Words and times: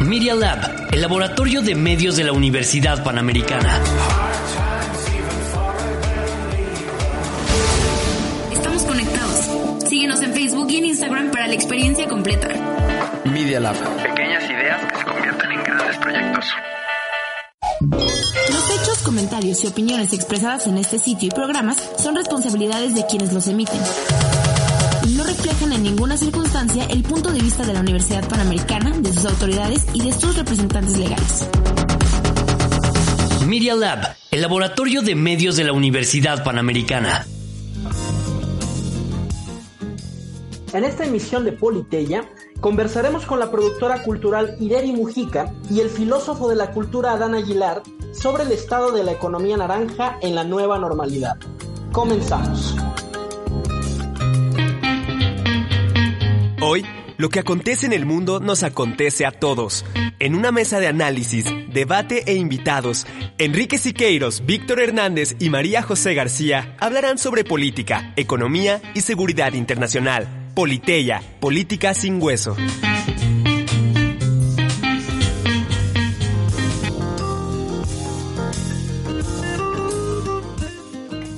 Media 0.00 0.34
Lab, 0.34 0.88
el 0.90 1.00
laboratorio 1.02 1.60
de 1.60 1.74
medios 1.74 2.16
de 2.16 2.24
la 2.24 2.32
Universidad 2.32 3.04
Panamericana. 3.04 3.80
Estamos 8.52 8.82
conectados. 8.84 9.88
Síguenos 9.88 10.22
en 10.22 10.32
Facebook 10.32 10.70
y 10.70 10.76
en 10.78 10.84
Instagram 10.86 11.30
para 11.30 11.46
la 11.46 11.54
experiencia 11.54 12.08
completa. 12.08 12.48
Media 13.24 13.60
Lab. 13.60 13.76
Pequeñas 14.02 14.44
ideas 14.50 14.92
que 14.92 14.98
se 14.98 15.04
convierten 15.04 15.52
en 15.52 15.64
grandes 15.64 15.96
proyectos. 15.98 16.44
Los 17.80 18.70
hechos, 18.70 18.98
comentarios 19.04 19.62
y 19.64 19.66
opiniones 19.66 20.12
expresadas 20.12 20.66
en 20.66 20.78
este 20.78 20.98
sitio 20.98 21.28
y 21.28 21.30
programas 21.30 21.76
son 21.98 22.16
responsabilidades 22.16 22.94
de 22.94 23.04
quienes 23.06 23.32
los 23.32 23.46
emiten. 23.46 23.80
No 25.28 25.34
reflejan 25.34 25.74
en 25.74 25.82
ninguna 25.82 26.16
circunstancia 26.16 26.86
el 26.86 27.02
punto 27.02 27.30
de 27.30 27.42
vista 27.42 27.62
de 27.62 27.74
la 27.74 27.80
Universidad 27.80 28.26
Panamericana, 28.26 28.98
de 28.98 29.12
sus 29.12 29.26
autoridades 29.26 29.86
y 29.92 30.02
de 30.02 30.10
sus 30.10 30.34
representantes 30.34 30.96
legales. 30.96 31.46
Media 33.46 33.74
Lab, 33.74 34.16
el 34.30 34.40
laboratorio 34.40 35.02
de 35.02 35.14
medios 35.14 35.56
de 35.56 35.64
la 35.64 35.74
Universidad 35.74 36.42
Panamericana. 36.42 37.26
En 40.72 40.84
esta 40.84 41.04
emisión 41.04 41.44
de 41.44 41.52
Politeya 41.52 42.24
conversaremos 42.62 43.26
con 43.26 43.38
la 43.38 43.50
productora 43.50 44.02
cultural 44.04 44.56
Ireri 44.60 44.92
Mujica 44.92 45.52
y 45.68 45.80
el 45.80 45.90
filósofo 45.90 46.48
de 46.48 46.56
la 46.56 46.70
cultura 46.70 47.12
Adán 47.12 47.34
Aguilar 47.34 47.82
sobre 48.14 48.44
el 48.44 48.52
estado 48.52 48.92
de 48.92 49.04
la 49.04 49.12
economía 49.12 49.58
naranja 49.58 50.16
en 50.22 50.34
la 50.34 50.44
nueva 50.44 50.78
normalidad. 50.78 51.36
Comenzamos. 51.92 52.74
Hoy, 56.60 56.84
lo 57.18 57.28
que 57.28 57.38
acontece 57.38 57.86
en 57.86 57.92
el 57.92 58.04
mundo 58.04 58.40
nos 58.40 58.64
acontece 58.64 59.24
a 59.24 59.30
todos. 59.30 59.84
En 60.18 60.34
una 60.34 60.50
mesa 60.50 60.80
de 60.80 60.88
análisis, 60.88 61.44
debate 61.72 62.24
e 62.26 62.34
invitados, 62.34 63.06
Enrique 63.38 63.78
Siqueiros, 63.78 64.44
Víctor 64.44 64.80
Hernández 64.80 65.36
y 65.38 65.50
María 65.50 65.82
José 65.82 66.14
García 66.14 66.74
hablarán 66.80 67.18
sobre 67.18 67.44
política, 67.44 68.12
economía 68.16 68.82
y 68.94 69.02
seguridad 69.02 69.52
internacional. 69.52 70.50
Politeya, 70.56 71.22
política 71.38 71.94
sin 71.94 72.20
hueso. 72.20 72.56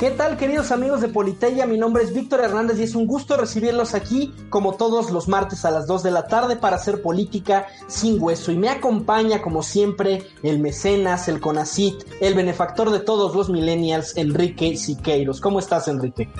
¿Qué 0.00 0.10
tal 0.10 0.38
queridos 0.38 0.72
amigos 0.72 1.02
de 1.02 1.08
Politeya? 1.08 1.66
Mi 1.66 1.76
nombre 1.76 2.02
es 2.02 2.14
Víctor 2.14 2.40
Hernández 2.40 2.80
y 2.80 2.84
es 2.84 2.94
un 2.94 3.06
gusto 3.06 3.36
recibirlos 3.36 3.92
aquí 3.92 4.32
como 4.48 4.76
todos 4.76 5.10
los 5.10 5.28
martes 5.28 5.66
a 5.66 5.70
las 5.70 5.86
2 5.86 6.02
de 6.02 6.10
la 6.10 6.26
tarde 6.26 6.56
para 6.56 6.76
hacer 6.76 7.02
política 7.02 7.66
sin 7.86 8.16
hueso. 8.18 8.50
Y 8.50 8.56
me 8.56 8.70
acompaña 8.70 9.42
como 9.42 9.62
siempre 9.62 10.22
el 10.42 10.58
mecenas, 10.58 11.28
el 11.28 11.38
conacit, 11.38 12.02
el 12.22 12.32
benefactor 12.32 12.88
de 12.92 13.00
todos 13.00 13.36
los 13.36 13.50
millennials, 13.50 14.16
Enrique 14.16 14.74
Siqueiros. 14.74 15.38
¿Cómo 15.38 15.58
estás 15.58 15.86
Enrique? 15.86 16.30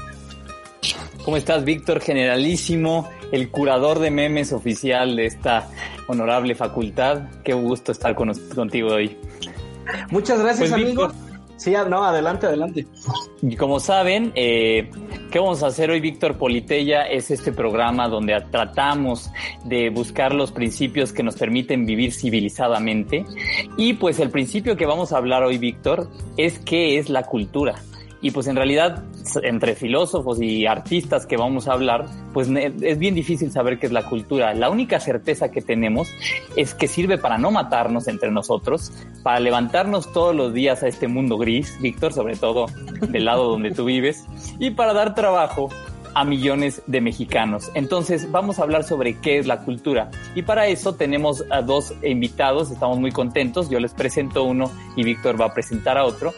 ¿Cómo 1.23 1.37
estás 1.37 1.63
Víctor? 1.63 2.01
Generalísimo, 2.01 3.11
el 3.31 3.51
curador 3.51 3.99
de 3.99 4.11
memes 4.11 4.55
oficial 4.55 5.17
de 5.17 5.27
esta 5.27 5.69
honorable 6.07 6.55
facultad. 6.55 7.25
Qué 7.45 7.53
gusto 7.53 7.93
estar 7.93 8.15
con, 8.15 8.33
contigo 8.55 8.95
hoy. 8.95 9.19
Muchas 10.11 10.39
gracias 10.39 10.71
Pues, 10.71 10.73
amigos. 10.73 11.09
Víctor, 11.09 11.31
Sí, 11.61 11.75
no, 11.91 12.03
adelante, 12.03 12.47
adelante. 12.47 12.87
Y 13.43 13.57
como 13.57 13.81
saben, 13.81 14.33
eh, 14.35 14.91
¿qué 15.31 15.39
vamos 15.39 15.63
a 15.63 15.69
hacer 15.69 15.91
hoy, 15.91 16.01
Víctor 16.01 16.37
Politeya? 16.37 17.05
Es 17.05 17.31
este 17.31 17.53
programa 17.53 18.07
donde 18.07 18.39
tratamos 18.51 19.31
de 19.65 19.89
buscar 19.89 20.35
los 20.35 20.53
principios 20.53 21.13
que 21.13 21.23
nos 21.23 21.37
permiten 21.37 21.87
vivir 21.87 22.13
civilizadamente. 22.13 23.25
Y 23.79 23.95
pues 23.95 24.21
el 24.21 24.29
principio 24.31 24.77
que 24.77 24.85
vamos 24.85 25.13
a 25.13 25.17
hablar 25.17 25.43
hoy, 25.43 25.57
Víctor, 25.57 26.11
es 26.37 26.59
qué 26.59 26.99
es 26.99 27.09
la 27.09 27.23
cultura. 27.23 27.77
Y 28.21 28.33
pues 28.33 28.47
en 28.47 28.57
realidad, 28.57 29.05
entre 29.43 29.75
filósofos 29.75 30.41
y 30.41 30.67
artistas 30.67 31.27
que 31.27 31.37
vamos 31.37 31.69
a 31.69 31.73
hablar, 31.73 32.07
pues 32.33 32.49
es 32.49 32.99
bien 32.99 33.15
difícil 33.15 33.51
saber 33.53 33.79
qué 33.79 33.87
es 33.87 33.93
la 33.93 34.05
cultura. 34.05 34.55
La 34.55 34.71
única 34.71 35.01
certeza 35.01 35.51
que 35.51 35.63
tenemos 35.63 36.09
es 36.57 36.75
que 36.75 36.89
sirve 36.89 37.19
para 37.19 37.39
no 37.39 37.51
matarnos 37.51 38.09
entre 38.09 38.31
nosotros, 38.31 38.93
para 39.23 39.41
levantarnos 39.41 40.13
todos 40.13 40.35
los 40.35 40.55
días 40.55 40.83
a 40.83 40.89
este 40.89 41.09
mundo 41.09 41.39
gris, 41.39 41.79
Víctor, 41.81 42.13
sobre 42.13 42.37
todo 42.37 42.67
del 43.09 43.25
lado 43.25 43.49
donde 43.49 43.71
tú 43.71 43.85
vives, 43.85 44.25
y 44.59 44.71
para 44.71 44.93
dar 44.93 45.15
trabajo 45.15 45.69
a 46.15 46.25
millones 46.25 46.83
de 46.87 47.01
mexicanos. 47.01 47.71
Entonces 47.75 48.31
vamos 48.31 48.59
a 48.59 48.63
hablar 48.63 48.85
sobre 48.85 49.19
qué 49.21 49.39
es 49.39 49.47
la 49.47 49.61
cultura. 49.61 50.11
Y 50.35 50.43
para 50.43 50.67
eso 50.67 50.95
tenemos 50.95 51.45
a 51.51 51.63
dos 51.63 51.95
invitados, 52.03 52.71
estamos 52.71 52.99
muy 52.99 53.13
contentos, 53.13 53.71
yo 53.71 53.79
les 53.81 53.93
presento 53.93 54.45
uno 54.45 54.71
y 54.97 55.05
Víctor 55.05 55.41
va 55.41 55.47
a 55.47 55.55
presentar 55.55 55.99
a 55.99 56.05
otro. 56.05 56.33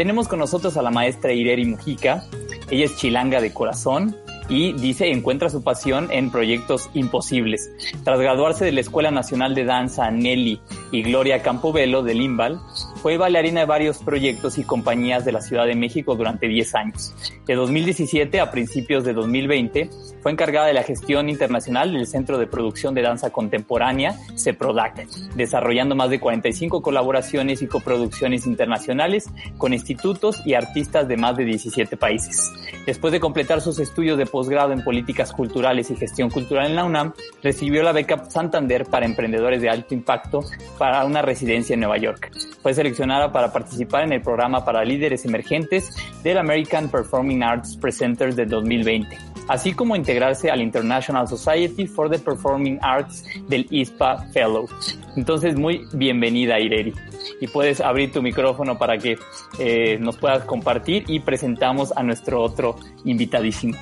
Tenemos 0.00 0.28
con 0.28 0.38
nosotros 0.38 0.78
a 0.78 0.82
la 0.82 0.90
maestra 0.90 1.34
Ireri 1.34 1.66
Mujica. 1.66 2.24
Ella 2.70 2.86
es 2.86 2.96
chilanga 2.96 3.38
de 3.42 3.52
corazón 3.52 4.16
y 4.48 4.72
dice 4.72 5.10
encuentra 5.10 5.50
su 5.50 5.62
pasión 5.62 6.08
en 6.10 6.30
proyectos 6.30 6.88
imposibles. 6.94 7.70
Tras 8.02 8.18
graduarse 8.18 8.64
de 8.64 8.72
la 8.72 8.80
Escuela 8.80 9.10
Nacional 9.10 9.54
de 9.54 9.66
Danza 9.66 10.10
Nelly 10.10 10.58
y 10.90 11.02
Gloria 11.02 11.42
Campobello 11.42 12.02
del 12.02 12.22
Imbal, 12.22 12.58
fue 13.02 13.16
bailarina 13.16 13.60
de 13.60 13.66
varios 13.66 13.98
proyectos 13.98 14.58
y 14.58 14.64
compañías 14.64 15.24
de 15.24 15.32
la 15.32 15.40
Ciudad 15.40 15.64
de 15.66 15.74
México 15.74 16.16
durante 16.16 16.46
10 16.48 16.74
años. 16.74 17.14
De 17.46 17.54
2017 17.54 18.40
a 18.40 18.50
principios 18.50 19.04
de 19.04 19.14
2020 19.14 19.88
fue 20.22 20.32
encargada 20.32 20.66
de 20.66 20.74
la 20.74 20.82
gestión 20.82 21.30
internacional 21.30 21.92
del 21.92 22.06
Centro 22.06 22.36
de 22.36 22.46
Producción 22.46 22.94
de 22.94 23.02
Danza 23.02 23.30
Contemporánea, 23.30 24.16
CEPRODAC, 24.36 25.06
desarrollando 25.34 25.94
más 25.94 26.10
de 26.10 26.20
45 26.20 26.82
colaboraciones 26.82 27.62
y 27.62 27.66
coproducciones 27.66 28.46
internacionales 28.46 29.30
con 29.56 29.72
institutos 29.72 30.42
y 30.44 30.54
artistas 30.54 31.08
de 31.08 31.16
más 31.16 31.36
de 31.36 31.44
17 31.44 31.96
países. 31.96 32.52
Después 32.84 33.12
de 33.12 33.20
completar 33.20 33.62
sus 33.62 33.78
estudios 33.78 34.18
de 34.18 34.26
posgrado 34.26 34.72
en 34.72 34.84
políticas 34.84 35.32
culturales 35.32 35.90
y 35.90 35.96
gestión 35.96 36.28
cultural 36.28 36.66
en 36.66 36.76
la 36.76 36.84
UNAM, 36.84 37.14
recibió 37.42 37.82
la 37.82 37.92
beca 37.92 38.28
Santander 38.28 38.84
para 38.84 39.06
emprendedores 39.06 39.62
de 39.62 39.70
alto 39.70 39.94
impacto 39.94 40.44
para 40.78 41.04
una 41.04 41.22
residencia 41.22 41.74
en 41.74 41.80
Nueva 41.80 41.96
York. 41.96 42.30
Fue 42.62 42.74
seleccionada 42.74 43.32
para 43.32 43.52
participar 43.52 44.04
en 44.04 44.12
el 44.12 44.20
programa 44.20 44.64
para 44.64 44.84
líderes 44.84 45.24
emergentes 45.24 45.96
del 46.22 46.38
American 46.38 46.88
Performing 46.88 47.42
Arts 47.42 47.76
Presenters 47.76 48.36
de 48.36 48.44
2020, 48.44 49.16
así 49.48 49.72
como 49.72 49.96
integrarse 49.96 50.50
al 50.50 50.60
International 50.60 51.26
Society 51.26 51.86
for 51.86 52.10
the 52.10 52.18
Performing 52.18 52.78
Arts 52.82 53.24
del 53.48 53.66
ISPA 53.70 54.26
Fellow. 54.32 54.68
Entonces, 55.16 55.56
muy 55.56 55.86
bienvenida, 55.92 56.60
Ireri. 56.60 56.92
Y 57.40 57.46
puedes 57.46 57.80
abrir 57.80 58.12
tu 58.12 58.20
micrófono 58.22 58.76
para 58.76 58.98
que 58.98 59.18
eh, 59.58 59.98
nos 59.98 60.18
puedas 60.18 60.44
compartir 60.44 61.04
y 61.08 61.20
presentamos 61.20 61.92
a 61.96 62.02
nuestro 62.02 62.42
otro 62.42 62.76
invitadísimo. 63.04 63.76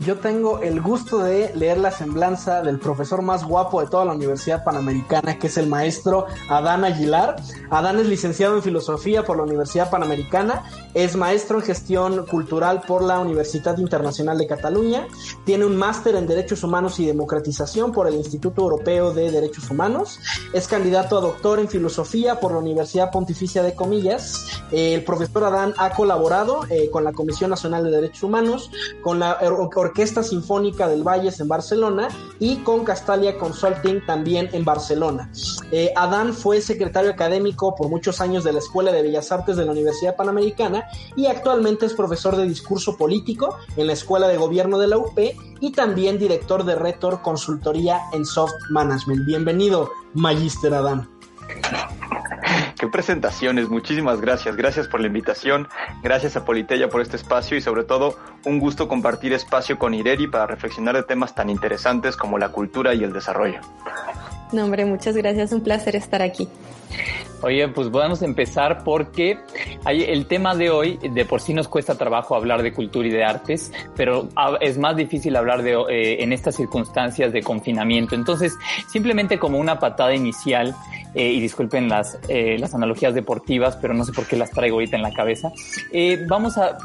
Yo 0.00 0.18
tengo 0.18 0.60
el 0.60 0.80
gusto 0.80 1.18
de 1.18 1.52
leer 1.54 1.78
la 1.78 1.90
semblanza 1.90 2.62
del 2.62 2.78
profesor 2.78 3.22
más 3.22 3.44
guapo 3.44 3.80
de 3.80 3.86
toda 3.86 4.04
la 4.04 4.12
Universidad 4.12 4.64
Panamericana, 4.64 5.38
que 5.38 5.46
es 5.46 5.56
el 5.56 5.66
maestro 5.66 6.26
Adán 6.48 6.84
Aguilar. 6.84 7.36
Adán 7.70 7.98
es 7.98 8.06
licenciado 8.06 8.56
en 8.56 8.62
Filosofía 8.62 9.24
por 9.24 9.36
la 9.36 9.44
Universidad 9.44 9.90
Panamericana, 9.90 10.64
es 10.94 11.16
maestro 11.16 11.58
en 11.58 11.64
Gestión 11.64 12.26
Cultural 12.26 12.82
por 12.86 13.02
la 13.02 13.18
Universidad 13.18 13.78
Internacional 13.78 14.38
de 14.38 14.46
Cataluña, 14.46 15.06
tiene 15.44 15.64
un 15.64 15.76
máster 15.76 16.16
en 16.16 16.26
Derechos 16.26 16.62
Humanos 16.64 16.98
y 17.00 17.06
Democratización 17.06 17.92
por 17.92 18.08
el 18.08 18.14
Instituto 18.14 18.62
Europeo 18.62 19.12
de 19.12 19.30
Derechos 19.30 19.70
Humanos, 19.70 20.18
es 20.52 20.66
candidato 20.68 21.18
a 21.18 21.20
doctor 21.20 21.58
en 21.60 21.68
Filosofía 21.68 22.40
por 22.40 22.52
la 22.52 22.58
Universidad 22.58 23.10
Pontificia 23.10 23.62
de 23.62 23.74
Comillas. 23.74 24.62
El 24.70 25.04
profesor 25.04 25.44
Adán 25.44 25.74
ha 25.78 25.90
colaborado 25.90 26.64
eh, 26.68 26.90
con 26.90 27.04
la 27.04 27.12
Comisión 27.12 27.50
Nacional 27.50 27.84
de 27.84 27.90
Derechos 27.90 28.22
Humanos, 28.22 28.70
con 29.02 29.18
la 29.18 29.38
Orquesta 29.74 30.22
Sinfónica 30.22 30.88
del 30.88 31.02
Valles 31.02 31.40
en 31.40 31.48
Barcelona 31.48 32.08
y 32.38 32.56
con 32.58 32.84
Castalia 32.84 33.38
Consulting 33.38 34.04
también 34.06 34.48
en 34.52 34.64
Barcelona. 34.64 35.30
Eh, 35.70 35.92
Adán 35.96 36.34
fue 36.34 36.60
secretario 36.60 37.10
académico 37.10 37.74
por 37.74 37.88
muchos 37.88 38.20
años 38.20 38.44
de 38.44 38.52
la 38.52 38.58
Escuela 38.58 38.92
de 38.92 39.02
Bellas 39.02 39.32
Artes 39.32 39.56
de 39.56 39.64
la 39.64 39.72
Universidad 39.72 40.16
Panamericana 40.16 40.84
y 41.16 41.26
actualmente 41.26 41.86
es 41.86 41.94
profesor 41.94 42.36
de 42.36 42.46
discurso 42.46 42.96
político 42.96 43.56
en 43.76 43.86
la 43.86 43.92
Escuela 43.92 44.28
de 44.28 44.36
Gobierno 44.36 44.78
de 44.78 44.88
la 44.88 44.98
UP 44.98 45.18
y 45.60 45.72
también 45.72 46.18
director 46.18 46.64
de 46.64 46.74
Retor 46.74 47.22
Consultoría 47.22 48.00
en 48.12 48.24
Soft 48.24 48.52
Management. 48.70 49.26
Bienvenido, 49.26 49.90
Magister 50.14 50.74
Adán. 50.74 51.08
Qué 52.82 52.88
presentaciones, 52.88 53.68
muchísimas 53.68 54.20
gracias. 54.20 54.56
Gracias 54.56 54.88
por 54.88 55.00
la 55.00 55.06
invitación, 55.06 55.68
gracias 56.02 56.34
a 56.34 56.44
Politeya 56.44 56.88
por 56.88 57.00
este 57.00 57.14
espacio 57.14 57.56
y 57.56 57.60
sobre 57.60 57.84
todo 57.84 58.16
un 58.44 58.58
gusto 58.58 58.88
compartir 58.88 59.32
espacio 59.34 59.78
con 59.78 59.94
Ireri 59.94 60.26
para 60.26 60.48
reflexionar 60.48 60.96
de 60.96 61.04
temas 61.04 61.32
tan 61.32 61.48
interesantes 61.48 62.16
como 62.16 62.38
la 62.38 62.48
cultura 62.48 62.92
y 62.92 63.04
el 63.04 63.12
desarrollo. 63.12 63.60
No, 64.50 64.64
hombre, 64.64 64.84
muchas 64.84 65.16
gracias, 65.16 65.52
un 65.52 65.62
placer 65.62 65.94
estar 65.94 66.22
aquí. 66.22 66.48
Oye, 67.42 67.66
pues 67.68 67.88
podemos 67.88 68.22
empezar 68.22 68.84
porque 68.84 69.36
el 69.84 70.26
tema 70.26 70.54
de 70.54 70.70
hoy, 70.70 70.98
de 71.02 71.24
por 71.24 71.40
sí 71.40 71.52
nos 71.52 71.66
cuesta 71.66 71.96
trabajo 71.96 72.36
hablar 72.36 72.62
de 72.62 72.72
cultura 72.72 73.08
y 73.08 73.10
de 73.10 73.24
artes, 73.24 73.72
pero 73.96 74.28
es 74.60 74.78
más 74.78 74.94
difícil 74.94 75.34
hablar 75.34 75.64
de 75.64 75.72
eh, 75.72 76.22
en 76.22 76.32
estas 76.32 76.54
circunstancias 76.54 77.32
de 77.32 77.42
confinamiento. 77.42 78.14
Entonces, 78.14 78.56
simplemente 78.88 79.40
como 79.40 79.58
una 79.58 79.80
patada 79.80 80.14
inicial, 80.14 80.74
eh, 81.14 81.32
y 81.32 81.40
disculpen 81.40 81.88
las, 81.88 82.16
eh, 82.28 82.56
las 82.60 82.74
analogías 82.74 83.12
deportivas, 83.12 83.76
pero 83.76 83.92
no 83.92 84.04
sé 84.04 84.12
por 84.12 84.24
qué 84.26 84.36
las 84.36 84.50
traigo 84.52 84.76
ahorita 84.76 84.96
en 84.96 85.02
la 85.02 85.12
cabeza, 85.12 85.50
vamos 86.28 86.56
a 86.56 86.78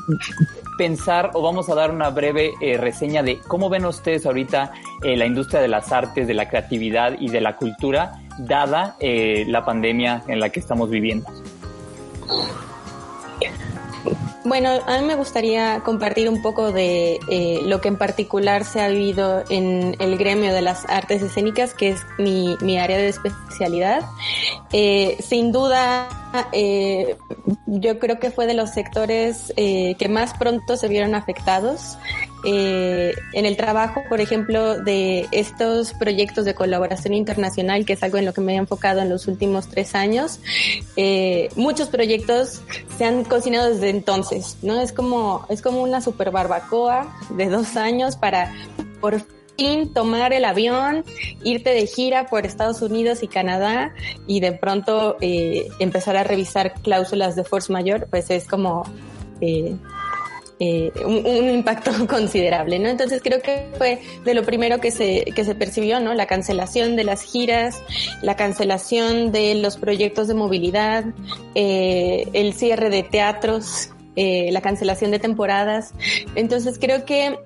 pensar 0.78 1.32
o 1.34 1.42
vamos 1.42 1.70
a 1.70 1.76
dar 1.76 1.92
una 1.92 2.10
breve 2.10 2.54
reseña 2.80 3.22
de 3.22 3.40
cómo 3.48 3.70
ven 3.70 3.86
ustedes 3.86 4.26
ahorita 4.26 4.72
la 5.04 5.26
industria 5.26 5.62
de 5.62 5.68
las 5.68 5.92
artes, 5.92 6.28
de 6.28 6.34
la 6.34 6.50
creatividad 6.50 7.16
y 7.20 7.30
de 7.30 7.42
la 7.42 7.56
cultura 7.56 8.22
dada 8.38 8.96
eh, 9.00 9.46
la 9.48 9.66
pandemia 9.66 10.24
en 10.28 10.40
la 10.40 10.50
que 10.50 10.60
estamos 10.60 10.90
viviendo. 10.90 11.28
Bueno, 14.48 14.80
a 14.88 14.98
mí 14.98 15.06
me 15.06 15.16
gustaría 15.16 15.82
compartir 15.82 16.30
un 16.30 16.42
poco 16.42 16.72
de 16.72 17.20
eh, 17.30 17.60
lo 17.66 17.82
que 17.82 17.90
en 17.90 17.98
particular 17.98 18.64
se 18.64 18.80
ha 18.80 18.88
vivido 18.88 19.44
en 19.50 19.98
el 20.00 20.18
gremio 20.18 20.54
de 20.54 20.62
las 20.62 20.86
artes 20.88 21.22
escénicas, 21.22 21.74
que 21.74 21.90
es 21.90 22.00
mi, 22.18 22.56
mi 22.62 22.80
área 22.80 22.96
de 22.98 23.10
especialidad. 23.10 24.04
Eh, 24.72 25.18
sin 25.20 25.52
duda, 25.52 26.08
eh, 26.54 27.18
yo 27.66 28.00
creo 28.00 28.20
que 28.20 28.32
fue 28.32 28.46
de 28.46 28.54
los 28.54 28.70
sectores 28.70 29.52
que 29.58 30.08
más 30.10 30.34
pronto 30.34 30.78
se 30.78 30.88
vieron 30.88 31.14
afectados. 31.14 31.98
Eh, 32.50 33.14
en 33.34 33.46
el 33.46 33.58
trabajo, 33.58 34.04
por 34.08 34.22
ejemplo, 34.22 34.80
de 34.80 35.28
estos 35.32 35.94
proyectos 35.94 36.46
de 36.46 36.56
colaboración 36.56 37.14
internacional, 37.14 37.86
que 37.86 37.94
es 37.94 38.04
algo 38.04 38.18
en 38.18 38.26
lo 38.26 38.34
que 38.34 38.40
me 38.40 38.54
he 38.54 38.56
enfocado 38.56 39.02
en 39.02 39.10
los 39.10 39.28
últimos 39.28 39.68
tres 39.68 39.96
años, 39.96 40.40
muchos 41.56 41.90
proyectos 41.90 42.62
se 42.98 43.04
han 43.06 43.26
cocinado 43.26 43.70
desde 43.70 43.90
entonces, 43.90 44.58
¿no? 44.62 44.80
Es 44.80 44.94
como, 44.94 45.46
es 45.50 45.62
como 45.62 45.82
una 45.84 46.00
super 46.00 46.32
barbacoa 46.32 47.14
de 47.32 47.50
dos 47.50 47.76
años 47.76 48.16
para 48.16 48.54
por 49.02 49.22
tomar 49.94 50.34
el 50.34 50.46
avión, 50.46 51.04
irte 51.44 51.72
de 51.72 51.88
gira 51.88 52.28
por 52.28 52.46
Estados 52.46 52.82
Unidos 52.82 53.24
y 53.24 53.28
Canadá 53.28 53.94
y 54.28 54.40
de 54.40 54.52
pronto 54.52 55.18
eh, 55.20 55.68
empezar 55.80 56.16
a 56.16 56.24
revisar 56.24 56.74
cláusulas 56.82 57.36
de 57.36 57.44
force 57.44 57.74
mayor, 57.74 58.08
pues 58.10 58.30
es 58.30 58.48
como 58.48 58.84
eh, 59.42 59.76
eh, 60.60 60.92
un, 61.06 61.50
impacto 61.50 61.92
considerable, 62.08 62.80
¿no? 62.80 62.90
Entonces 62.90 63.22
creo 63.24 63.42
que 63.42 63.68
fue 63.78 64.00
de 64.24 64.34
lo 64.34 64.44
primero 64.44 64.80
que 64.80 64.92
se, 64.92 65.26
que 65.36 65.44
se 65.44 65.56
percibió, 65.56 66.00
¿no? 66.00 66.14
La 66.14 66.26
cancelación 66.26 66.96
de 66.96 67.04
las 67.04 67.24
giras, 67.24 67.82
la 68.22 68.36
cancelación 68.36 69.32
de 69.32 69.56
los 69.56 69.78
proyectos 69.78 70.28
de 70.28 70.34
movilidad, 70.34 71.06
el 71.56 72.54
cierre 72.54 72.90
de 72.90 73.04
teatros, 73.04 73.92
la 74.16 74.62
cancelación 74.62 75.12
de 75.12 75.20
temporadas. 75.20 75.94
Entonces 76.36 76.78
creo 76.80 77.06
que 77.06 77.38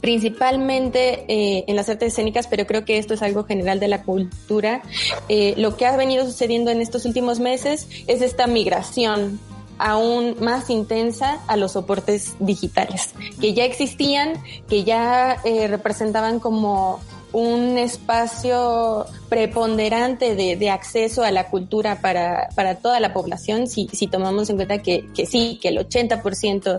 principalmente 0.00 1.24
eh, 1.28 1.64
en 1.66 1.76
las 1.76 1.88
artes 1.88 2.12
escénicas, 2.12 2.46
pero 2.46 2.66
creo 2.66 2.84
que 2.84 2.98
esto 2.98 3.14
es 3.14 3.22
algo 3.22 3.44
general 3.44 3.80
de 3.80 3.88
la 3.88 4.02
cultura. 4.02 4.82
Eh, 5.28 5.54
lo 5.56 5.76
que 5.76 5.86
ha 5.86 5.96
venido 5.96 6.24
sucediendo 6.24 6.70
en 6.70 6.80
estos 6.80 7.04
últimos 7.04 7.40
meses 7.40 7.88
es 8.06 8.22
esta 8.22 8.46
migración 8.46 9.40
aún 9.78 10.36
más 10.40 10.70
intensa 10.70 11.40
a 11.46 11.56
los 11.56 11.72
soportes 11.72 12.34
digitales, 12.38 13.14
que 13.40 13.54
ya 13.54 13.64
existían, 13.64 14.34
que 14.68 14.84
ya 14.84 15.38
eh, 15.44 15.68
representaban 15.68 16.40
como 16.40 17.00
un 17.32 17.76
espacio 17.76 19.06
preponderante 19.28 20.34
de, 20.34 20.70
acceso 20.70 21.22
a 21.22 21.30
la 21.30 21.48
cultura 21.48 22.00
para, 22.00 22.48
para 22.54 22.76
toda 22.76 23.00
la 23.00 23.12
población, 23.12 23.66
si, 23.66 23.88
si 23.92 24.06
tomamos 24.06 24.48
en 24.48 24.56
cuenta 24.56 24.78
que, 24.78 25.06
que 25.14 25.26
sí, 25.26 25.58
que 25.60 25.68
el 25.68 25.78
80% 25.78 26.78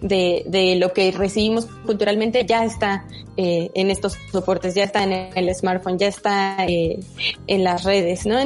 de, 0.00 0.44
de 0.46 0.76
lo 0.76 0.92
que 0.92 1.12
recibimos 1.12 1.66
culturalmente 1.84 2.46
ya 2.46 2.64
está 2.64 3.04
eh, 3.36 3.70
en 3.74 3.90
estos 3.90 4.16
soportes, 4.32 4.74
ya 4.74 4.84
está 4.84 5.04
en 5.04 5.12
el 5.34 5.54
smartphone, 5.54 5.98
ya 5.98 6.08
está 6.08 6.56
eh, 6.66 7.00
en 7.46 7.64
las 7.64 7.84
redes, 7.84 8.26
¿no? 8.26 8.38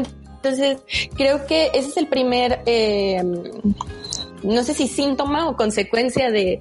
Entonces, 0.44 0.78
creo 1.16 1.46
que 1.46 1.70
ese 1.72 1.88
es 1.88 1.96
el 1.96 2.06
primer... 2.06 2.60
Eh, 2.66 3.22
no 4.42 4.62
sé 4.62 4.74
si 4.74 4.88
síntoma 4.88 5.48
o 5.48 5.56
consecuencia 5.56 6.30
de, 6.30 6.60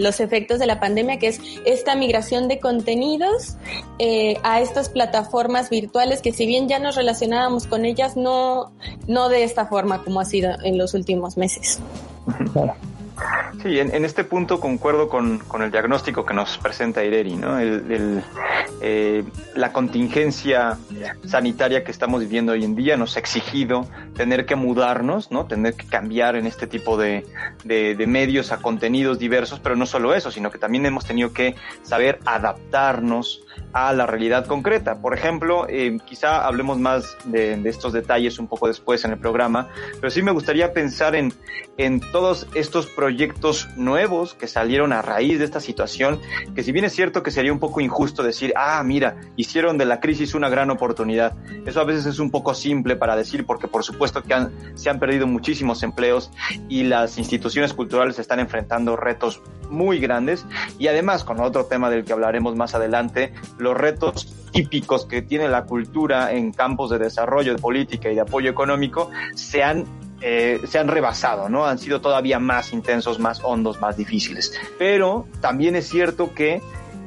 los 0.00 0.20
efectos 0.20 0.60
de 0.60 0.66
la 0.66 0.78
pandemia, 0.78 1.18
que 1.18 1.26
es 1.26 1.40
esta 1.64 1.96
migración 1.96 2.46
de 2.46 2.60
contenidos 2.60 3.56
eh, 3.98 4.36
a 4.44 4.60
estas 4.60 4.88
plataformas 4.88 5.70
virtuales 5.70 6.22
que 6.22 6.32
si 6.32 6.46
bien 6.46 6.68
ya 6.68 6.78
nos 6.78 6.94
relacionábamos 6.94 7.66
con 7.66 7.84
ellas, 7.84 8.16
no, 8.16 8.72
no 9.08 9.28
de 9.28 9.42
esta 9.42 9.66
forma 9.66 10.04
como 10.04 10.20
ha 10.20 10.24
sido 10.24 10.52
en 10.62 10.78
los 10.78 10.94
últimos 10.94 11.36
meses. 11.36 11.80
Sí, 13.62 13.78
en, 13.78 14.04
este 14.04 14.24
punto 14.24 14.60
concuerdo 14.60 15.08
con, 15.08 15.40
el 15.62 15.70
diagnóstico 15.70 16.26
que 16.26 16.34
nos 16.34 16.58
presenta 16.58 17.04
Ireri, 17.04 17.36
¿no? 17.36 17.58
Eh, 17.60 19.24
la 19.54 19.72
contingencia 19.72 20.76
sanitaria 21.24 21.84
que 21.84 21.90
estamos 21.90 22.20
viviendo 22.20 22.52
hoy 22.52 22.64
en 22.64 22.74
día 22.74 22.96
nos 22.96 23.16
ha 23.16 23.20
exigido 23.20 23.88
tener 24.16 24.44
que 24.44 24.56
mudarnos, 24.56 25.30
¿no? 25.30 25.46
Tener 25.46 25.74
que 25.74 25.86
cambiar 25.86 26.36
en 26.36 26.46
este 26.46 26.66
tipo 26.66 26.96
de, 26.96 27.24
de 27.64 28.06
medios 28.06 28.52
a 28.52 28.58
contenidos 28.58 29.18
diversos, 29.18 29.60
pero 29.60 29.76
no 29.76 29.86
solo 29.86 30.14
eso, 30.14 30.30
sino 30.30 30.50
que 30.50 30.58
también 30.58 30.84
hemos 30.84 31.04
tenido 31.06 31.32
que 31.32 31.54
saber 31.82 32.18
adaptarnos 32.26 33.44
a 33.72 33.92
la 33.92 34.06
realidad 34.06 34.46
concreta. 34.46 35.00
Por 35.00 35.14
ejemplo, 35.14 35.66
eh, 35.68 35.98
quizá 36.04 36.46
hablemos 36.46 36.78
más 36.78 37.16
de, 37.24 37.60
estos 37.64 37.92
detalles 37.92 38.38
un 38.38 38.46
poco 38.46 38.68
después 38.68 39.04
en 39.04 39.10
el 39.10 39.18
programa, 39.18 39.68
pero 40.00 40.10
sí 40.10 40.22
me 40.22 40.30
gustaría 40.30 40.72
pensar 40.72 41.16
en, 41.16 41.34
en 41.76 42.00
todos 42.12 42.46
estos 42.54 42.86
proyectos 42.86 43.13
nuevos 43.76 44.34
que 44.34 44.46
salieron 44.46 44.92
a 44.92 45.02
raíz 45.02 45.38
de 45.38 45.44
esta 45.44 45.60
situación, 45.60 46.20
que 46.54 46.62
si 46.62 46.72
bien 46.72 46.84
es 46.84 46.92
cierto 46.92 47.22
que 47.22 47.30
sería 47.30 47.52
un 47.52 47.58
poco 47.58 47.80
injusto 47.80 48.22
decir, 48.22 48.52
ah, 48.56 48.82
mira, 48.84 49.16
hicieron 49.36 49.78
de 49.78 49.84
la 49.84 50.00
crisis 50.00 50.34
una 50.34 50.48
gran 50.48 50.70
oportunidad, 50.70 51.34
eso 51.66 51.80
a 51.80 51.84
veces 51.84 52.06
es 52.06 52.18
un 52.18 52.30
poco 52.30 52.54
simple 52.54 52.96
para 52.96 53.16
decir, 53.16 53.46
porque 53.46 53.68
por 53.68 53.84
supuesto 53.84 54.22
que 54.22 54.34
han, 54.34 54.52
se 54.74 54.90
han 54.90 54.98
perdido 54.98 55.26
muchísimos 55.26 55.82
empleos 55.82 56.30
y 56.68 56.84
las 56.84 57.18
instituciones 57.18 57.72
culturales 57.72 58.18
están 58.18 58.40
enfrentando 58.40 58.96
retos 58.96 59.42
muy 59.70 59.98
grandes. 59.98 60.46
Y 60.78 60.88
además 60.88 61.24
con 61.24 61.40
otro 61.40 61.66
tema 61.66 61.90
del 61.90 62.04
que 62.04 62.12
hablaremos 62.12 62.56
más 62.56 62.74
adelante, 62.74 63.32
los 63.58 63.76
retos 63.76 64.34
típicos 64.52 65.04
que 65.04 65.20
tiene 65.22 65.48
la 65.48 65.64
cultura 65.64 66.32
en 66.32 66.52
campos 66.52 66.90
de 66.90 66.98
desarrollo, 66.98 67.52
de 67.52 67.58
política 67.58 68.10
y 68.10 68.14
de 68.14 68.20
apoyo 68.20 68.50
económico 68.50 69.10
se 69.34 69.64
han 69.64 69.84
eh, 70.20 70.60
se 70.66 70.78
han 70.78 70.88
rebasado, 70.88 71.48
¿no? 71.48 71.66
Han 71.66 71.78
sido 71.78 72.00
todavía 72.00 72.38
más 72.38 72.72
intensos, 72.72 73.18
más 73.18 73.40
hondos, 73.42 73.80
más 73.80 73.96
difíciles. 73.96 74.52
Pero 74.78 75.26
también 75.40 75.76
es 75.76 75.88
cierto 75.88 76.34
que 76.34 76.62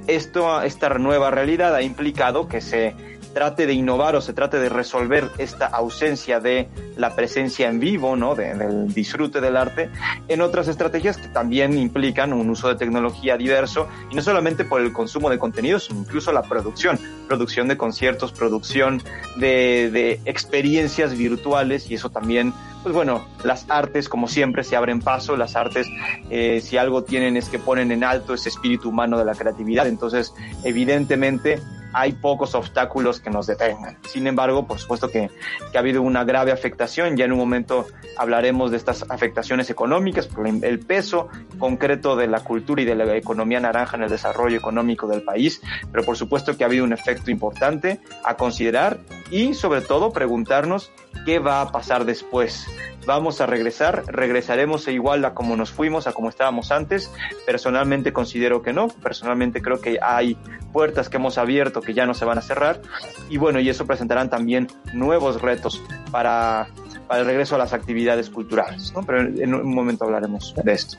esto, 0.08 0.62
esta 0.62 0.90
nueva 0.90 1.32
realidad 1.32 1.76
ha 1.76 1.82
implicado 1.82 2.48
que 2.48 2.62
se 2.62 2.96
trate 3.38 3.68
de 3.68 3.74
innovar 3.74 4.16
o 4.16 4.22
se 4.22 4.34
trate 4.34 4.58
de 4.58 4.68
resolver 4.68 5.30
esta 5.38 5.68
ausencia 5.68 6.40
de 6.40 6.70
la 6.96 7.16
presencia 7.16 7.68
en 7.68 7.80
vivo, 7.80 8.16
¿no? 8.16 8.34
del 8.34 8.92
disfrute 8.92 9.42
del 9.42 9.58
arte, 9.58 9.92
en 10.28 10.42
otras 10.42 10.68
estrategias 10.68 11.18
que 11.18 11.28
también 11.28 11.78
implican 11.78 12.34
un 12.34 12.50
uso 12.50 12.68
de 12.68 12.76
tecnología 12.76 13.38
diverso 13.38 13.88
y 14.10 14.16
no 14.16 14.24
solamente 14.24 14.66
por 14.66 14.82
el 14.82 14.92
consumo 14.92 15.30
de 15.30 15.38
contenidos, 15.38 15.84
sino 15.84 16.00
incluso 16.00 16.32
la 16.32 16.42
producción, 16.42 17.00
producción 17.28 17.68
de 17.68 17.78
conciertos, 17.78 18.32
producción 18.32 19.02
de, 19.36 19.90
de 19.92 20.20
experiencias 20.26 21.18
virtuales 21.18 21.90
y 21.92 21.96
eso 21.96 22.10
también 22.10 22.54
pues 22.84 22.96
bueno, 22.96 23.26
las 23.44 23.70
artes 23.70 24.08
como 24.08 24.28
siempre 24.28 24.64
se 24.64 24.78
abren 24.78 25.02
paso, 25.02 25.36
las 25.36 25.58
artes 25.58 25.88
eh, 26.30 26.62
si 26.62 26.78
algo 26.78 27.04
tienen 27.04 27.36
es 27.36 27.50
que 27.50 27.60
ponen 27.60 27.92
en 27.92 28.04
alto 28.04 28.34
ese 28.34 28.48
espíritu 28.48 28.90
humano 28.90 29.18
de 29.18 29.26
la 29.26 29.36
creatividad, 29.36 29.88
entonces 29.88 30.34
evidentemente 30.64 31.60
hay 31.98 32.14
pocos 32.14 32.54
obstáculos 32.54 33.20
que 33.20 33.32
nos 33.32 33.48
detengan. 33.48 33.98
Sin 34.04 34.28
embargo, 34.28 34.68
por 34.68 34.78
supuesto 34.78 35.10
que, 35.10 35.32
ha 35.74 35.80
habido 35.80 36.04
una 36.04 36.24
grave 36.24 36.52
afectación. 36.52 37.18
Ya 37.18 37.26
en 37.26 37.32
un 37.32 37.40
momento 37.40 37.88
hablaremos 38.18 38.70
de 38.72 38.78
estas 38.78 39.04
afectaciones 39.10 39.70
económicas, 39.72 40.28
por 40.28 40.48
el 40.48 40.80
peso 40.80 41.30
concreto 41.58 42.16
de 42.16 42.28
la 42.28 42.42
cultura 42.42 42.84
y 42.84 42.86
de 42.86 42.96
la 42.96 43.16
economía 43.16 43.60
naranja 43.60 43.98
en 43.98 44.04
el 44.04 44.10
desarrollo 44.10 44.58
económico 44.58 45.08
del 45.08 45.24
país. 45.24 45.62
Pero 45.92 46.04
por 46.04 46.18
supuesto 46.18 46.56
que 46.56 46.64
ha 46.64 46.68
habido 46.68 46.84
un 46.84 46.94
efecto 46.94 47.32
importante 47.32 48.00
a 48.24 48.36
considerar 48.36 49.00
y 49.32 49.56
sobre 49.56 49.82
todo 49.82 50.12
preguntarnos 50.12 50.92
qué 51.26 51.40
va 51.40 51.62
a 51.62 51.72
pasar 51.72 52.06
después 52.06 52.68
vamos 53.08 53.40
a 53.40 53.46
regresar, 53.46 54.04
regresaremos 54.08 54.88
igual 54.90 55.24
a 55.26 55.34
como 55.34 55.56
nos 55.56 55.72
fuimos, 55.72 56.06
a 56.06 56.12
como 56.12 56.30
estábamos 56.30 56.72
antes. 56.72 57.10
Personalmente 57.46 58.12
considero 58.12 58.62
que 58.62 58.74
no, 58.74 58.90
personalmente 58.90 59.62
creo 59.62 59.80
que 59.80 59.98
hay 60.02 60.36
puertas 60.74 61.08
que 61.10 61.16
hemos 61.16 61.38
abierto 61.38 61.82
que 61.82 61.94
ya 61.94 62.06
no 62.06 62.14
se 62.14 62.26
van 62.26 62.38
a 62.38 62.42
cerrar. 62.42 62.82
Y 63.30 63.38
bueno, 63.38 63.62
y 63.62 63.70
eso 63.70 63.88
presentarán 63.88 64.30
también 64.30 64.68
nuevos 64.94 65.42
retos 65.42 65.82
para 66.12 66.68
para 67.08 67.22
el 67.22 67.26
regreso 67.26 67.56
a 67.56 67.58
las 67.58 67.74
actividades 67.74 68.30
culturales. 68.30 68.94
¿no? 68.94 69.04
Pero 69.04 69.22
en 69.22 69.54
un 69.54 69.74
momento 69.74 70.06
hablaremos 70.06 70.54
de 70.64 70.74
esto. 70.74 70.98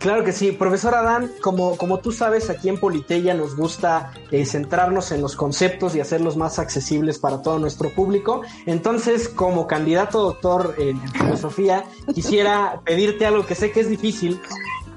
Claro 0.00 0.24
que 0.24 0.32
sí, 0.32 0.52
profesor 0.52 0.94
Adán, 0.94 1.30
como, 1.42 1.76
como 1.76 1.98
tú 1.98 2.10
sabes, 2.10 2.48
aquí 2.48 2.70
en 2.70 2.78
Politeya 2.78 3.34
nos 3.34 3.54
gusta 3.54 4.12
eh, 4.30 4.46
centrarnos 4.46 5.12
en 5.12 5.20
los 5.20 5.36
conceptos 5.36 5.94
y 5.94 6.00
hacerlos 6.00 6.38
más 6.38 6.58
accesibles 6.58 7.18
para 7.18 7.42
todo 7.42 7.58
nuestro 7.58 7.90
público. 7.90 8.40
Entonces, 8.64 9.28
como 9.28 9.66
candidato 9.66 10.22
doctor 10.22 10.74
en 10.78 10.98
filosofía, 11.12 11.84
quisiera 12.14 12.80
pedirte 12.82 13.26
algo 13.26 13.44
que 13.44 13.54
sé 13.54 13.72
que 13.72 13.80
es 13.80 13.90
difícil, 13.90 14.40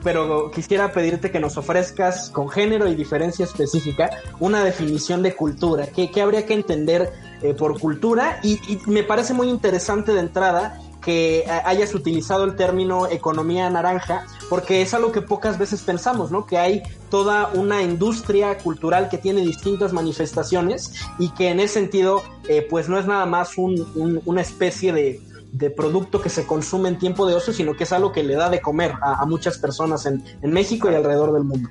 pero 0.03 0.51
quisiera 0.51 0.91
pedirte 0.91 1.31
que 1.31 1.39
nos 1.39 1.57
ofrezcas 1.57 2.29
con 2.29 2.49
género 2.49 2.87
y 2.87 2.95
diferencia 2.95 3.45
específica 3.45 4.09
una 4.39 4.63
definición 4.63 5.23
de 5.23 5.35
cultura. 5.35 5.87
¿Qué, 5.87 6.11
qué 6.11 6.21
habría 6.21 6.45
que 6.45 6.53
entender 6.53 7.11
eh, 7.41 7.53
por 7.53 7.79
cultura? 7.79 8.39
Y, 8.43 8.53
y, 8.71 8.79
me 8.87 9.03
parece 9.03 9.33
muy 9.33 9.49
interesante 9.49 10.13
de 10.13 10.19
entrada 10.19 10.79
que 11.03 11.45
hayas 11.65 11.93
utilizado 11.93 12.45
el 12.45 12.55
término 12.55 13.07
economía 13.07 13.69
naranja, 13.69 14.25
porque 14.49 14.81
es 14.81 14.93
algo 14.93 15.11
que 15.11 15.21
pocas 15.21 15.57
veces 15.57 15.81
pensamos, 15.81 16.31
¿no? 16.31 16.45
Que 16.45 16.57
hay 16.57 16.83
toda 17.09 17.49
una 17.53 17.81
industria 17.81 18.57
cultural 18.57 19.09
que 19.09 19.17
tiene 19.17 19.41
distintas 19.41 19.91
manifestaciones 19.91 20.93
y 21.19 21.29
que 21.31 21.49
en 21.49 21.59
ese 21.59 21.73
sentido, 21.73 22.23
eh, 22.47 22.65
pues 22.69 22.87
no 22.87 22.97
es 22.97 23.05
nada 23.05 23.25
más 23.25 23.57
un, 23.57 23.85
un, 23.95 24.21
una 24.25 24.41
especie 24.41 24.93
de, 24.93 25.21
de, 25.53 25.69
producto 25.69 26.21
que 26.21 26.29
se 26.29 26.45
consume 26.45 26.89
en 26.89 26.97
tiempo 26.97 27.25
de 27.27 27.35
ocio, 27.35 27.53
sino 27.53 27.73
que 27.73 27.83
es 27.83 27.93
algo 27.93 28.11
que 28.11 28.23
le 28.23 28.35
da 28.35 28.49
de 28.49 28.61
comer 28.61 28.93
a, 29.01 29.21
a 29.21 29.25
muchas 29.25 29.57
personas 29.57 30.05
en, 30.05 30.23
en 30.41 30.51
México 30.51 30.91
y 30.91 30.95
alrededor 30.95 31.33
del 31.33 31.43
mundo. 31.43 31.69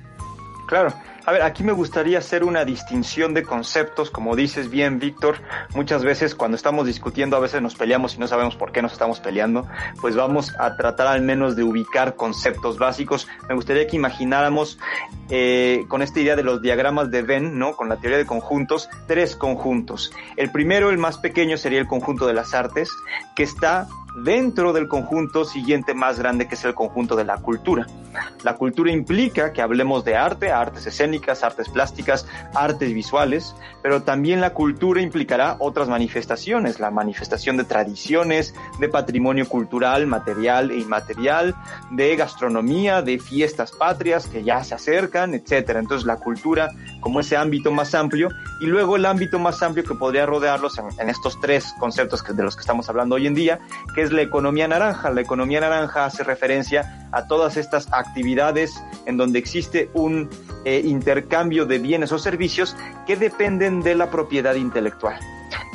Claro. 0.67 0.93
A 1.25 1.31
ver, 1.31 1.41
aquí 1.43 1.63
me 1.63 1.71
gustaría 1.71 2.17
hacer 2.17 2.43
una 2.43 2.65
distinción 2.65 3.33
de 3.33 3.43
conceptos, 3.43 4.11
como 4.11 4.35
dices 4.35 4.69
bien, 4.69 4.99
Víctor. 4.99 5.37
Muchas 5.73 6.03
veces 6.03 6.35
cuando 6.35 6.57
estamos 6.57 6.85
discutiendo, 6.85 7.37
a 7.37 7.39
veces 7.39 7.61
nos 7.61 7.75
peleamos 7.75 8.15
y 8.15 8.19
no 8.19 8.27
sabemos 8.27 8.57
por 8.57 8.73
qué 8.73 8.81
nos 8.81 8.91
estamos 8.91 9.21
peleando, 9.21 9.65
pues 10.01 10.17
vamos 10.17 10.53
a 10.59 10.75
tratar 10.75 11.07
al 11.07 11.21
menos 11.21 11.55
de 11.55 11.63
ubicar 11.63 12.17
conceptos 12.17 12.77
básicos. 12.77 13.29
Me 13.47 13.55
gustaría 13.55 13.87
que 13.87 13.95
imagináramos 13.95 14.77
eh, 15.29 15.85
con 15.87 16.01
esta 16.01 16.19
idea 16.19 16.35
de 16.35 16.43
los 16.43 16.61
diagramas 16.61 17.09
de 17.09 17.21
Venn, 17.21 17.57
¿no? 17.57 17.77
Con 17.77 17.87
la 17.87 18.01
teoría 18.01 18.17
de 18.17 18.25
conjuntos, 18.25 18.89
tres 19.07 19.37
conjuntos. 19.37 20.11
El 20.35 20.51
primero, 20.51 20.89
el 20.89 20.97
más 20.97 21.17
pequeño, 21.19 21.55
sería 21.55 21.79
el 21.79 21.87
conjunto 21.87 22.27
de 22.27 22.33
las 22.33 22.53
artes, 22.53 22.89
que 23.33 23.43
está 23.43 23.87
dentro 24.15 24.73
del 24.73 24.87
conjunto 24.87 25.45
siguiente 25.45 25.93
más 25.93 26.19
grande 26.19 26.47
que 26.47 26.55
es 26.55 26.63
el 26.65 26.73
conjunto 26.73 27.15
de 27.15 27.25
la 27.25 27.37
cultura. 27.37 27.87
La 28.43 28.55
cultura 28.55 28.91
implica 28.91 29.53
que 29.53 29.61
hablemos 29.61 30.05
de 30.05 30.15
arte, 30.15 30.51
artes 30.51 30.85
escénicas, 30.85 31.43
artes 31.43 31.69
plásticas, 31.69 32.27
artes 32.53 32.93
visuales, 32.93 33.55
pero 33.81 34.03
también 34.03 34.39
la 34.39 34.51
cultura 34.51 35.01
implicará 35.01 35.55
otras 35.59 35.89
manifestaciones, 35.89 36.79
la 36.79 36.91
manifestación 36.91 37.57
de 37.57 37.63
tradiciones, 37.63 38.53
de 38.79 38.89
patrimonio 38.89 39.47
cultural, 39.47 40.05
material 40.05 40.71
e 40.71 40.77
inmaterial, 40.77 41.55
de 41.89 42.15
gastronomía, 42.15 43.01
de 43.01 43.17
fiestas 43.17 43.71
patrias 43.71 44.27
que 44.27 44.43
ya 44.43 44.63
se 44.63 44.75
acercan, 44.75 45.33
etcétera. 45.33 45.79
Entonces 45.79 46.05
la 46.05 46.17
cultura 46.17 46.69
como 46.99 47.19
ese 47.19 47.35
ámbito 47.35 47.71
más 47.71 47.95
amplio 47.95 48.29
y 48.61 48.67
luego 48.67 48.95
el 48.95 49.05
ámbito 49.05 49.39
más 49.39 49.63
amplio 49.63 49.83
que 49.83 49.95
podría 49.95 50.25
rodearlos 50.25 50.77
en, 50.77 50.85
en 50.99 51.09
estos 51.09 51.39
tres 51.41 51.73
conceptos 51.79 52.21
que, 52.21 52.33
de 52.33 52.43
los 52.43 52.55
que 52.55 52.61
estamos 52.61 52.87
hablando 52.89 53.15
hoy 53.15 53.25
en 53.25 53.33
día, 53.33 53.59
que 53.95 54.02
es 54.03 54.11
la 54.11 54.21
economía 54.21 54.67
naranja. 54.67 55.09
La 55.09 55.21
economía 55.21 55.61
naranja 55.61 56.05
hace 56.05 56.23
referencia 56.23 57.07
a 57.11 57.27
todas 57.27 57.57
estas 57.57 57.87
actividades 57.91 58.83
en 59.05 59.17
donde 59.17 59.39
existe 59.39 59.89
un 59.93 60.29
eh, 60.65 60.81
intercambio 60.83 61.65
de 61.65 61.79
bienes 61.79 62.11
o 62.11 62.19
servicios 62.19 62.75
que 63.05 63.15
dependen 63.15 63.81
de 63.81 63.95
la 63.95 64.09
propiedad 64.11 64.55
intelectual. 64.55 65.19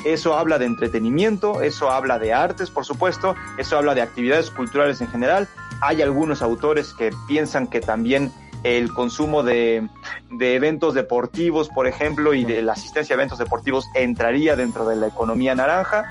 Eso 0.04 0.36
habla 0.36 0.58
de 0.58 0.66
entretenimiento, 0.66 1.60
eso 1.62 1.90
habla 1.90 2.18
de 2.18 2.32
artes, 2.32 2.70
por 2.70 2.84
supuesto, 2.84 3.34
eso 3.58 3.76
habla 3.76 3.94
de 3.94 4.02
actividades 4.02 4.50
culturales 4.50 5.00
en 5.00 5.08
general. 5.08 5.48
Hay 5.80 6.02
algunos 6.02 6.42
autores 6.42 6.94
que 6.94 7.10
piensan 7.26 7.66
que 7.66 7.80
también 7.80 8.32
el 8.62 8.92
consumo 8.92 9.42
de, 9.42 9.88
de, 10.30 10.54
eventos 10.54 10.94
deportivos, 10.94 11.68
por 11.68 11.86
ejemplo, 11.86 12.34
y 12.34 12.44
de 12.44 12.62
la 12.62 12.72
asistencia 12.72 13.14
a 13.14 13.16
eventos 13.16 13.38
deportivos 13.38 13.86
entraría 13.94 14.56
dentro 14.56 14.88
de 14.88 14.96
la 14.96 15.08
economía 15.08 15.54
naranja. 15.54 16.04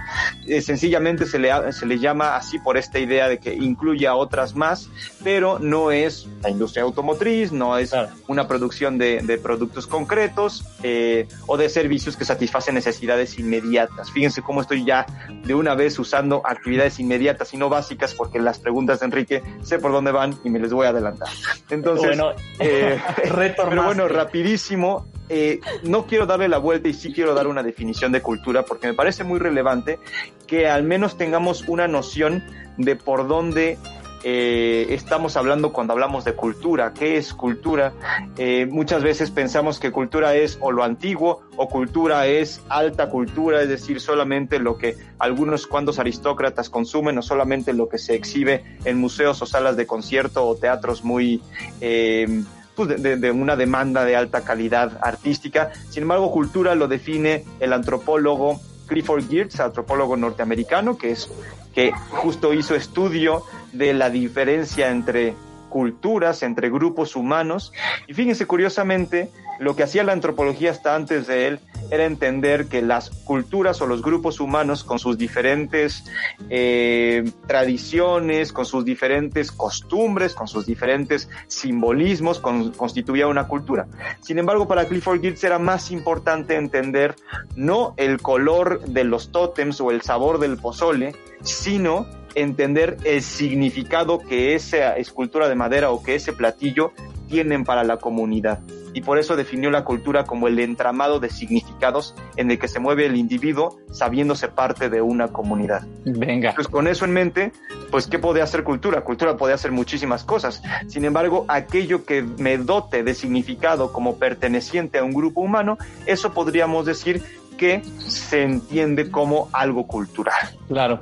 Eh, 0.48 0.62
sencillamente 0.62 1.26
se 1.26 1.40
le, 1.40 1.72
se 1.74 1.86
le 1.86 2.00
llama 2.00 2.36
así 2.36 2.60
por 2.60 2.78
esta 2.78 3.00
idea 3.00 3.28
de 3.28 3.40
que 3.40 3.54
incluye 3.54 4.08
a 4.08 4.16
otras 4.16 4.56
más, 4.56 4.90
pero 5.24 5.60
no 5.60 5.92
es 5.92 6.28
la 6.42 6.50
industria 6.50 6.84
automotriz, 6.84 7.52
no 7.52 7.78
es 7.78 7.92
claro. 7.92 8.10
una 8.28 8.48
producción 8.48 8.98
de, 8.98 9.22
de 9.22 9.38
productos 9.38 9.88
concretos 9.88 10.66
eh, 10.84 11.28
o 11.48 11.58
de 11.58 11.70
servicios 11.70 12.16
que 12.16 12.26
satisfacen 12.26 12.76
necesidades 12.76 13.38
inmediatas. 13.40 14.12
Fíjense 14.12 14.42
cómo 14.42 14.62
estoy 14.62 14.86
ya 14.86 15.06
de 15.44 15.56
una 15.56 15.76
vez 15.76 15.98
usando 16.00 16.42
actividades 16.46 17.00
inmediatas 17.00 17.54
y 17.54 17.58
no 17.58 17.70
básicas, 17.70 18.14
porque 18.14 18.40
las 18.40 18.60
preguntas 18.60 19.00
de 19.00 19.06
Enrique 19.06 19.44
sé 19.62 19.80
por 19.80 19.92
dónde 19.92 20.12
van 20.12 20.38
y 20.44 20.50
me 20.50 20.60
les 20.60 20.72
voy 20.72 20.86
a 20.86 20.90
adelantar. 20.90 21.30
Entonces, 21.70 22.08
bueno, 22.08 22.37
eh, 22.60 23.00
pero 23.70 23.84
bueno, 23.84 24.08
rapidísimo. 24.08 25.08
Eh, 25.30 25.60
no 25.84 26.06
quiero 26.06 26.26
darle 26.26 26.48
la 26.48 26.58
vuelta 26.58 26.88
y 26.88 26.94
sí 26.94 27.12
quiero 27.12 27.34
dar 27.34 27.48
una 27.48 27.62
definición 27.62 28.14
de 28.14 28.22
cultura 28.22 28.64
porque 28.64 28.88
me 28.88 28.94
parece 28.94 29.26
muy 29.26 29.40
relevante 29.40 30.00
que 30.48 30.70
al 30.70 30.84
menos 30.84 31.18
tengamos 31.18 31.66
una 31.68 31.86
noción 31.90 32.46
de 32.78 32.96
por 32.96 33.28
dónde 33.28 33.78
eh, 34.24 34.88
estamos 34.90 35.38
hablando 35.38 35.72
cuando 35.72 35.94
hablamos 35.94 36.26
de 36.26 36.34
cultura. 36.34 36.94
¿Qué 36.94 37.18
es 37.18 37.34
cultura? 37.34 37.94
Eh, 38.38 38.68
muchas 38.70 39.04
veces 39.04 39.32
pensamos 39.32 39.80
que 39.80 39.92
cultura 39.92 40.36
es 40.36 40.58
o 40.62 40.72
lo 40.72 40.84
antiguo 40.84 41.44
o 41.56 41.68
cultura 41.70 42.28
es 42.28 42.62
alta 42.70 43.10
cultura, 43.10 43.62
es 43.62 43.70
decir, 43.70 44.02
solamente 44.02 44.60
lo 44.60 44.78
que 44.78 44.96
algunos 45.20 45.68
cuantos 45.68 46.00
aristócratas 46.00 46.70
consumen 46.70 47.18
o 47.18 47.22
solamente 47.22 47.74
lo 47.74 47.90
que 47.90 47.98
se 47.98 48.16
exhibe 48.16 48.64
en 48.86 48.98
museos 48.98 49.42
o 49.42 49.46
salas 49.46 49.78
de 49.78 49.86
concierto 49.86 50.48
o 50.48 50.56
teatros 50.56 51.04
muy... 51.04 51.42
Eh, 51.82 52.44
pues 52.76 53.02
de, 53.02 53.18
de, 53.18 53.32
una 53.32 53.56
demanda 53.56 54.06
de 54.06 54.16
alta 54.16 54.42
calidad 54.42 55.00
artística. 55.02 55.72
Sin 55.90 56.04
embargo, 56.04 56.32
cultura 56.32 56.76
lo 56.76 56.88
define 56.88 57.44
el 57.60 57.74
antropólogo 57.74 58.60
Clifford 58.88 59.30
Geertz, 59.30 59.60
antropólogo 59.60 60.18
norteamericano, 60.18 60.98
que 60.98 61.12
es 61.12 61.30
que 61.74 61.92
justo 61.92 62.54
hizo 62.54 62.76
estudio 62.76 63.44
de 63.72 63.94
la 63.94 64.10
diferencia 64.10 64.90
entre 64.90 65.36
culturas, 65.78 66.42
entre 66.42 66.72
grupos 66.72 67.16
humanos. 67.16 67.72
Y 68.08 68.16
fíjense, 68.16 68.48
curiosamente, 68.48 69.30
lo 69.60 69.76
que 69.76 69.84
hacía 69.84 70.04
la 70.04 70.12
antropología 70.12 70.72
hasta 70.72 70.96
antes 70.96 71.28
de 71.28 71.46
él 71.46 71.60
era 71.92 72.06
entender 72.06 72.66
que 72.66 72.82
las 72.82 73.12
culturas 73.12 73.80
o 73.80 73.86
los 73.86 74.02
grupos 74.02 74.40
humanos 74.40 74.84
con 74.84 74.98
sus 74.98 75.20
diferentes 75.20 76.04
eh, 76.50 77.30
tradiciones, 77.46 78.52
con 78.52 78.66
sus 78.66 78.86
diferentes 78.86 79.52
costumbres, 79.52 80.34
con 80.34 80.48
sus 80.48 80.66
diferentes 80.66 81.30
simbolismos, 81.46 82.40
con, 82.40 82.72
constituía 82.72 83.28
una 83.28 83.48
cultura. 83.48 83.86
Sin 84.22 84.40
embargo, 84.40 84.68
para 84.68 84.88
Clifford 84.88 85.22
Geertz 85.22 85.44
era 85.44 85.60
más 85.60 85.92
importante 85.92 86.56
entender 86.56 87.14
no 87.56 87.94
el 87.98 88.20
color 88.20 88.82
de 88.82 89.04
los 89.04 89.32
tótems 89.32 89.80
o 89.80 89.92
el 89.92 90.02
sabor 90.02 90.40
del 90.40 90.58
pozole, 90.58 91.14
sino 91.44 92.08
entender 92.36 92.98
el 93.04 93.22
significado 93.22 94.20
que 94.20 94.56
esa 94.56 94.98
escultura 94.98 95.50
de 95.50 95.56
madera 95.56 95.92
o 95.92 96.04
que 96.04 96.16
ese 96.16 96.34
platillo 96.34 96.92
tienen 97.28 97.64
para 97.64 97.84
la 97.84 97.98
comunidad. 97.98 98.60
Y 98.94 99.02
por 99.02 99.20
eso 99.20 99.36
definió 99.36 99.70
la 99.70 99.84
cultura 99.84 100.24
como 100.24 100.48
el 100.48 100.58
entramado 100.58 101.20
de 101.20 101.30
significados 101.30 102.16
en 102.36 102.50
el 102.50 102.58
que 102.58 102.68
se 102.68 102.80
mueve 102.80 103.06
el 103.06 103.16
individuo 103.16 103.78
sabiéndose 103.92 104.48
parte 104.48 104.90
de 104.90 105.02
una 105.02 105.28
comunidad. 105.28 105.86
Venga. 106.04 106.54
Pues 106.56 106.68
con 106.68 106.88
eso 106.88 107.06
en 107.06 107.14
mente, 107.14 107.52
pues 107.92 108.08
¿qué 108.08 108.18
puede 108.18 108.42
hacer 108.42 108.64
cultura? 108.64 109.02
Cultura 109.02 109.38
puede 109.38 109.54
hacer 109.54 109.72
muchísimas 109.72 110.24
cosas. 110.24 110.64
Sin 110.88 111.06
embargo, 111.06 111.46
aquello 111.48 112.06
que 112.06 112.24
me 112.24 112.58
dote 112.58 113.04
de 113.04 113.14
significado 113.14 113.94
como 113.94 114.18
perteneciente 114.18 114.98
a 114.98 115.04
un 115.04 115.14
grupo 115.14 115.42
humano, 115.42 115.78
eso 116.08 116.34
podríamos 116.34 116.88
decir 116.88 117.22
que 117.58 117.82
se 117.98 118.44
entiende 118.44 119.12
como 119.12 119.50
algo 119.52 119.88
cultural. 119.88 120.56
Claro. 120.68 121.02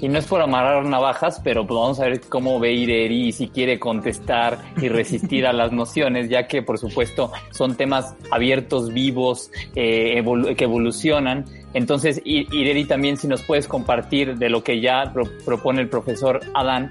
Y 0.00 0.08
no 0.08 0.18
es 0.18 0.26
por 0.26 0.40
amarrar 0.40 0.84
navajas, 0.86 1.40
pero 1.42 1.66
pues 1.66 1.78
vamos 1.78 2.00
a 2.00 2.04
ver 2.04 2.20
cómo 2.22 2.58
ve 2.60 2.72
Ireri 2.72 3.28
y 3.28 3.32
si 3.32 3.48
quiere 3.48 3.78
contestar 3.78 4.58
y 4.80 4.88
resistir 4.88 5.46
a 5.46 5.52
las 5.52 5.72
nociones, 5.72 6.28
ya 6.28 6.46
que 6.46 6.62
por 6.62 6.78
supuesto 6.78 7.32
son 7.50 7.76
temas 7.76 8.14
abiertos, 8.30 8.92
vivos, 8.92 9.50
eh, 9.74 10.22
que 10.56 10.64
evolucionan. 10.64 11.44
Entonces, 11.74 12.22
Ireri 12.24 12.84
también 12.84 13.16
si 13.16 13.26
nos 13.26 13.42
puedes 13.42 13.66
compartir 13.66 14.36
de 14.36 14.48
lo 14.48 14.62
que 14.62 14.80
ya 14.80 15.10
pro 15.12 15.24
propone 15.44 15.80
el 15.80 15.88
profesor 15.88 16.40
Adán, 16.54 16.90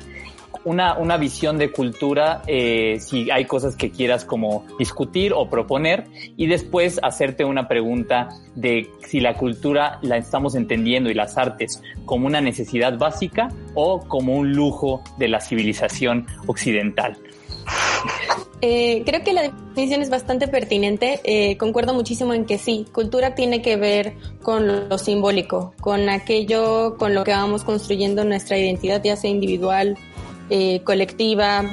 una, 0.65 0.97
una 0.97 1.17
visión 1.17 1.57
de 1.57 1.71
cultura, 1.71 2.41
eh, 2.47 2.97
si 2.99 3.29
hay 3.31 3.45
cosas 3.45 3.75
que 3.75 3.91
quieras 3.91 4.25
como 4.25 4.65
discutir 4.79 5.33
o 5.33 5.49
proponer, 5.49 6.05
y 6.37 6.47
después 6.47 6.99
hacerte 7.03 7.45
una 7.45 7.67
pregunta 7.67 8.29
de 8.55 8.89
si 9.07 9.19
la 9.19 9.35
cultura 9.35 9.99
la 10.01 10.17
estamos 10.17 10.55
entendiendo 10.55 11.09
y 11.09 11.13
las 11.13 11.37
artes 11.37 11.81
como 12.05 12.27
una 12.27 12.41
necesidad 12.41 12.97
básica 12.97 13.49
o 13.73 13.99
como 14.07 14.35
un 14.35 14.53
lujo 14.53 15.01
de 15.17 15.27
la 15.27 15.39
civilización 15.39 16.27
occidental. 16.47 17.17
Eh, 18.65 19.03
creo 19.05 19.23
que 19.25 19.33
la 19.33 19.41
definición 19.41 20.01
es 20.01 20.09
bastante 20.09 20.47
pertinente. 20.47 21.19
Eh, 21.25 21.57
concuerdo 21.57 21.93
muchísimo 21.93 22.33
en 22.33 22.45
que 22.45 22.57
sí, 22.57 22.85
cultura 22.93 23.35
tiene 23.35 23.61
que 23.61 23.75
ver 23.75 24.13
con 24.41 24.87
lo 24.87 24.97
simbólico, 24.97 25.73
con 25.81 26.07
aquello 26.07 26.95
con 26.97 27.13
lo 27.13 27.25
que 27.25 27.31
vamos 27.31 27.65
construyendo 27.65 28.23
nuestra 28.23 28.57
identidad, 28.57 29.01
ya 29.03 29.17
sea 29.17 29.29
individual, 29.29 29.97
eh, 30.49 30.81
colectiva, 30.83 31.63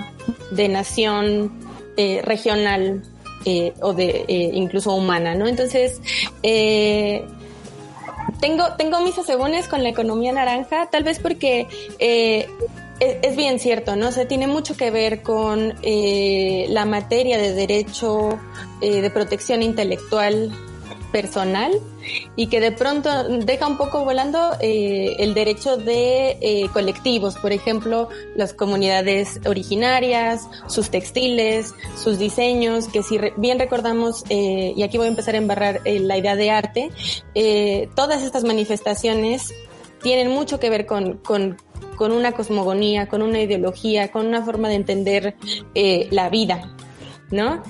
de 0.51 0.69
nación, 0.69 1.53
regional 2.23 3.03
o 3.83 3.93
de 3.93 4.25
incluso 4.55 4.95
humana, 4.95 5.35
¿no? 5.35 5.47
Entonces, 5.47 6.01
tengo, 8.41 8.65
tengo 8.79 9.01
mis 9.03 9.19
asegúnes 9.19 9.69
con 9.69 9.83
la 9.83 9.91
economía 9.91 10.33
naranja, 10.33 10.89
tal 10.91 11.05
vez 11.05 11.19
porque 11.19 11.69
es, 13.01 13.37
bien 13.37 13.59
cierto, 13.59 13.97
¿no? 13.97 14.09
O 14.09 14.27
tiene 14.27 14.47
mucho 14.47 14.77
que 14.77 14.91
ver 14.91 15.23
con 15.23 15.75
eh, 15.83 16.67
la 16.69 16.85
materia 16.85 17.39
de 17.39 17.55
derecho 17.55 18.39
eh, 18.81 19.01
de 19.01 19.11
protección 19.11 19.63
intelectual 19.63 20.53
personal 21.13 21.73
y 22.37 22.47
que 22.47 22.61
de 22.61 22.73
pronto 22.73 23.11
deja 23.41 23.67
un 23.67 23.77
poco 23.77 24.05
volando 24.05 24.53
eh, 24.61 25.17
el 25.19 25.35
derecho 25.35 25.77
de 25.77 26.39
eh, 26.41 26.69
colectivos, 26.73 27.37
por 27.37 27.53
ejemplo, 27.53 28.09
las 28.37 28.53
comunidades 28.53 29.41
originarias, 29.47 30.49
sus 30.67 30.91
textiles, 30.91 31.75
sus 31.97 32.19
diseños, 32.19 32.89
que 32.89 33.03
si 33.03 33.19
bien 33.37 33.59
recordamos, 33.59 34.25
eh, 34.29 34.73
y 34.77 34.83
aquí 34.83 34.97
voy 34.97 35.07
a 35.07 35.11
empezar 35.11 35.35
a 35.35 35.39
embarrar 35.39 35.81
eh, 35.85 36.01
la 36.01 36.17
idea 36.17 36.37
de 36.37 36.51
arte, 36.51 36.91
eh, 37.35 37.89
todas 37.95 38.23
estas 38.23 38.45
manifestaciones 38.45 39.53
tienen 40.03 40.31
mucho 40.31 40.59
que 40.59 40.71
ver 40.71 40.87
con, 40.87 41.19
con, 41.19 41.59
con 41.97 42.13
una 42.13 42.33
cosmogonía, 42.33 43.07
con 43.09 43.23
una 43.23 43.41
ideología, 43.41 44.11
con 44.11 44.27
una 44.27 44.43
forma 44.43 44.69
de 44.69 44.75
entender 44.75 45.37
la 45.75 46.31
vida, 46.31 46.75
¿no? 47.31 47.63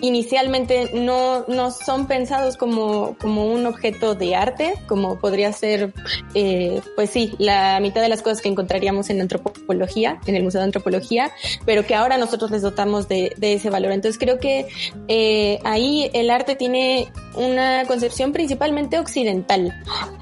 Inicialmente 0.00 0.90
no, 0.94 1.44
no 1.46 1.70
son 1.70 2.06
pensados 2.06 2.56
como, 2.56 3.16
como 3.18 3.46
un 3.46 3.66
objeto 3.66 4.14
de 4.14 4.34
arte, 4.34 4.74
como 4.86 5.18
podría 5.18 5.52
ser, 5.52 5.92
eh, 6.34 6.80
pues 6.96 7.10
sí, 7.10 7.34
la 7.38 7.78
mitad 7.80 8.00
de 8.00 8.08
las 8.08 8.22
cosas 8.22 8.40
que 8.40 8.48
encontraríamos 8.48 9.10
en 9.10 9.20
antropología, 9.20 10.20
en 10.26 10.36
el 10.36 10.42
Museo 10.42 10.60
de 10.60 10.66
Antropología, 10.66 11.30
pero 11.64 11.84
que 11.86 11.94
ahora 11.94 12.18
nosotros 12.18 12.50
les 12.50 12.62
dotamos 12.62 13.08
de, 13.08 13.34
de 13.36 13.54
ese 13.54 13.70
valor. 13.70 13.92
Entonces 13.92 14.18
creo 14.18 14.38
que 14.38 14.68
eh, 15.08 15.58
ahí 15.64 16.10
el 16.14 16.30
arte 16.30 16.56
tiene 16.56 17.08
una 17.34 17.84
concepción 17.86 18.32
principalmente 18.32 18.98
occidental, 18.98 19.72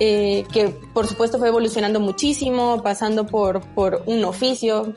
eh, 0.00 0.44
que 0.52 0.68
por 0.92 1.06
supuesto 1.06 1.38
fue 1.38 1.48
evolucionando 1.48 2.00
muchísimo, 2.00 2.82
pasando 2.82 3.26
por, 3.26 3.60
por 3.74 4.02
un 4.06 4.24
oficio, 4.24 4.94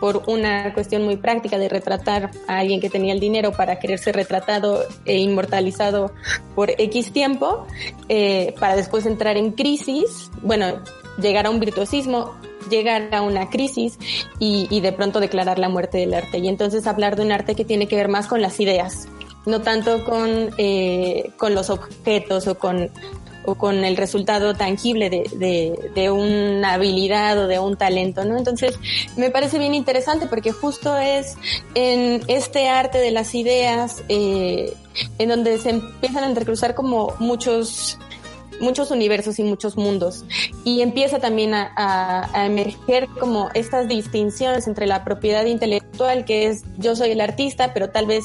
por 0.00 0.24
una 0.26 0.74
cuestión 0.74 1.04
muy 1.04 1.16
práctica 1.16 1.58
de 1.58 1.68
retratar 1.68 2.30
a 2.48 2.58
alguien 2.58 2.80
que 2.80 2.90
tenía 2.90 3.12
el 3.12 3.20
dinero 3.20 3.52
para 3.52 3.78
querer 3.78 3.91
ser 3.98 4.16
retratado 4.16 4.84
e 5.04 5.18
inmortalizado 5.18 6.12
por 6.54 6.70
X 6.70 7.12
tiempo, 7.12 7.66
eh, 8.08 8.54
para 8.58 8.76
después 8.76 9.06
entrar 9.06 9.36
en 9.36 9.52
crisis, 9.52 10.30
bueno, 10.42 10.80
llegar 11.20 11.46
a 11.46 11.50
un 11.50 11.60
virtuosismo, 11.60 12.34
llegar 12.70 13.14
a 13.14 13.22
una 13.22 13.50
crisis 13.50 13.98
y, 14.38 14.66
y 14.70 14.80
de 14.80 14.92
pronto 14.92 15.20
declarar 15.20 15.58
la 15.58 15.68
muerte 15.68 15.98
del 15.98 16.14
arte. 16.14 16.38
Y 16.38 16.48
entonces 16.48 16.86
hablar 16.86 17.16
de 17.16 17.22
un 17.22 17.32
arte 17.32 17.54
que 17.54 17.64
tiene 17.64 17.86
que 17.88 17.96
ver 17.96 18.08
más 18.08 18.26
con 18.26 18.40
las 18.40 18.60
ideas, 18.60 19.08
no 19.46 19.60
tanto 19.62 20.04
con, 20.04 20.50
eh, 20.58 21.30
con 21.36 21.54
los 21.54 21.70
objetos 21.70 22.46
o 22.46 22.58
con, 22.58 22.90
o 23.44 23.54
con 23.56 23.84
el 23.84 23.96
resultado 23.96 24.54
tangible 24.54 25.10
de, 25.10 25.28
de, 25.34 25.90
de, 25.94 26.10
una 26.10 26.74
habilidad 26.74 27.38
o 27.38 27.46
de 27.46 27.58
un 27.58 27.76
talento, 27.76 28.24
¿no? 28.24 28.36
Entonces, 28.36 28.78
me 29.16 29.30
parece 29.30 29.58
bien 29.58 29.74
interesante 29.74 30.26
porque 30.26 30.52
justo 30.52 30.96
es 30.96 31.36
en 31.74 32.22
este 32.28 32.68
arte 32.68 32.98
de 32.98 33.10
las 33.10 33.34
ideas 33.34 34.02
eh, 34.08 34.74
en 35.18 35.28
donde 35.28 35.58
se 35.58 35.70
empiezan 35.70 36.24
a 36.24 36.28
entrecruzar 36.28 36.74
como 36.74 37.14
muchos 37.18 37.98
muchos 38.60 38.92
universos 38.92 39.40
y 39.40 39.42
muchos 39.42 39.76
mundos. 39.76 40.24
Y 40.62 40.82
empieza 40.82 41.18
también 41.18 41.52
a, 41.52 41.72
a, 41.76 42.30
a, 42.32 42.46
emerger 42.46 43.08
como 43.18 43.50
estas 43.54 43.88
distinciones 43.88 44.68
entre 44.68 44.86
la 44.86 45.02
propiedad 45.02 45.44
intelectual, 45.46 46.24
que 46.24 46.46
es 46.46 46.62
yo 46.78 46.94
soy 46.94 47.10
el 47.10 47.20
artista, 47.20 47.74
pero 47.74 47.90
tal 47.90 48.06
vez 48.06 48.24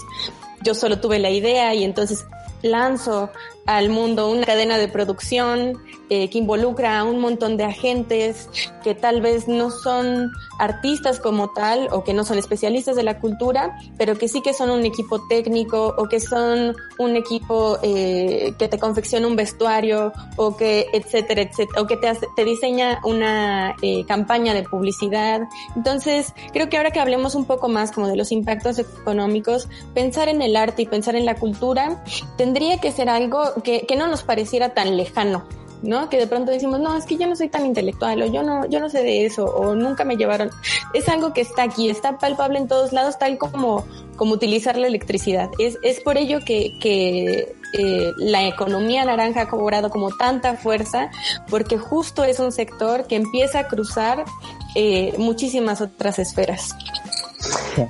yo 0.61 0.75
solo 0.75 0.99
tuve 0.99 1.17
la 1.17 1.31
idea 1.31 1.73
y 1.73 1.83
entonces 1.83 2.25
lanzo 2.61 3.29
al 3.67 3.89
mundo 3.89 4.31
una 4.31 4.45
cadena 4.45 4.77
de 4.77 4.87
producción 4.87 5.77
eh, 6.09 6.29
que 6.29 6.37
involucra 6.37 6.97
a 6.97 7.03
un 7.03 7.19
montón 7.19 7.57
de 7.57 7.65
agentes 7.65 8.49
que 8.81 8.95
tal 8.95 9.19
vez 9.19 9.49
no 9.49 9.69
son 9.69 10.31
artistas 10.57 11.19
como 11.19 11.49
tal 11.49 11.89
o 11.91 12.05
que 12.05 12.13
no 12.13 12.23
son 12.23 12.37
especialistas 12.37 12.95
de 12.95 13.03
la 13.03 13.19
cultura, 13.19 13.77
pero 13.97 14.17
que 14.17 14.29
sí 14.29 14.41
que 14.41 14.53
son 14.53 14.69
un 14.69 14.85
equipo 14.85 15.27
técnico 15.27 15.93
o 15.97 16.07
que 16.07 16.21
son 16.21 16.75
un 16.97 17.15
equipo 17.17 17.77
eh, 17.83 18.53
que 18.57 18.69
te 18.69 18.79
confecciona 18.79 19.27
un 19.27 19.35
vestuario 19.35 20.13
o 20.37 20.55
que 20.55 20.87
etcétera, 20.93 21.41
etcétera, 21.41 21.81
o 21.81 21.87
que 21.87 21.97
te, 21.97 22.07
hace, 22.07 22.25
te 22.37 22.45
diseña 22.45 23.01
una 23.03 23.75
eh, 23.81 24.05
campaña 24.07 24.53
de 24.53 24.63
publicidad. 24.63 25.41
Entonces, 25.75 26.33
creo 26.53 26.69
que 26.69 26.77
ahora 26.77 26.91
que 26.91 27.01
hablemos 27.01 27.35
un 27.35 27.43
poco 27.43 27.67
más 27.67 27.91
como 27.91 28.07
de 28.07 28.15
los 28.15 28.31
impactos 28.31 28.79
económicos, 28.79 29.67
pensar 29.93 30.29
en 30.29 30.41
el 30.41 30.55
arte 30.55 30.83
y 30.83 30.85
pensar 30.85 31.17
en 31.17 31.25
la 31.25 31.35
cultura 31.35 32.01
tendría 32.37 32.79
que 32.79 32.93
ser 32.93 33.09
algo 33.09 33.56
que, 33.61 33.85
no 33.97 34.07
nos 34.07 34.23
pareciera 34.23 34.73
tan 34.73 34.97
lejano. 34.97 35.45
¿no? 35.83 36.09
Que 36.09 36.17
de 36.17 36.25
pronto 36.25 36.51
decimos, 36.51 36.79
no, 36.79 36.97
es 36.97 37.05
que 37.05 37.17
yo 37.17 37.27
no 37.27 37.35
soy 37.35 37.49
tan 37.49 37.63
intelectual, 37.63 38.19
o 38.23 38.25
yo 38.25 38.41
no, 38.41 38.65
yo 38.67 38.79
no 38.79 38.89
sé 38.89 39.03
de 39.03 39.27
eso, 39.27 39.45
o 39.45 39.75
nunca 39.75 40.03
me 40.05 40.17
llevaron. 40.17 40.49
Es 40.95 41.07
algo 41.07 41.33
que 41.33 41.41
está 41.41 41.63
aquí, 41.63 41.87
está 41.89 42.17
palpable 42.17 42.57
en 42.57 42.67
todos 42.67 42.93
lados, 42.93 43.19
tal 43.19 43.37
como, 43.37 43.85
como 44.15 44.33
utilizar 44.33 44.75
la 44.75 44.87
electricidad. 44.87 45.51
Es, 45.59 45.77
es 45.83 45.99
por 45.99 46.17
ello 46.17 46.39
que, 46.43 46.79
que 46.79 47.55
eh, 47.73 48.13
la 48.17 48.47
economía 48.47 49.03
naranja 49.05 49.41
ha 49.41 49.49
cobrado 49.49 49.89
como 49.89 50.09
tanta 50.15 50.55
fuerza, 50.55 51.11
porque 51.49 51.77
justo 51.77 52.23
es 52.23 52.39
un 52.39 52.51
sector 52.51 53.05
que 53.05 53.15
empieza 53.15 53.59
a 53.59 53.67
cruzar 53.67 54.25
eh, 54.75 55.13
muchísimas 55.17 55.81
otras 55.81 56.17
esferas. 56.19 56.75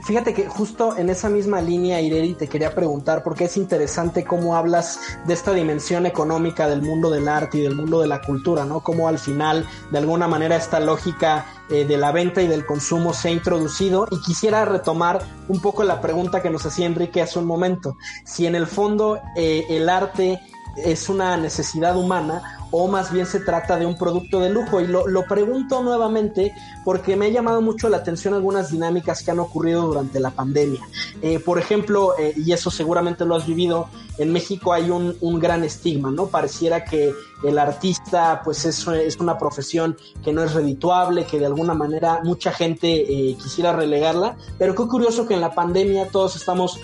Fíjate 0.06 0.34
que 0.34 0.48
justo 0.48 0.98
en 0.98 1.10
esa 1.10 1.30
misma 1.30 1.62
línea, 1.62 2.02
Ireri, 2.02 2.34
te 2.34 2.48
quería 2.48 2.76
preguntar, 2.76 3.24
porque 3.24 3.46
es 3.46 3.58
interesante 3.58 4.26
cómo 4.26 4.56
hablas 4.56 5.00
de 5.26 5.34
esta 5.34 5.54
dimensión 5.54 6.06
económica 6.06 6.68
del 6.68 6.82
mundo 6.82 7.10
del 7.10 7.28
arte 7.28 7.60
y 7.60 7.62
del 7.62 7.76
mundo 7.76 8.02
de 8.02 8.08
la 8.08 8.22
cultura, 8.22 8.66
¿no? 8.66 8.82
Cómo 8.82 9.08
al 9.08 9.20
final, 9.20 9.66
de 9.92 9.98
alguna 9.98 10.28
manera, 10.28 10.56
esta 10.56 10.80
lógica 10.80 11.46
eh, 11.70 11.86
de 11.86 11.98
la 11.98 12.12
venta 12.12 12.42
y 12.42 12.48
del 12.48 12.66
consumo 12.66 13.14
se 13.14 13.30
ha 13.30 13.32
introducido. 13.32 14.08
Y 14.12 14.22
quisiera 14.22 14.66
retomar 14.66 15.20
un 15.48 15.62
poco 15.62 15.84
la 15.84 16.02
pregunta 16.02 16.42
que 16.42 16.50
nos 16.50 16.66
hacía 16.66 16.86
Enrique 16.86 17.22
hace 17.22 17.40
un 17.40 17.46
momento. 17.46 17.98
Si 18.26 18.46
en 18.46 18.56
el 18.56 18.68
fondo 18.68 19.20
eh, 19.36 19.66
el 19.70 19.90
arte 19.90 20.40
es 20.78 21.10
una 21.10 21.38
necesidad 21.38 21.98
humana 21.98 22.57
o 22.72 22.88
más 22.88 23.12
bien 23.12 23.26
se 23.26 23.40
trata 23.40 23.78
de 23.78 23.86
un 23.86 23.98
producto 23.98 24.40
de 24.40 24.50
lujo. 24.50 24.82
Y 24.82 24.88
lo, 24.88 25.08
lo, 25.08 25.26
pregunto 25.26 25.84
nuevamente 25.84 26.54
porque 26.84 27.16
me 27.16 27.28
ha 27.28 27.30
llamado 27.30 27.62
mucho 27.62 27.90
la 27.90 27.98
atención 27.98 28.34
algunas 28.34 28.72
dinámicas 28.72 29.24
que 29.24 29.32
han 29.32 29.40
ocurrido 29.40 29.88
durante 29.88 30.20
la 30.20 30.32
pandemia. 30.32 30.82
Eh, 31.22 31.40
por 31.40 31.60
ejemplo, 31.60 32.14
eh, 32.18 32.34
y 32.36 32.52
eso 32.52 32.72
seguramente 32.72 33.26
lo 33.26 33.36
has 33.36 33.46
vivido, 33.46 33.90
en 34.18 34.32
México 34.32 34.74
hay 34.74 34.90
un, 34.90 35.16
un, 35.22 35.40
gran 35.40 35.64
estigma, 35.64 36.12
¿no? 36.12 36.28
Pareciera 36.28 36.84
que 36.84 37.14
el 37.44 37.60
artista 37.60 38.42
pues 38.44 38.66
es, 38.66 38.88
es 38.88 39.18
una 39.18 39.38
profesión 39.38 39.98
que 40.24 40.34
no 40.34 40.44
es 40.44 40.54
redituable, 40.54 41.26
que 41.26 41.40
de 41.40 41.46
alguna 41.46 41.74
manera 41.74 42.22
mucha 42.24 42.52
gente 42.52 42.88
eh, 42.88 43.36
quisiera 43.36 43.74
relegarla, 43.74 44.38
pero 44.58 44.74
qué 44.76 44.88
curioso 44.88 45.28
que 45.28 45.36
en 45.36 45.42
la 45.42 45.54
pandemia 45.54 46.10
todos 46.10 46.36
estamos 46.36 46.80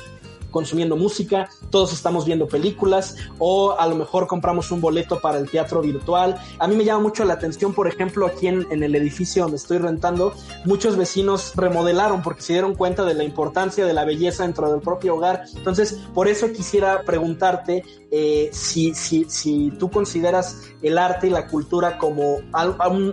consumiendo 0.54 0.96
música, 0.96 1.50
todos 1.70 1.92
estamos 1.92 2.26
viendo 2.26 2.48
películas 2.48 3.18
o 3.40 3.76
a 3.78 3.86
lo 3.88 3.96
mejor 3.96 4.28
compramos 4.28 4.72
un 4.72 4.80
boleto 4.80 5.20
para 5.20 5.40
el 5.40 5.50
teatro 5.50 5.82
virtual. 5.82 6.40
A 6.60 6.68
mí 6.68 6.76
me 6.78 6.86
llama 6.86 7.02
mucho 7.02 7.26
la 7.26 7.34
atención, 7.34 7.74
por 7.74 7.88
ejemplo, 7.88 8.26
aquí 8.26 8.48
en, 8.48 8.84
el 8.84 8.96
edificio 8.96 9.44
donde 9.44 9.58
estoy 9.58 9.80
rentando, 9.80 10.34
muchos 10.64 10.96
vecinos 10.96 11.54
remodelaron 11.56 12.22
porque 12.22 12.42
se 12.42 12.54
dieron 12.54 12.76
cuenta 12.76 13.04
de 13.04 13.16
la 13.16 13.24
importancia 13.24 13.86
de 13.86 13.94
la 13.94 14.06
belleza 14.06 14.44
dentro 14.44 14.72
del 14.72 14.80
propio 14.80 15.16
hogar. 15.16 15.44
Entonces, 15.56 16.00
por 16.14 16.28
eso 16.28 16.52
quisiera 16.54 17.02
preguntarte 17.02 17.84
eh, 18.12 18.50
si, 18.54 18.94
si, 18.94 19.26
si 19.28 19.72
tú 19.80 19.90
consideras 19.90 20.62
el 20.84 21.00
arte 21.00 21.28
y 21.28 21.30
la 21.32 21.48
cultura 21.48 21.98
como 21.98 22.38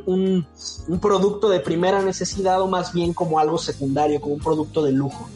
un 0.07 0.47
producto 1.01 1.49
de 1.49 1.61
primera 1.61 2.03
necesidad 2.03 2.61
o 2.61 2.67
más 2.67 2.93
bien 2.93 3.15
como 3.15 3.39
algo 3.39 3.57
secundario, 3.57 4.21
como 4.21 4.35
un 4.35 4.41
producto 4.41 4.83
de 4.83 4.93
lujo. 4.93 5.27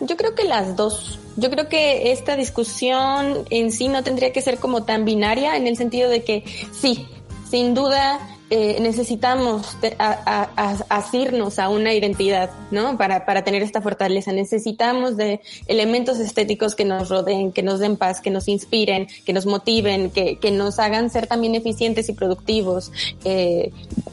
Yo 0.00 0.16
creo 0.16 0.34
que 0.34 0.44
las 0.44 0.74
dos. 0.74 1.19
Yo 1.40 1.50
creo 1.50 1.68
que 1.68 2.12
esta 2.12 2.36
discusión 2.36 3.46
en 3.48 3.72
sí 3.72 3.88
no 3.88 4.04
tendría 4.04 4.30
que 4.30 4.42
ser 4.42 4.58
como 4.58 4.84
tan 4.84 5.06
binaria 5.06 5.56
en 5.56 5.66
el 5.66 5.76
sentido 5.76 6.10
de 6.10 6.22
que 6.22 6.44
sí, 6.70 7.06
sin 7.50 7.72
duda 7.72 8.20
eh, 8.52 8.78
necesitamos 8.80 9.76
a, 9.98 10.50
a, 10.56 10.76
asirnos 10.88 11.60
a 11.60 11.68
una 11.68 11.94
identidad, 11.94 12.50
¿no? 12.72 12.98
Para, 12.98 13.24
para 13.24 13.44
tener 13.44 13.62
esta 13.62 13.80
fortaleza. 13.80 14.32
Necesitamos 14.32 15.16
de 15.16 15.40
elementos 15.68 16.18
estéticos 16.18 16.74
que 16.74 16.84
nos 16.84 17.08
rodeen, 17.08 17.52
que 17.52 17.62
nos 17.62 17.78
den 17.78 17.96
paz, 17.96 18.20
que 18.20 18.30
nos 18.30 18.48
inspiren, 18.48 19.06
que 19.24 19.32
nos 19.32 19.46
motiven, 19.46 20.10
que, 20.10 20.36
que 20.36 20.50
nos 20.50 20.80
hagan 20.80 21.10
ser 21.10 21.28
también 21.28 21.54
eficientes 21.54 22.08
y 22.08 22.12
productivos. 22.12 22.90
Eh, 23.24 23.70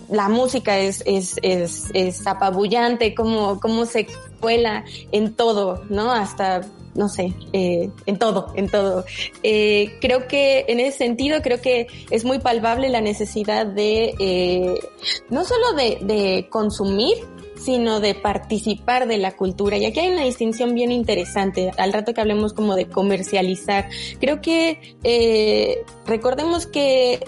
la 0.09 0.29
música 0.29 0.77
es, 0.77 1.01
es, 1.07 1.39
es, 1.41 1.85
es 1.95 2.27
apabullante, 2.27 3.15
cómo, 3.15 3.59
cómo 3.59 3.87
se 3.87 4.05
escuela, 4.37 4.85
en 5.11 5.33
todo, 5.33 5.83
¿no? 5.89 6.11
Hasta 6.11 6.61
no 6.95 7.09
sé, 7.09 7.31
eh, 7.53 7.91
en 8.07 8.17
todo, 8.17 8.51
en 8.55 8.69
todo. 8.69 9.05
Eh, 9.43 9.97
creo 10.01 10.27
que 10.27 10.65
en 10.67 10.79
ese 10.79 10.97
sentido, 10.97 11.41
creo 11.43 11.61
que 11.61 11.87
es 12.09 12.25
muy 12.25 12.39
palpable 12.39 12.89
la 12.89 13.01
necesidad 13.01 13.67
de, 13.67 14.15
eh, 14.19 14.79
no 15.29 15.45
solo 15.45 15.73
de, 15.73 15.99
de 16.01 16.47
consumir, 16.49 17.17
sino 17.67 17.99
de 17.99 18.15
participar 18.15 19.07
de 19.07 19.17
la 19.17 19.35
cultura. 19.35 19.77
Y 19.77 19.85
aquí 19.85 19.99
hay 19.99 20.09
una 20.09 20.23
distinción 20.23 20.73
bien 20.73 20.91
interesante, 20.91 21.71
al 21.77 21.93
rato 21.93 22.13
que 22.13 22.21
hablemos 22.21 22.53
como 22.53 22.75
de 22.75 22.87
comercializar. 22.87 23.89
Creo 24.19 24.41
que 24.41 24.95
eh, 25.03 25.83
recordemos 26.05 26.65
que 26.65 27.19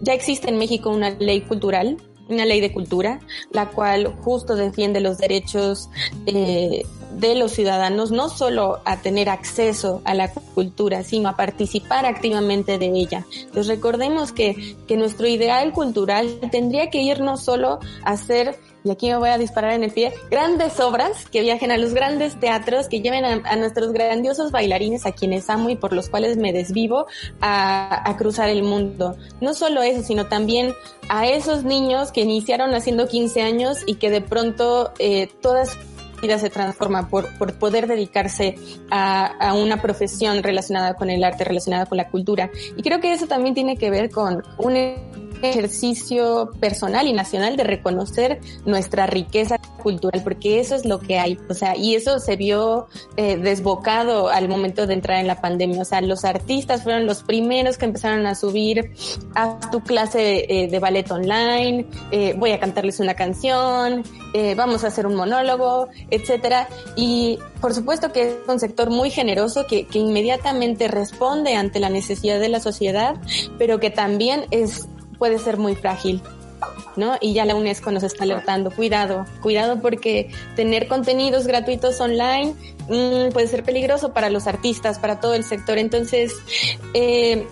ya 0.00 0.14
existe 0.14 0.48
en 0.48 0.58
México 0.58 0.90
una 0.90 1.10
ley 1.10 1.42
cultural 1.42 1.96
una 2.28 2.44
ley 2.44 2.60
de 2.60 2.72
cultura, 2.72 3.20
la 3.50 3.70
cual 3.70 4.14
justo 4.22 4.56
defiende 4.56 5.00
los 5.00 5.18
derechos 5.18 5.90
de 6.24 7.34
los 7.34 7.52
ciudadanos, 7.52 8.10
no 8.10 8.28
solo 8.28 8.80
a 8.84 8.96
tener 8.98 9.28
acceso 9.28 10.00
a 10.04 10.14
la 10.14 10.32
cultura, 10.32 11.02
sino 11.02 11.28
a 11.28 11.36
participar 11.36 12.06
activamente 12.06 12.78
de 12.78 12.86
ella. 12.86 13.26
Entonces 13.34 13.68
recordemos 13.68 14.32
que, 14.32 14.76
que 14.86 14.96
nuestro 14.96 15.26
ideal 15.26 15.72
cultural 15.72 16.40
tendría 16.50 16.90
que 16.90 17.02
ir 17.02 17.20
no 17.20 17.36
solo 17.36 17.80
a 18.04 18.16
ser 18.16 18.58
y 18.84 18.90
aquí 18.90 19.08
me 19.08 19.16
voy 19.16 19.30
a 19.30 19.38
disparar 19.38 19.72
en 19.72 19.84
el 19.84 19.90
pie, 19.90 20.12
grandes 20.30 20.80
obras 20.80 21.26
que 21.26 21.40
viajen 21.40 21.70
a 21.70 21.78
los 21.78 21.94
grandes 21.94 22.38
teatros, 22.38 22.88
que 22.88 23.00
lleven 23.00 23.24
a, 23.24 23.56
nuestros 23.56 23.92
grandiosos 23.92 24.50
bailarines, 24.50 25.06
a 25.06 25.12
quienes 25.12 25.48
amo 25.50 25.70
y 25.70 25.76
por 25.76 25.92
los 25.92 26.08
cuales 26.08 26.36
me 26.36 26.52
desvivo, 26.52 27.06
a, 27.40 28.08
a, 28.08 28.16
cruzar 28.16 28.48
el 28.48 28.62
mundo. 28.62 29.16
No 29.40 29.54
solo 29.54 29.82
eso, 29.82 30.02
sino 30.02 30.26
también 30.26 30.74
a 31.08 31.26
esos 31.26 31.64
niños 31.64 32.12
que 32.12 32.22
iniciaron 32.22 32.74
haciendo 32.74 33.06
15 33.06 33.42
años 33.42 33.78
y 33.86 33.96
que 33.96 34.10
de 34.10 34.20
pronto 34.20 34.92
eh, 34.98 35.28
todas 35.40 35.76
vida 36.22 36.38
se 36.38 36.50
transforma 36.50 37.08
por, 37.08 37.28
por 37.36 37.54
poder 37.54 37.88
dedicarse 37.88 38.54
a, 38.90 39.26
a, 39.26 39.54
una 39.54 39.82
profesión 39.82 40.42
relacionada 40.42 40.94
con 40.94 41.10
el 41.10 41.24
arte, 41.24 41.44
relacionada 41.44 41.86
con 41.86 41.98
la 41.98 42.08
cultura. 42.08 42.48
Y 42.76 42.82
creo 42.82 43.00
que 43.00 43.12
eso 43.12 43.26
también 43.26 43.54
tiene 43.54 43.76
que 43.76 43.90
ver 43.90 44.08
con 44.08 44.42
un 44.58 44.76
ejercicio 45.50 46.50
personal 46.60 47.06
y 47.06 47.12
nacional 47.12 47.56
de 47.56 47.64
reconocer 47.64 48.40
nuestra 48.64 49.06
riqueza 49.06 49.58
cultural, 49.82 50.22
porque 50.22 50.60
eso 50.60 50.74
es 50.74 50.84
lo 50.84 51.00
que 51.00 51.18
hay, 51.18 51.38
o 51.48 51.54
sea, 51.54 51.76
y 51.76 51.94
eso 51.94 52.18
se 52.18 52.36
vio 52.36 52.86
eh, 53.16 53.36
desbocado 53.36 54.28
al 54.28 54.48
momento 54.48 54.86
de 54.86 54.94
entrar 54.94 55.18
en 55.18 55.26
la 55.26 55.40
pandemia, 55.40 55.82
o 55.82 55.84
sea, 55.84 56.00
los 56.00 56.24
artistas 56.24 56.84
fueron 56.84 57.06
los 57.06 57.22
primeros 57.22 57.78
que 57.78 57.86
empezaron 57.86 58.26
a 58.26 58.34
subir 58.34 58.92
a 59.34 59.58
tu 59.70 59.80
clase 59.80 60.46
eh, 60.48 60.68
de 60.68 60.78
ballet 60.78 61.10
online, 61.10 61.86
eh, 62.10 62.34
voy 62.38 62.52
a 62.52 62.60
cantarles 62.60 63.00
una 63.00 63.14
canción, 63.14 64.04
vamos 64.56 64.82
a 64.82 64.86
hacer 64.86 65.06
un 65.06 65.14
monólogo, 65.14 65.88
etcétera, 66.10 66.66
y 66.96 67.38
por 67.60 67.74
supuesto 67.74 68.12
que 68.12 68.28
es 68.28 68.34
un 68.48 68.58
sector 68.58 68.88
muy 68.88 69.10
generoso 69.10 69.66
que, 69.66 69.86
que 69.86 69.98
inmediatamente 69.98 70.88
responde 70.88 71.54
ante 71.54 71.80
la 71.80 71.90
necesidad 71.90 72.40
de 72.40 72.48
la 72.48 72.60
sociedad, 72.60 73.16
pero 73.58 73.78
que 73.78 73.90
también 73.90 74.46
es 74.50 74.88
puede 75.22 75.38
ser 75.38 75.56
muy 75.56 75.76
frágil. 75.76 76.20
¿no? 76.96 77.16
Y 77.20 77.32
ya 77.32 77.44
la 77.44 77.54
UNESCO 77.54 77.92
nos 77.92 78.02
está 78.02 78.24
alertando, 78.24 78.72
cuidado, 78.72 79.24
cuidado 79.40 79.80
porque 79.80 80.32
tener 80.56 80.88
contenidos 80.88 81.46
gratuitos 81.46 82.00
online 82.00 82.54
mmm, 82.88 83.32
puede 83.32 83.46
ser 83.46 83.62
peligroso 83.62 84.12
para 84.12 84.30
los 84.30 84.48
artistas, 84.48 84.98
para 84.98 85.20
todo 85.20 85.34
el 85.34 85.44
sector. 85.44 85.78
Entonces, 85.78 86.34
eh, 86.92 87.46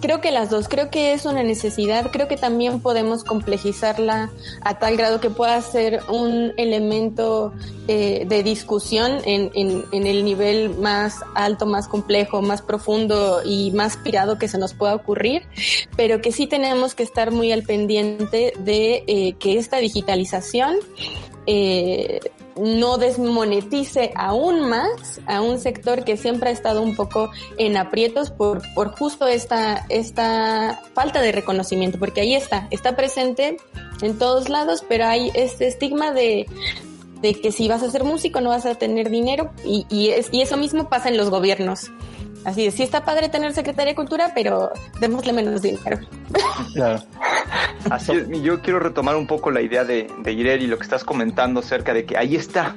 Creo 0.00 0.20
que 0.20 0.30
las 0.30 0.50
dos, 0.50 0.68
creo 0.68 0.88
que 0.88 1.12
es 1.12 1.24
una 1.24 1.42
necesidad, 1.42 2.12
creo 2.12 2.28
que 2.28 2.36
también 2.36 2.80
podemos 2.80 3.24
complejizarla 3.24 4.30
a 4.60 4.78
tal 4.78 4.96
grado 4.96 5.20
que 5.20 5.30
pueda 5.30 5.60
ser 5.62 6.00
un 6.08 6.52
elemento 6.56 7.52
eh, 7.88 8.24
de 8.28 8.42
discusión 8.44 9.18
en, 9.24 9.50
en, 9.54 9.84
en, 9.90 10.06
el 10.06 10.24
nivel 10.24 10.70
más 10.78 11.16
alto, 11.34 11.66
más 11.66 11.88
complejo, 11.88 12.40
más 12.40 12.62
profundo 12.62 13.40
y 13.44 13.72
más 13.72 13.96
pirado 13.96 14.38
que 14.38 14.46
se 14.46 14.58
nos 14.58 14.74
pueda 14.74 14.94
ocurrir, 14.94 15.42
pero 15.96 16.20
que 16.20 16.30
sí 16.30 16.46
tenemos 16.46 16.94
que 16.94 17.02
estar 17.02 17.32
muy 17.32 17.50
al 17.50 17.64
pendiente 17.64 18.52
de 18.60 19.02
eh, 19.08 19.34
que 19.40 19.58
esta 19.58 19.78
digitalización 19.78 20.76
eh, 21.46 22.20
no 22.60 22.98
desmonetice 22.98 24.12
aún 24.14 24.68
más 24.68 25.20
a 25.26 25.40
un 25.40 25.58
sector 25.58 26.04
que 26.04 26.16
siempre 26.16 26.50
ha 26.50 26.52
estado 26.52 26.82
un 26.82 26.94
poco 26.94 27.30
en 27.56 27.76
aprietos 27.76 28.30
por, 28.30 28.62
por 28.74 28.96
justo 28.96 29.26
esta, 29.26 29.86
esta 29.88 30.80
falta 30.94 31.20
de 31.20 31.32
reconocimiento, 31.32 31.98
porque 31.98 32.20
ahí 32.20 32.34
está, 32.34 32.68
está 32.70 32.96
presente 32.96 33.56
en 34.02 34.18
todos 34.18 34.48
lados, 34.48 34.84
pero 34.88 35.06
hay 35.06 35.30
este 35.34 35.66
estigma 35.66 36.12
de, 36.12 36.46
de 37.20 37.34
que 37.34 37.52
si 37.52 37.68
vas 37.68 37.82
a 37.82 37.90
ser 37.90 38.04
músico 38.04 38.40
no 38.40 38.50
vas 38.50 38.66
a 38.66 38.74
tener 38.74 39.10
dinero 39.10 39.50
y, 39.64 39.86
y, 39.88 40.10
es, 40.10 40.28
y 40.32 40.42
eso 40.42 40.56
mismo 40.56 40.88
pasa 40.88 41.08
en 41.08 41.16
los 41.16 41.30
gobiernos. 41.30 41.90
Así 42.44 42.66
es, 42.66 42.74
sí 42.74 42.82
está 42.82 43.04
padre 43.04 43.28
tener 43.28 43.52
Secretaría 43.52 43.92
de 43.92 43.96
Cultura, 43.96 44.32
pero 44.34 44.70
démosle 44.98 45.32
menos 45.32 45.60
dinero. 45.60 45.98
Claro. 46.72 47.02
Así 47.90 48.12
yo 48.42 48.60
quiero 48.60 48.80
retomar 48.80 49.16
un 49.16 49.26
poco 49.26 49.50
la 49.50 49.60
idea 49.60 49.84
de, 49.84 50.10
de 50.18 50.32
Ireri, 50.32 50.66
lo 50.66 50.76
que 50.76 50.84
estás 50.84 51.04
comentando 51.04 51.60
acerca 51.60 51.94
de 51.94 52.04
que 52.04 52.16
ahí 52.16 52.36
está. 52.36 52.76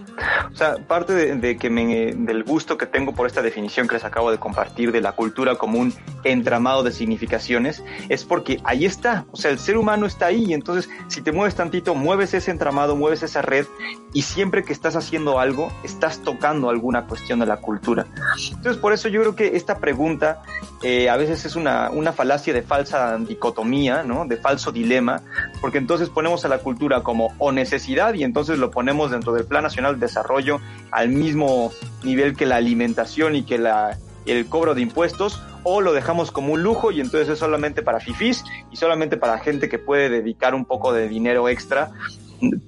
O 0.52 0.56
sea, 0.56 0.76
parte 0.88 1.14
de, 1.14 1.36
de, 1.36 1.58
que 1.58 1.70
me, 1.70 2.14
del 2.14 2.44
gusto 2.44 2.78
que 2.78 2.86
tengo 2.86 3.14
por 3.14 3.28
esta 3.28 3.42
definición 3.42 3.88
que 3.88 3.96
les 3.96 4.04
acabo 4.04 4.32
de 4.32 4.38
compartir 4.38 4.92
de 4.92 5.02
la 5.02 5.14
cultura 5.14 5.56
como 5.56 5.80
un 5.80 5.94
entramado 6.24 6.84
de 6.84 6.92
significaciones 6.92 7.84
es 8.10 8.24
porque 8.24 8.60
ahí 8.64 8.86
está. 8.86 9.26
O 9.32 9.38
sea, 9.38 9.52
el 9.52 9.60
ser 9.60 9.78
humano 9.78 10.06
está 10.06 10.28
ahí 10.28 10.46
y 10.46 10.54
entonces 10.54 10.90
si 11.08 11.22
te 11.22 11.32
mueves 11.32 11.56
tantito, 11.56 11.96
mueves 11.96 12.34
ese 12.34 12.52
entramado, 12.52 12.96
mueves 12.96 13.24
esa 13.24 13.42
red 13.42 13.66
y 14.14 14.22
siempre 14.22 14.64
que 14.64 14.74
estás 14.74 14.96
haciendo 14.96 15.40
algo, 15.40 15.72
estás 15.84 16.20
tocando 16.20 16.70
alguna 16.70 17.06
cuestión 17.06 17.40
de 17.40 17.46
la 17.46 17.58
cultura. 17.58 18.06
Entonces, 18.52 18.78
por 18.78 18.94
eso 18.94 19.10
yo 19.10 19.22
creo 19.22 19.36
que 19.36 19.56
esta 19.56 19.80
pregunta 19.80 20.42
eh, 20.82 21.10
a 21.10 21.18
veces 21.18 21.46
es 21.46 21.56
una, 21.56 21.90
una 21.90 22.14
falacia 22.14 22.54
de 22.54 22.62
falsa 22.62 23.18
dicotomía, 23.18 24.04
¿no? 24.04 24.26
De 24.26 24.38
falso 24.38 24.63
dilema, 24.72 25.22
porque 25.62 25.78
entonces 25.78 26.10
ponemos 26.10 26.46
a 26.46 26.48
la 26.48 26.60
cultura 26.60 27.02
como 27.02 27.34
o 27.38 27.52
necesidad 27.52 28.14
y 28.14 28.24
entonces 28.24 28.60
lo 28.60 28.72
ponemos 28.72 29.12
dentro 29.12 29.34
del 29.34 29.46
Plan 29.46 29.64
Nacional 29.64 30.00
de 30.00 30.08
Desarrollo 30.08 30.60
al 30.92 31.10
mismo 31.10 31.72
nivel 32.04 32.36
que 32.36 32.46
la 32.46 32.58
alimentación 32.58 33.36
y 33.36 33.44
que 33.44 33.58
la, 33.58 33.98
el 34.26 34.46
cobro 34.48 34.76
de 34.76 34.82
impuestos, 34.82 35.42
o 35.64 35.82
lo 35.82 35.94
dejamos 35.94 36.32
como 36.32 36.54
un 36.54 36.64
lujo 36.64 36.92
y 36.92 37.00
entonces 37.00 37.30
es 37.30 37.40
solamente 37.40 37.82
para 37.82 38.00
fifís 38.00 38.44
y 38.72 38.76
solamente 38.76 39.18
para 39.18 39.40
gente 39.40 39.70
que 39.70 39.80
puede 39.80 40.10
dedicar 40.10 40.56
un 40.56 40.66
poco 40.66 40.94
de 40.94 41.08
dinero 41.08 41.48
extra 41.50 41.92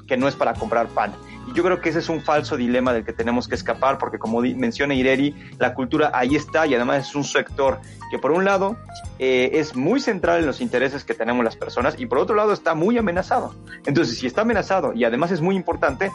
que 0.08 0.18
no 0.18 0.28
es 0.28 0.36
para 0.36 0.54
comprar 0.54 0.88
pan. 0.88 1.14
Y 1.48 1.54
yo 1.54 1.64
creo 1.64 1.82
que 1.82 1.90
ese 1.90 2.00
es 2.00 2.10
un 2.10 2.22
falso 2.22 2.58
dilema 2.58 2.94
del 2.94 3.06
que 3.06 3.14
tenemos 3.14 3.48
que 3.48 3.56
escapar, 3.56 3.98
porque 3.98 4.18
como 4.18 4.42
menciona 4.42 4.94
Ireri, 4.94 5.36
la 5.60 5.74
cultura 5.74 6.12
ahí 6.14 6.36
está 6.36 6.66
y 6.66 6.76
además 6.76 7.08
es 7.08 7.16
un 7.16 7.24
sector 7.24 7.80
que 8.12 8.20
por 8.20 8.32
un 8.32 8.46
lado 8.46 8.78
eh, 9.20 9.52
es 9.54 9.76
muy 9.76 10.00
central 10.00 10.40
en 10.40 10.46
los 10.46 10.62
intereses 10.62 11.04
que 11.04 11.14
tenemos 11.14 11.44
las 11.44 11.56
personas 11.56 11.96
y 11.98 12.06
por 12.06 12.18
otro 12.20 12.36
lado 12.36 12.54
está 12.54 12.76
muy 12.76 12.98
amenazado. 12.98 13.54
Entonces, 13.86 14.18
si 14.18 14.28
está 14.28 14.42
amenazado 14.42 14.94
y 14.94 15.04
además 15.04 15.32
es 15.32 15.42
muy 15.42 15.56
importante, 15.56 16.12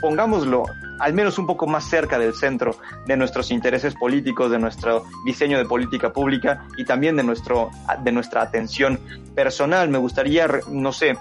pongámoslo 0.00 0.64
al 1.00 1.12
menos 1.12 1.38
un 1.38 1.46
poco 1.46 1.66
más 1.66 1.88
cerca 1.88 2.18
del 2.18 2.34
centro 2.34 2.76
de 3.06 3.16
nuestros 3.16 3.50
intereses 3.50 3.94
políticos, 3.94 4.50
de 4.50 4.58
nuestro 4.58 5.04
diseño 5.24 5.58
de 5.58 5.64
política 5.64 6.12
pública 6.12 6.66
y 6.76 6.84
también 6.84 7.16
de, 7.16 7.22
nuestro, 7.22 7.70
de 8.02 8.12
nuestra 8.12 8.42
atención 8.42 9.00
personal. 9.34 9.88
Me 9.88 9.98
gustaría, 9.98 10.48
no 10.68 10.92
sé, 10.92 11.16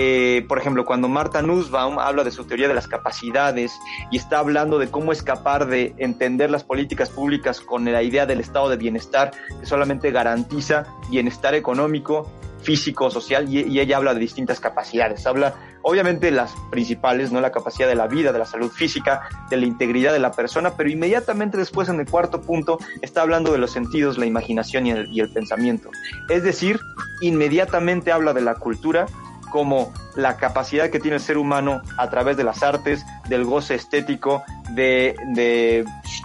eh, 0.00 0.44
por 0.46 0.58
ejemplo, 0.58 0.84
cuando 0.84 1.08
Marta 1.08 1.42
Nussbaum 1.42 1.98
habla 1.98 2.22
de 2.22 2.30
su 2.30 2.44
teoría 2.44 2.68
de 2.68 2.74
las 2.74 2.86
capacidades 2.86 3.80
y 4.12 4.16
está 4.16 4.38
hablando 4.38 4.78
de 4.78 4.92
cómo 4.92 5.10
escapar 5.10 5.66
de 5.66 5.92
entender 5.98 6.52
las 6.52 6.62
políticas 6.62 7.10
públicas 7.10 7.60
con 7.60 7.84
la 7.84 8.00
idea 8.04 8.24
del 8.24 8.38
estado 8.38 8.68
de 8.68 8.76
bienestar 8.76 9.32
que 9.58 9.66
solamente 9.66 10.12
garantiza 10.12 10.86
bienestar 11.10 11.56
económico, 11.56 12.30
físico, 12.62 13.10
social, 13.10 13.52
y, 13.52 13.62
y 13.62 13.80
ella 13.80 13.96
habla 13.96 14.14
de 14.14 14.20
distintas 14.20 14.60
capacidades. 14.60 15.26
Habla, 15.26 15.56
obviamente, 15.82 16.30
las 16.30 16.54
principales, 16.70 17.32
¿no? 17.32 17.40
La 17.40 17.50
capacidad 17.50 17.88
de 17.88 17.96
la 17.96 18.06
vida, 18.06 18.30
de 18.30 18.38
la 18.38 18.46
salud 18.46 18.70
física, 18.70 19.28
de 19.50 19.56
la 19.56 19.66
integridad 19.66 20.12
de 20.12 20.20
la 20.20 20.30
persona, 20.30 20.76
pero 20.76 20.90
inmediatamente 20.90 21.58
después, 21.58 21.88
en 21.88 21.98
el 21.98 22.06
cuarto 22.06 22.40
punto, 22.40 22.78
está 23.02 23.22
hablando 23.22 23.50
de 23.50 23.58
los 23.58 23.72
sentidos, 23.72 24.16
la 24.16 24.26
imaginación 24.26 24.86
y 24.86 24.92
el, 24.92 25.08
y 25.12 25.18
el 25.18 25.32
pensamiento. 25.32 25.90
Es 26.28 26.44
decir, 26.44 26.78
inmediatamente 27.20 28.12
habla 28.12 28.32
de 28.32 28.42
la 28.42 28.54
cultura 28.54 29.06
como 29.50 29.92
la 30.16 30.36
capacidad 30.36 30.90
que 30.90 31.00
tiene 31.00 31.16
el 31.16 31.22
ser 31.22 31.38
humano 31.38 31.82
a 31.96 32.10
través 32.10 32.36
de 32.36 32.44
las 32.44 32.62
artes, 32.62 33.04
del 33.28 33.44
goce 33.44 33.74
estético, 33.74 34.42
de, 34.70 35.14
de, 35.34 35.84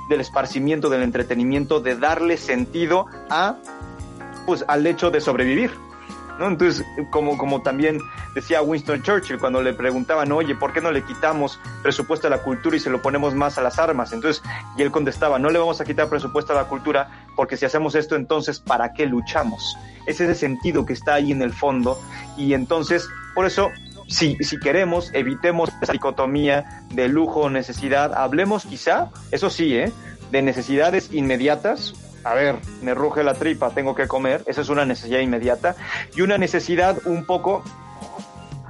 del 0.09 0.21
esparcimiento, 0.21 0.89
del 0.89 1.03
entretenimiento, 1.03 1.79
de 1.79 1.95
darle 1.95 2.37
sentido 2.37 3.05
a, 3.29 3.55
pues, 4.45 4.65
al 4.67 4.85
hecho 4.87 5.11
de 5.11 5.21
sobrevivir. 5.21 5.71
¿No? 6.39 6.47
Entonces, 6.47 6.85
como, 7.11 7.37
como 7.37 7.61
también 7.61 7.99
decía 8.35 8.61
Winston 8.61 9.01
Churchill 9.03 9.39
cuando 9.39 9.61
le 9.61 9.73
preguntaban, 9.73 10.31
oye, 10.31 10.55
¿por 10.55 10.73
qué 10.73 10.81
no 10.81 10.91
le 10.91 11.03
quitamos 11.03 11.59
presupuesto 11.81 12.27
a 12.27 12.29
la 12.29 12.39
cultura 12.39 12.75
y 12.75 12.79
se 12.79 12.89
lo 12.89 13.01
ponemos 13.01 13.35
más 13.35 13.57
a 13.57 13.61
las 13.61 13.79
armas? 13.79 14.13
Entonces, 14.13 14.43
y 14.77 14.81
él 14.81 14.91
contestaba, 14.91 15.39
no 15.39 15.49
le 15.49 15.59
vamos 15.59 15.81
a 15.81 15.85
quitar 15.85 16.09
presupuesto 16.09 16.53
a 16.53 16.55
la 16.55 16.65
cultura 16.65 17.25
porque 17.35 17.57
si 17.57 17.65
hacemos 17.65 17.95
esto, 17.95 18.15
entonces, 18.15 18.59
¿para 18.59 18.93
qué 18.93 19.05
luchamos? 19.05 19.77
Es 20.05 20.19
ese 20.19 20.35
sentido 20.35 20.85
que 20.85 20.93
está 20.93 21.15
ahí 21.15 21.31
en 21.31 21.41
el 21.41 21.53
fondo 21.53 21.99
y 22.37 22.53
entonces, 22.53 23.07
por 23.35 23.45
eso, 23.45 23.69
si, 24.07 24.35
si 24.41 24.59
queremos, 24.59 25.11
evitemos 25.13 25.69
esa 25.81 25.93
dicotomía 25.93 26.83
de 26.89 27.07
lujo 27.07 27.41
o 27.41 27.49
necesidad, 27.49 28.13
hablemos 28.13 28.65
quizá, 28.65 29.09
eso 29.31 29.49
sí, 29.49 29.75
¿eh? 29.75 29.91
de 30.31 30.41
necesidades 30.41 31.13
inmediatas, 31.13 31.93
a 32.23 32.33
ver, 32.33 32.55
me 32.81 32.93
ruge 32.93 33.23
la 33.23 33.33
tripa, 33.33 33.71
tengo 33.71 33.95
que 33.95 34.07
comer, 34.07 34.43
esa 34.45 34.61
es 34.61 34.69
una 34.69 34.85
necesidad 34.85 35.19
inmediata, 35.19 35.75
y 36.15 36.21
una 36.21 36.37
necesidad 36.37 36.97
un 37.05 37.25
poco 37.25 37.63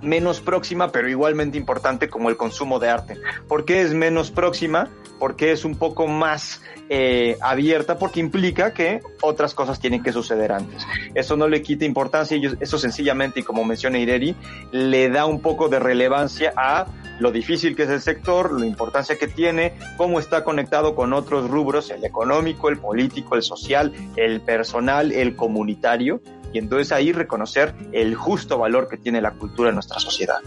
menos 0.02 0.42
próxima, 0.42 0.92
pero 0.92 1.10
igualmente 1.10 1.58
importante 1.58 2.10
como 2.10 2.30
el 2.30 2.38
consumo 2.38 2.80
de 2.80 2.90
arte. 2.90 3.18
¿Por 3.48 3.66
qué 3.66 3.82
es 3.82 3.94
menos 3.94 4.32
próxima? 4.32 4.90
Porque 5.20 5.52
es 5.52 5.64
un 5.64 5.76
poco 5.76 6.08
más 6.08 6.62
eh, 6.90 7.38
abierta, 7.42 7.98
porque 7.98 8.20
implica 8.20 8.74
que 8.74 9.02
otras 9.22 9.54
cosas 9.54 9.80
tienen 9.80 10.04
que 10.04 10.12
suceder 10.12 10.52
antes. 10.52 10.86
Eso 11.14 11.38
no 11.38 11.48
le 11.48 11.62
quita 11.62 11.86
importancia, 11.86 12.36
y 12.38 12.46
eso 12.60 12.78
sencillamente, 12.78 13.40
y 13.40 13.44
como 13.44 13.64
menciona 13.64 14.00
Ireri, 14.00 14.36
le 14.72 15.10
da 15.10 15.26
un 15.26 15.42
poco 15.42 15.70
de 15.70 15.80
relevancia 15.80 16.54
a 16.58 16.88
lo 17.20 17.32
difícil 17.32 17.76
que 17.76 17.84
es 17.84 17.90
el 17.90 18.02
sector, 18.02 18.60
la 18.60 18.66
importancia 18.66 19.18
que 19.18 19.28
tiene, 19.28 19.74
cómo 19.98 20.20
está 20.20 20.44
conectado 20.44 20.96
con 20.96 21.14
otros 21.14 21.50
rubros, 21.50 21.90
el 21.92 22.04
económico, 22.04 22.70
el 22.70 22.78
político, 22.78 23.36
el 23.36 23.44
social, 23.44 23.94
el 24.16 24.42
personal, 24.42 25.12
el 25.12 25.36
comunitario, 25.36 26.22
y 26.52 26.60
entonces 26.60 26.92
ahí 26.92 27.12
reconocer 27.12 27.74
el 27.92 28.16
justo 28.16 28.58
valor 28.58 28.88
que 28.88 28.98
tiene 28.98 29.22
la 29.22 29.32
cultura 29.32 29.70
en 29.70 29.76
nuestra 29.76 30.00
sociedad. 30.00 30.40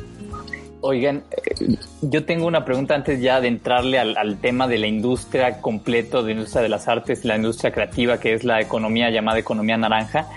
Oigan, 0.87 1.25
eh, 1.33 1.77
yo 2.01 2.25
tengo 2.25 2.47
una 2.47 2.65
pregunta 2.65 2.95
antes 2.95 3.21
ya 3.21 3.41
de 3.41 3.49
entrarle 3.49 3.99
al, 3.99 4.39
tema 4.39 4.69
de 4.69 4.79
la 4.79 4.87
industria 4.87 5.61
completo, 5.61 6.23
de 6.23 6.35
la 6.35 6.41
industria 6.41 6.63
de 6.63 6.69
las 6.69 6.87
artes 6.87 7.25
la 7.25 7.35
industria 7.35 7.73
creativa, 7.73 8.21
que 8.21 8.35
es 8.35 8.45
la 8.45 8.61
economía 8.61 9.11
llamada 9.11 9.41
economía 9.41 9.77
naranja. 9.77 10.29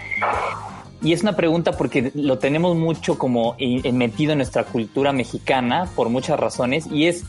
Y 1.03 1.13
es 1.13 1.21
una 1.21 1.35
pregunta 1.35 1.73
porque 1.73 2.11
lo 2.15 2.39
tenemos 2.39 2.75
mucho 2.75 3.19
como 3.19 3.55
metido 3.93 4.31
en 4.31 4.39
nuestra 4.39 4.63
cultura 4.63 5.13
mexicana 5.13 5.87
por 5.95 6.09
muchas 6.09 6.39
razones 6.39 6.87
y 6.91 7.05
es 7.05 7.25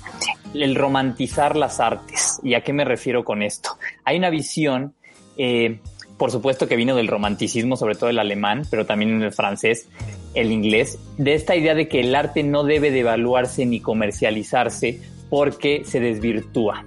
el 0.55 0.75
romantizar 0.75 1.57
las 1.57 1.79
artes. 1.79 2.41
¿Y 2.43 2.55
a 2.55 2.63
qué 2.63 2.73
me 2.73 2.87
refiero 2.87 3.23
con 3.23 3.43
esto? 3.43 3.77
Hay 4.05 4.17
una 4.17 4.31
visión 4.31 4.95
eh, 5.37 5.79
por 6.21 6.31
supuesto 6.31 6.69
que 6.69 6.77
vino 6.77 6.95
del 6.95 7.09
romanticismo, 7.09 7.79
sobre 7.79 7.95
todo 7.95 8.11
el 8.11 8.19
alemán, 8.19 8.65
pero 8.71 8.85
también 8.85 9.23
el 9.23 9.33
francés, 9.33 9.89
el 10.35 10.53
inglés, 10.53 10.99
de 11.17 11.33
esta 11.33 11.57
idea 11.57 11.75
de 11.75 11.89
que 11.89 12.01
el 12.01 12.15
arte 12.15 12.43
no 12.43 12.63
debe 12.63 12.91
devaluarse 12.91 13.65
ni 13.65 13.81
comercializarse 13.81 15.01
porque 15.31 15.83
se 15.87 15.99
desvirtúa. 15.99 16.85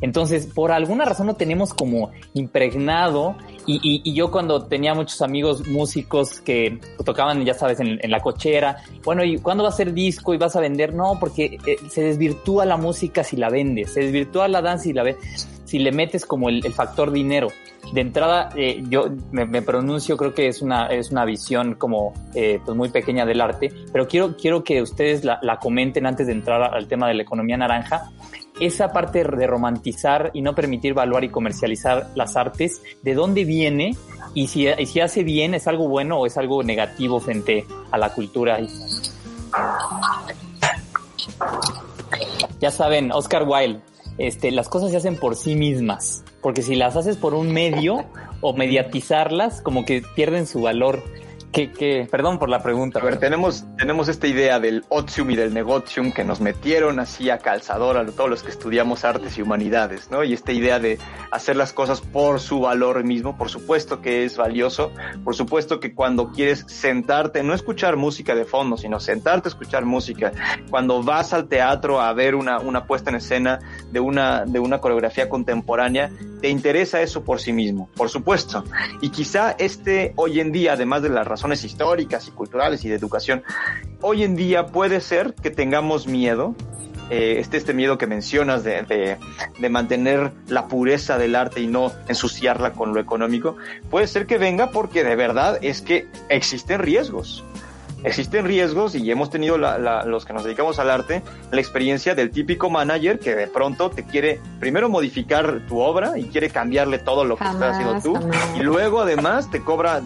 Entonces, 0.00 0.46
por 0.46 0.72
alguna 0.72 1.04
razón 1.04 1.26
lo 1.26 1.34
tenemos 1.34 1.74
como 1.74 2.10
impregnado 2.32 3.36
y, 3.66 4.14
yo 4.14 4.30
cuando 4.30 4.64
tenía 4.64 4.94
muchos 4.94 5.20
amigos 5.20 5.68
músicos 5.68 6.40
que 6.40 6.80
tocaban, 7.04 7.44
ya 7.44 7.52
sabes, 7.52 7.80
en, 7.80 7.98
la 8.10 8.20
cochera, 8.20 8.78
bueno, 9.04 9.22
¿y 9.24 9.36
cuándo 9.36 9.62
va 9.62 9.68
a 9.68 9.72
ser 9.72 9.92
disco 9.92 10.32
y 10.32 10.38
vas 10.38 10.56
a 10.56 10.60
vender? 10.60 10.94
No, 10.94 11.18
porque 11.20 11.58
eh, 11.66 11.76
se 11.90 12.00
desvirtúa 12.00 12.64
la 12.64 12.78
música 12.78 13.24
si 13.24 13.36
la 13.36 13.50
vendes, 13.50 13.92
se 13.92 14.00
desvirtúa 14.00 14.48
la 14.48 14.62
danza 14.62 14.88
y 14.88 14.94
la 14.94 15.02
vendes 15.02 15.59
si 15.70 15.78
le 15.78 15.92
metes 15.92 16.26
como 16.26 16.48
el, 16.48 16.62
factor 16.72 17.12
dinero. 17.12 17.48
De 17.92 18.00
entrada, 18.00 18.48
eh, 18.56 18.82
yo 18.88 19.06
me, 19.30 19.62
pronuncio, 19.62 20.16
creo 20.16 20.34
que 20.34 20.48
es 20.48 20.62
una, 20.62 20.88
es 20.88 21.12
una 21.12 21.24
visión 21.24 21.76
como 21.76 22.12
eh, 22.34 22.58
pues 22.64 22.76
muy 22.76 22.88
pequeña 22.88 23.24
del 23.24 23.40
arte, 23.40 23.72
pero 23.92 24.08
quiero, 24.08 24.36
quiero 24.36 24.64
que 24.64 24.82
ustedes 24.82 25.24
la, 25.24 25.58
comenten 25.62 26.06
antes 26.06 26.26
de 26.26 26.32
entrar 26.32 26.74
al 26.74 26.88
tema 26.88 27.06
de 27.06 27.14
la 27.14 27.22
economía 27.22 27.56
naranja. 27.56 28.10
Esa 28.58 28.92
parte 28.92 29.22
de 29.22 29.46
romantizar 29.46 30.32
y 30.34 30.42
no 30.42 30.56
permitir 30.56 30.90
evaluar 30.90 31.22
y 31.22 31.28
comercializar 31.28 32.08
las 32.16 32.36
artes, 32.36 32.82
¿de 33.02 33.14
dónde 33.14 33.44
viene? 33.44 33.96
Y 34.34 34.48
si, 34.48 34.66
y 34.66 34.86
si 34.86 35.00
hace 35.00 35.22
bien, 35.22 35.54
¿es 35.54 35.68
algo 35.68 35.88
bueno 35.88 36.18
o 36.18 36.26
es 36.26 36.36
algo 36.36 36.64
negativo 36.64 37.20
frente 37.20 37.64
a 37.92 37.96
la 37.96 38.12
cultura? 38.12 38.58
Ya 42.58 42.70
saben, 42.72 43.12
Oscar 43.12 43.44
Wilde, 43.46 43.80
este, 44.20 44.50
las 44.50 44.68
cosas 44.68 44.90
se 44.90 44.98
hacen 44.98 45.16
por 45.16 45.34
sí 45.34 45.54
mismas. 45.54 46.22
Porque 46.42 46.62
si 46.62 46.76
las 46.76 46.94
haces 46.94 47.16
por 47.16 47.34
un 47.34 47.52
medio 47.52 48.04
o 48.42 48.52
mediatizarlas, 48.52 49.62
como 49.62 49.84
que 49.84 50.02
pierden 50.14 50.46
su 50.46 50.60
valor 50.60 51.02
que, 51.52 52.08
perdón 52.10 52.38
por 52.38 52.48
la 52.48 52.62
pregunta. 52.62 53.00
A 53.00 53.02
ver, 53.02 53.18
tenemos, 53.18 53.64
tenemos 53.76 54.08
esta 54.08 54.26
idea 54.26 54.60
del 54.60 54.84
otium 54.88 55.30
y 55.30 55.36
del 55.36 55.52
negotium 55.52 56.12
que 56.12 56.24
nos 56.24 56.40
metieron 56.40 57.00
así 57.00 57.30
a 57.30 57.38
calzador 57.38 57.96
a 57.96 58.06
todos 58.06 58.30
los 58.30 58.42
que 58.42 58.50
estudiamos 58.50 59.04
artes 59.04 59.36
y 59.36 59.42
humanidades, 59.42 60.10
¿no? 60.10 60.22
Y 60.22 60.32
esta 60.32 60.52
idea 60.52 60.78
de 60.78 60.98
hacer 61.30 61.56
las 61.56 61.72
cosas 61.72 62.00
por 62.00 62.40
su 62.40 62.60
valor 62.60 63.02
mismo, 63.04 63.36
por 63.36 63.48
supuesto 63.48 64.00
que 64.00 64.24
es 64.24 64.36
valioso, 64.36 64.92
por 65.24 65.34
supuesto 65.34 65.80
que 65.80 65.94
cuando 65.94 66.30
quieres 66.30 66.64
sentarte, 66.68 67.42
no 67.42 67.54
escuchar 67.54 67.96
música 67.96 68.34
de 68.34 68.44
fondo, 68.44 68.76
sino 68.76 69.00
sentarte 69.00 69.48
a 69.48 69.50
escuchar 69.50 69.84
música, 69.84 70.32
cuando 70.70 71.02
vas 71.02 71.32
al 71.32 71.48
teatro 71.48 72.00
a 72.00 72.12
ver 72.12 72.34
una, 72.34 72.60
una 72.60 72.84
puesta 72.84 73.10
en 73.10 73.16
escena 73.16 73.58
de 73.90 74.00
una, 74.00 74.44
de 74.44 74.60
una 74.60 74.78
coreografía 74.78 75.28
contemporánea, 75.28 76.10
te 76.40 76.48
interesa 76.48 77.02
eso 77.02 77.24
por 77.24 77.40
sí 77.40 77.52
mismo, 77.52 77.90
por 77.96 78.08
supuesto. 78.08 78.64
Y 79.00 79.10
quizá 79.10 79.52
este 79.58 80.12
hoy 80.16 80.40
en 80.40 80.52
día, 80.52 80.72
además 80.74 81.02
de 81.02 81.10
la 81.10 81.24
razón 81.24 81.39
razones 81.40 81.64
históricas 81.64 82.28
y 82.28 82.32
culturales 82.32 82.84
y 82.84 82.90
de 82.90 82.96
educación. 82.96 83.42
Hoy 84.02 84.24
en 84.24 84.36
día 84.36 84.66
puede 84.66 85.00
ser 85.00 85.32
que 85.32 85.50
tengamos 85.50 86.06
miedo, 86.06 86.54
eh, 87.08 87.36
este, 87.38 87.56
este 87.56 87.72
miedo 87.72 87.96
que 87.96 88.06
mencionas 88.06 88.62
de, 88.62 88.82
de, 89.58 89.68
mantener 89.70 90.32
la 90.48 90.68
pureza 90.68 91.16
del 91.16 91.34
arte 91.34 91.62
y 91.62 91.66
no 91.66 91.92
ensuciarla 92.08 92.72
con 92.72 92.92
lo 92.92 93.00
económico, 93.00 93.56
puede 93.88 94.06
ser 94.06 94.26
que 94.26 94.36
venga 94.36 94.70
porque 94.70 95.02
de 95.02 95.16
verdad 95.16 95.58
es 95.62 95.80
que 95.80 96.08
existen 96.28 96.80
riesgos 96.80 97.42
existen 98.04 98.44
riesgos 98.44 98.94
y 98.94 99.10
hemos 99.10 99.30
tenido 99.30 99.58
los 99.58 100.24
que 100.24 100.32
nos 100.32 100.44
dedicamos 100.44 100.78
al 100.78 100.90
arte 100.90 101.22
la 101.50 101.60
experiencia 101.60 102.14
del 102.14 102.30
típico 102.30 102.70
manager 102.70 103.18
que 103.18 103.34
de 103.34 103.46
pronto 103.46 103.90
te 103.90 104.04
quiere 104.04 104.40
primero 104.58 104.88
modificar 104.88 105.60
tu 105.68 105.80
obra 105.80 106.18
y 106.18 106.24
quiere 106.24 106.50
cambiarle 106.50 106.98
todo 106.98 107.24
lo 107.24 107.36
que 107.36 107.44
estás 107.44 107.76
haciendo 107.76 108.00
tú 108.00 108.30
y 108.56 108.62
luego 108.62 109.00
además 109.00 109.50
te 109.50 109.62
cobra, 109.62 110.00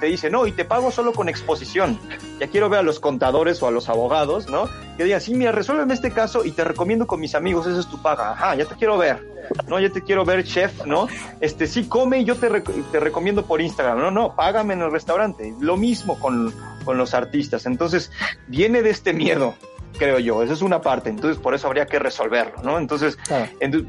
te 0.00 0.06
dice, 0.06 0.30
no, 0.30 0.46
y 0.46 0.52
te 0.52 0.64
pago 0.64 0.90
solo 0.90 1.12
con 1.12 1.28
exposición. 1.28 1.98
Ya 2.38 2.48
quiero 2.48 2.68
ver 2.68 2.80
a 2.80 2.82
los 2.82 3.00
contadores 3.00 3.62
o 3.62 3.68
a 3.68 3.70
los 3.70 3.88
abogados, 3.88 4.48
¿no? 4.48 4.68
Que 4.96 5.04
digan, 5.04 5.20
sí, 5.20 5.34
mira, 5.34 5.52
resuélveme 5.52 5.94
este 5.94 6.10
caso 6.10 6.44
y 6.44 6.52
te 6.52 6.64
recomiendo 6.64 7.06
con 7.06 7.20
mis 7.20 7.34
amigos, 7.34 7.66
esa 7.66 7.80
es 7.80 7.86
tu 7.86 8.00
paga. 8.00 8.32
Ajá, 8.32 8.54
ya 8.54 8.64
te 8.64 8.74
quiero 8.74 8.98
ver. 8.98 9.28
No, 9.66 9.80
ya 9.80 9.90
te 9.90 10.02
quiero 10.02 10.24
ver, 10.24 10.44
chef, 10.44 10.86
¿no? 10.86 11.08
Este, 11.40 11.66
sí, 11.66 11.88
come 11.88 12.20
y 12.20 12.24
yo 12.24 12.36
te, 12.36 12.48
te 12.60 13.00
recomiendo 13.00 13.44
por 13.44 13.60
Instagram. 13.60 13.98
No, 13.98 14.10
no, 14.10 14.34
págame 14.34 14.74
en 14.74 14.82
el 14.82 14.92
restaurante. 14.92 15.54
Lo 15.60 15.76
mismo 15.76 16.18
con 16.18 16.52
con 16.90 16.98
los 16.98 17.14
artistas. 17.14 17.66
Entonces, 17.66 18.10
viene 18.48 18.82
de 18.82 18.90
este 18.90 19.12
miedo, 19.12 19.54
creo 19.96 20.18
yo. 20.18 20.42
Esa 20.42 20.54
es 20.54 20.60
una 20.60 20.80
parte. 20.80 21.08
Entonces, 21.08 21.40
por 21.40 21.54
eso 21.54 21.68
habría 21.68 21.86
que 21.86 22.00
resolverlo, 22.00 22.64
¿no? 22.64 22.78
Entonces, 22.78 23.16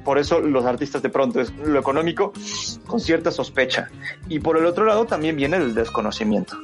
por 0.04 0.20
eso 0.20 0.40
los 0.40 0.66
artistas 0.66 1.02
de 1.02 1.10
pronto 1.10 1.42
es 1.42 1.52
lo 1.52 1.80
económico 1.80 2.32
con 2.86 3.00
cierta 3.00 3.32
sospecha. 3.32 3.90
Y 4.30 4.38
por 4.38 4.56
el 4.56 4.68
otro 4.68 4.86
lado 4.86 5.06
también 5.06 5.36
viene 5.36 5.58
el 5.58 5.74
desconocimiento. 5.74 6.56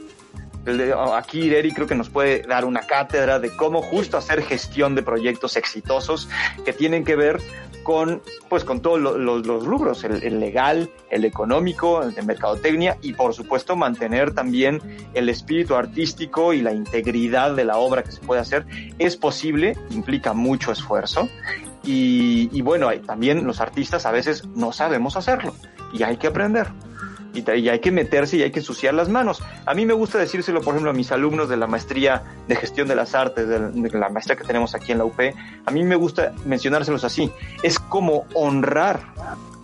Aquí 1.15 1.41
Ireri 1.41 1.71
creo 1.71 1.87
que 1.87 1.95
nos 1.95 2.09
puede 2.09 2.41
dar 2.43 2.65
una 2.65 2.81
cátedra 2.81 3.39
de 3.39 3.49
cómo 3.55 3.81
justo 3.81 4.17
hacer 4.17 4.41
gestión 4.43 4.95
de 4.95 5.03
proyectos 5.03 5.55
exitosos 5.55 6.29
que 6.65 6.73
tienen 6.73 7.03
que 7.03 7.15
ver 7.15 7.39
con, 7.83 8.21
pues, 8.49 8.65
con 8.65 8.81
todos 8.81 8.99
los, 8.99 9.65
rubros, 9.65 10.03
el, 10.03 10.39
legal, 10.39 10.89
el 11.09 11.23
económico, 11.23 12.03
el 12.03 12.13
de 12.13 12.21
mercadotecnia 12.21 12.97
y 13.01 13.13
por 13.13 13.33
supuesto 13.33 13.77
mantener 13.77 14.33
también 14.33 14.81
el 15.13 15.29
espíritu 15.29 15.75
artístico 15.75 16.51
y 16.51 16.61
la 16.61 16.73
integridad 16.73 17.55
de 17.55 17.63
la 17.63 17.77
obra 17.77 18.03
que 18.03 18.11
se 18.11 18.19
puede 18.19 18.41
hacer. 18.41 18.65
Es 18.99 19.15
posible, 19.15 19.77
implica 19.91 20.33
mucho 20.33 20.71
esfuerzo 20.71 21.29
y 21.89 22.61
bueno, 22.61 22.91
también 23.05 23.47
los 23.47 23.61
artistas 23.61 24.05
a 24.05 24.11
veces 24.11 24.45
no 24.47 24.73
sabemos 24.73 25.15
hacerlo 25.15 25.55
y 25.93 26.03
hay 26.03 26.17
que 26.17 26.27
aprender 26.27 26.67
y, 27.33 27.69
hay 27.69 27.79
que 27.79 27.91
meterse 27.91 28.37
y 28.37 28.43
hay 28.43 28.51
que 28.51 28.59
ensuciar 28.59 28.93
las 28.93 29.09
manos. 29.09 29.41
A 29.65 29.73
mí 29.73 29.85
me 29.85 29.93
gusta 29.93 30.17
decírselo, 30.17 30.61
por 30.61 30.73
ejemplo, 30.73 30.91
a 30.91 30.93
mis 30.93 31.11
alumnos 31.11 31.49
de 31.49 31.57
la 31.57 31.67
maestría 31.67 32.23
de 32.47 32.55
gestión 32.55 32.87
de 32.87 32.95
las 32.95 33.15
artes, 33.15 33.47
de, 33.47 33.59
la 33.91 34.09
maestría 34.09 34.35
que 34.35 34.43
tenemos 34.43 34.75
aquí 34.75 34.91
en 34.91 34.99
la 34.99 35.05
UP, 35.05 35.19
a 35.65 35.71
mí 35.71 35.83
me 35.83 35.95
gusta 35.95 36.33
mencionárselos 36.45 37.03
así. 37.03 37.31
Es 37.63 37.79
como 37.79 38.25
honrar 38.33 38.99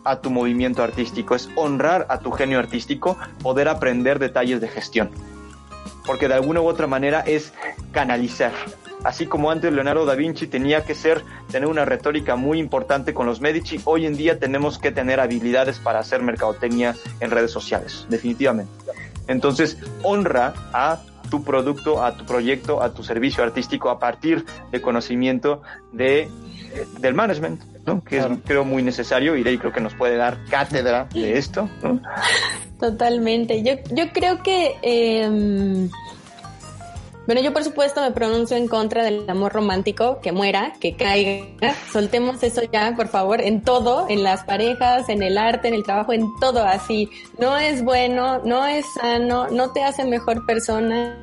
a 0.03 0.17
tu 0.17 0.29
movimiento 0.29 0.83
artístico, 0.83 1.35
es 1.35 1.49
honrar 1.55 2.05
a 2.09 2.19
tu 2.19 2.31
genio 2.31 2.59
artístico, 2.59 3.17
poder 3.41 3.67
aprender 3.67 4.19
detalles 4.19 4.61
de 4.61 4.67
gestión. 4.67 5.09
Porque 6.05 6.27
de 6.27 6.33
alguna 6.33 6.61
u 6.61 6.67
otra 6.67 6.87
manera 6.87 7.21
es 7.21 7.53
canalizar 7.91 8.51
así 9.03 9.25
como 9.25 9.51
antes 9.51 9.71
Leonardo 9.71 10.05
da 10.05 10.15
Vinci 10.15 10.47
tenía 10.47 10.83
que 10.83 10.95
ser, 10.95 11.23
tener 11.51 11.67
una 11.67 11.85
retórica 11.85 12.35
muy 12.35 12.59
importante 12.59 13.13
con 13.13 13.25
los 13.25 13.41
Medici, 13.41 13.79
hoy 13.85 14.05
en 14.05 14.15
día 14.15 14.39
tenemos 14.39 14.79
que 14.79 14.91
tener 14.91 15.19
habilidades 15.19 15.79
para 15.79 15.99
hacer 15.99 16.21
mercadotecnia 16.21 16.95
en 17.19 17.31
redes 17.31 17.51
sociales, 17.51 18.05
definitivamente. 18.09 18.71
Entonces, 19.27 19.77
honra 20.01 20.53
a 20.73 20.99
tu 21.29 21.43
producto, 21.43 22.03
a 22.03 22.15
tu 22.15 22.25
proyecto, 22.25 22.81
a 22.81 22.93
tu 22.93 23.03
servicio 23.03 23.43
artístico 23.43 23.89
a 23.89 23.99
partir 23.99 24.45
de 24.71 24.81
conocimiento 24.81 25.61
de, 25.91 26.29
del 26.99 27.13
management, 27.13 27.61
¿no? 27.85 28.03
que 28.03 28.17
es 28.17 28.25
creo 28.45 28.65
muy 28.65 28.83
necesario. 28.83 29.35
Irei 29.35 29.57
creo 29.57 29.71
que 29.71 29.81
nos 29.81 29.95
puede 29.95 30.15
dar 30.17 30.37
cátedra 30.49 31.05
de 31.13 31.37
esto. 31.37 31.69
Totalmente. 32.79 33.63
Yo, 33.63 33.73
yo 33.91 34.11
creo 34.11 34.43
que... 34.43 34.75
Eh 34.81 35.89
Bueno, 37.25 37.41
yo 37.41 37.53
por 37.53 37.63
supuesto 37.63 38.01
me 38.01 38.11
pronuncio 38.11 38.57
en 38.57 38.67
contra 38.67 39.03
del 39.03 39.29
amor 39.29 39.53
romántico, 39.53 40.19
que 40.21 40.33
muera, 40.33 40.73
que 40.79 40.95
caiga. 40.95 41.73
Soltemos 41.91 42.43
eso 42.43 42.61
ya, 42.71 42.93
por 42.95 43.07
favor, 43.07 43.39
en 43.39 43.61
todo, 43.61 44.07
en 44.09 44.23
las 44.23 44.43
parejas, 44.43 45.07
en 45.07 45.23
el 45.23 45.37
arte, 45.37 45.69
en 45.69 45.73
el 45.73 45.83
trabajo, 45.83 46.11
en 46.11 46.27
todo 46.41 46.65
así. 46.65 47.09
No 47.37 47.57
es 47.57 47.83
bueno, 47.83 48.39
no 48.43 48.65
es 48.65 48.85
sano, 48.99 49.47
no 49.47 49.71
te 49.71 49.83
hace 49.83 50.03
mejor 50.03 50.45
persona 50.45 51.17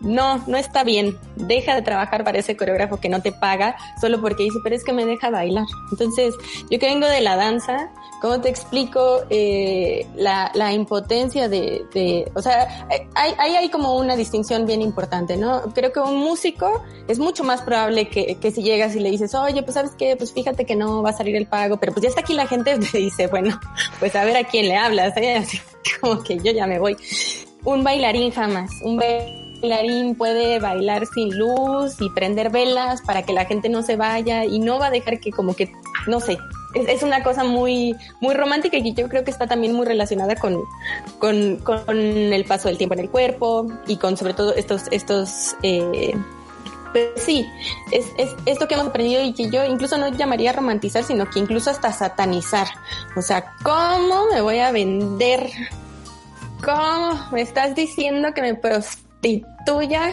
no, 0.00 0.42
no 0.46 0.56
está 0.56 0.84
bien. 0.84 1.18
Deja 1.36 1.74
de 1.74 1.82
trabajar 1.82 2.24
para 2.24 2.38
ese 2.38 2.56
coreógrafo 2.56 2.98
que 2.98 3.08
no 3.08 3.22
te 3.22 3.32
paga 3.32 3.76
solo 4.00 4.20
porque 4.20 4.44
dice, 4.44 4.58
pero 4.62 4.76
es 4.76 4.84
que 4.84 4.92
me 4.92 5.04
deja 5.04 5.30
bailar. 5.30 5.66
Entonces, 5.90 6.34
yo 6.70 6.78
que 6.78 6.86
vengo 6.86 7.06
de 7.06 7.20
la 7.20 7.36
danza, 7.36 7.90
¿cómo 8.20 8.40
te 8.40 8.48
explico 8.48 9.22
eh, 9.30 10.06
la, 10.16 10.72
impotencia 10.72 11.48
de, 11.48 12.30
o 12.34 12.42
sea, 12.42 12.88
hay, 13.14 13.34
hay, 13.38 13.68
como 13.70 13.96
una 13.96 14.16
distinción 14.16 14.66
bien 14.66 14.82
importante, 14.82 15.36
¿no? 15.36 15.62
Creo 15.74 15.92
que 15.92 16.00
un 16.00 16.16
músico 16.16 16.82
es 17.08 17.18
mucho 17.18 17.44
más 17.44 17.62
probable 17.62 18.08
que, 18.08 18.36
si 18.50 18.62
llegas 18.62 18.94
y 18.96 19.00
le 19.00 19.10
dices, 19.10 19.34
oye, 19.34 19.62
pues 19.62 19.74
sabes 19.74 19.92
qué, 19.96 20.16
pues 20.16 20.32
fíjate 20.32 20.64
que 20.64 20.76
no 20.76 21.02
va 21.02 21.10
a 21.10 21.12
salir 21.12 21.36
el 21.36 21.46
pago, 21.46 21.78
pero 21.78 21.92
pues 21.92 22.02
ya 22.02 22.08
está 22.08 22.20
aquí 22.20 22.34
la 22.34 22.46
gente, 22.46 22.78
te 22.92 22.98
dice, 22.98 23.26
bueno, 23.28 23.60
pues 23.98 24.14
a 24.16 24.24
ver 24.24 24.36
a 24.36 24.44
quién 24.44 24.68
le 24.68 24.76
hablas, 24.76 25.16
¿eh? 25.16 25.44
Como 26.00 26.22
que 26.22 26.38
yo 26.38 26.52
ya 26.52 26.66
me 26.66 26.78
voy. 26.78 26.96
Un 27.64 27.82
bailarín 27.82 28.30
jamás, 28.30 28.70
un 28.82 28.96
bailarín 29.60 30.14
puede 30.14 30.58
bailar 30.58 31.06
sin 31.06 31.36
luz 31.36 31.96
y 32.00 32.10
prender 32.10 32.50
velas 32.50 33.02
para 33.02 33.22
que 33.22 33.32
la 33.32 33.44
gente 33.44 33.68
no 33.68 33.82
se 33.82 33.96
vaya 33.96 34.44
y 34.44 34.58
no 34.58 34.78
va 34.78 34.86
a 34.86 34.90
dejar 34.90 35.20
que 35.20 35.30
como 35.30 35.54
que, 35.54 35.72
no 36.06 36.20
sé, 36.20 36.38
es, 36.74 37.02
una 37.02 37.22
cosa 37.22 37.44
muy, 37.44 37.96
muy 38.20 38.34
romántica 38.34 38.76
y 38.76 38.92
yo 38.94 39.08
creo 39.08 39.24
que 39.24 39.30
está 39.30 39.46
también 39.46 39.72
muy 39.72 39.86
relacionada 39.86 40.36
con, 40.36 40.62
con, 41.18 41.56
con 41.56 41.88
el 41.88 42.44
paso 42.44 42.68
del 42.68 42.78
tiempo 42.78 42.94
en 42.94 43.00
el 43.00 43.10
cuerpo 43.10 43.66
y 43.86 43.96
con 43.96 44.16
sobre 44.16 44.34
todo 44.34 44.54
estos, 44.54 44.84
estos, 44.90 45.56
eh, 45.62 46.14
pues 46.92 47.08
sí, 47.16 47.46
es, 47.92 48.06
es 48.18 48.34
esto 48.46 48.68
que 48.68 48.74
hemos 48.74 48.86
aprendido 48.88 49.22
y 49.22 49.32
que 49.32 49.50
yo 49.50 49.64
incluso 49.64 49.96
no 49.98 50.08
llamaría 50.08 50.52
romantizar, 50.52 51.04
sino 51.04 51.28
que 51.28 51.38
incluso 51.38 51.70
hasta 51.70 51.92
satanizar. 51.92 52.68
O 53.16 53.22
sea, 53.22 53.54
¿cómo 53.62 54.26
me 54.32 54.40
voy 54.40 54.58
a 54.58 54.70
vender? 54.70 55.50
¿Cómo 56.64 57.28
me 57.32 57.42
estás 57.42 57.74
diciendo 57.74 58.32
que 58.34 58.42
me 58.42 58.54
tuya 59.64 60.12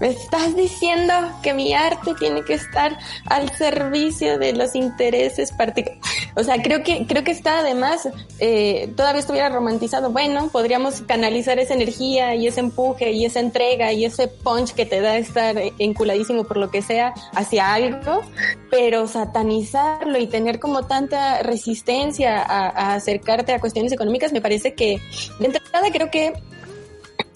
me 0.00 0.08
estás 0.08 0.56
diciendo 0.56 1.14
que 1.42 1.54
mi 1.54 1.72
arte 1.72 2.14
tiene 2.18 2.42
que 2.42 2.54
estar 2.54 2.98
al 3.26 3.50
servicio 3.56 4.38
de 4.38 4.52
los 4.52 4.74
intereses 4.74 5.52
particulares. 5.52 6.02
O 6.36 6.42
sea, 6.42 6.60
creo 6.60 6.82
que, 6.82 7.06
creo 7.06 7.22
que 7.22 7.30
está 7.30 7.60
además, 7.60 8.08
eh, 8.40 8.92
todavía 8.96 9.20
estuviera 9.20 9.48
romantizado. 9.48 10.10
Bueno, 10.10 10.48
podríamos 10.48 11.02
canalizar 11.02 11.58
esa 11.58 11.74
energía 11.74 12.34
y 12.34 12.48
ese 12.48 12.60
empuje 12.60 13.12
y 13.12 13.24
esa 13.24 13.40
entrega 13.40 13.92
y 13.92 14.04
ese 14.04 14.28
punch 14.28 14.72
que 14.72 14.84
te 14.84 15.00
da 15.00 15.16
estar 15.16 15.56
enculadísimo 15.78 16.44
por 16.44 16.56
lo 16.56 16.70
que 16.70 16.82
sea 16.82 17.14
hacia 17.32 17.72
algo, 17.72 18.22
pero 18.70 19.06
satanizarlo 19.06 20.18
y 20.18 20.26
tener 20.26 20.58
como 20.58 20.86
tanta 20.86 21.42
resistencia 21.42 22.42
a, 22.42 22.68
a 22.68 22.94
acercarte 22.94 23.52
a 23.52 23.60
cuestiones 23.60 23.92
económicas 23.92 24.32
me 24.32 24.40
parece 24.40 24.74
que, 24.74 25.00
de 25.38 25.46
entrada 25.46 25.90
creo 25.92 26.10
que 26.10 26.32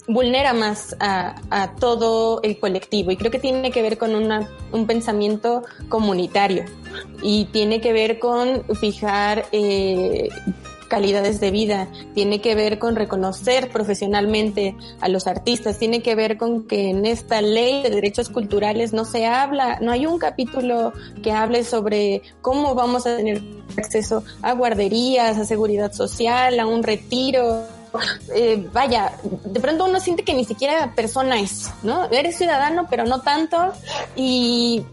vulnera 0.09 0.53
más 0.53 0.95
a, 0.99 1.35
a, 1.51 1.75
todo 1.75 2.41
el 2.41 2.59
colectivo 2.59 3.11
y 3.11 3.17
creo 3.17 3.29
que 3.31 3.37
tiene 3.37 3.71
que 3.71 3.83
ver 3.83 3.99
con 3.99 4.15
una, 4.15 4.49
un 4.71 4.87
pensamiento 4.87 5.63
comunitario 5.87 6.65
y 7.21 7.45
tiene 7.45 7.79
que 7.79 7.93
ver 7.93 8.17
con 8.17 8.63
fijar 8.75 9.45
eh, 9.51 10.29
calidades 10.89 11.39
de 11.39 11.51
vida, 11.51 11.87
tiene 12.15 12.41
que 12.41 12.55
ver 12.55 12.79
con 12.79 12.95
reconocer 12.95 13.69
profesionalmente 13.69 14.75
a 14.99 15.07
los 15.07 15.27
artistas, 15.27 15.77
tiene 15.77 16.01
que 16.01 16.15
ver 16.15 16.37
con 16.37 16.67
que 16.67 16.89
en 16.89 17.05
esta 17.05 17.41
ley 17.41 17.83
de 17.83 17.91
derechos 17.91 18.29
culturales 18.29 18.91
no 18.91 19.05
se 19.05 19.27
habla, 19.27 19.77
no 19.79 19.91
hay 19.91 20.07
un 20.07 20.17
capítulo 20.17 20.91
que 21.21 21.31
hable 21.31 21.63
sobre 21.63 22.23
cómo 22.41 22.73
vamos 22.73 23.05
a 23.05 23.15
tener 23.15 23.43
acceso 23.77 24.23
a 24.41 24.53
guarderías, 24.53 25.37
a 25.37 25.45
seguridad 25.45 25.93
social, 25.93 26.59
a 26.59 26.65
un 26.65 26.81
retiro, 26.81 27.63
eh, 28.35 28.67
vaya, 28.71 29.13
de 29.23 29.59
pronto 29.59 29.85
uno 29.85 29.99
siente 29.99 30.23
que 30.23 30.33
ni 30.33 30.45
siquiera 30.45 30.93
persona 30.95 31.39
es, 31.39 31.69
¿no? 31.83 32.09
Eres 32.11 32.37
ciudadano, 32.37 32.87
pero 32.89 33.05
no 33.05 33.21
tanto. 33.21 33.73
Y 34.15 34.83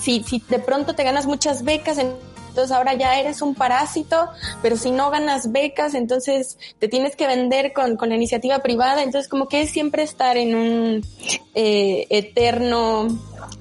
si, 0.00 0.22
si 0.22 0.42
de 0.48 0.58
pronto 0.58 0.94
te 0.94 1.04
ganas 1.04 1.26
muchas 1.26 1.62
becas, 1.62 1.98
entonces 1.98 2.76
ahora 2.76 2.94
ya 2.94 3.18
eres 3.20 3.40
un 3.40 3.54
parásito, 3.54 4.28
pero 4.62 4.76
si 4.76 4.90
no 4.90 5.10
ganas 5.10 5.52
becas, 5.52 5.94
entonces 5.94 6.58
te 6.78 6.88
tienes 6.88 7.14
que 7.14 7.26
vender 7.26 7.72
con, 7.72 7.96
con 7.96 8.08
la 8.08 8.16
iniciativa 8.16 8.58
privada. 8.60 9.02
Entonces 9.02 9.28
como 9.28 9.48
que 9.48 9.62
es 9.62 9.70
siempre 9.70 10.02
estar 10.02 10.36
en 10.36 10.54
un 10.54 11.06
eh, 11.54 12.06
eterno, 12.10 13.08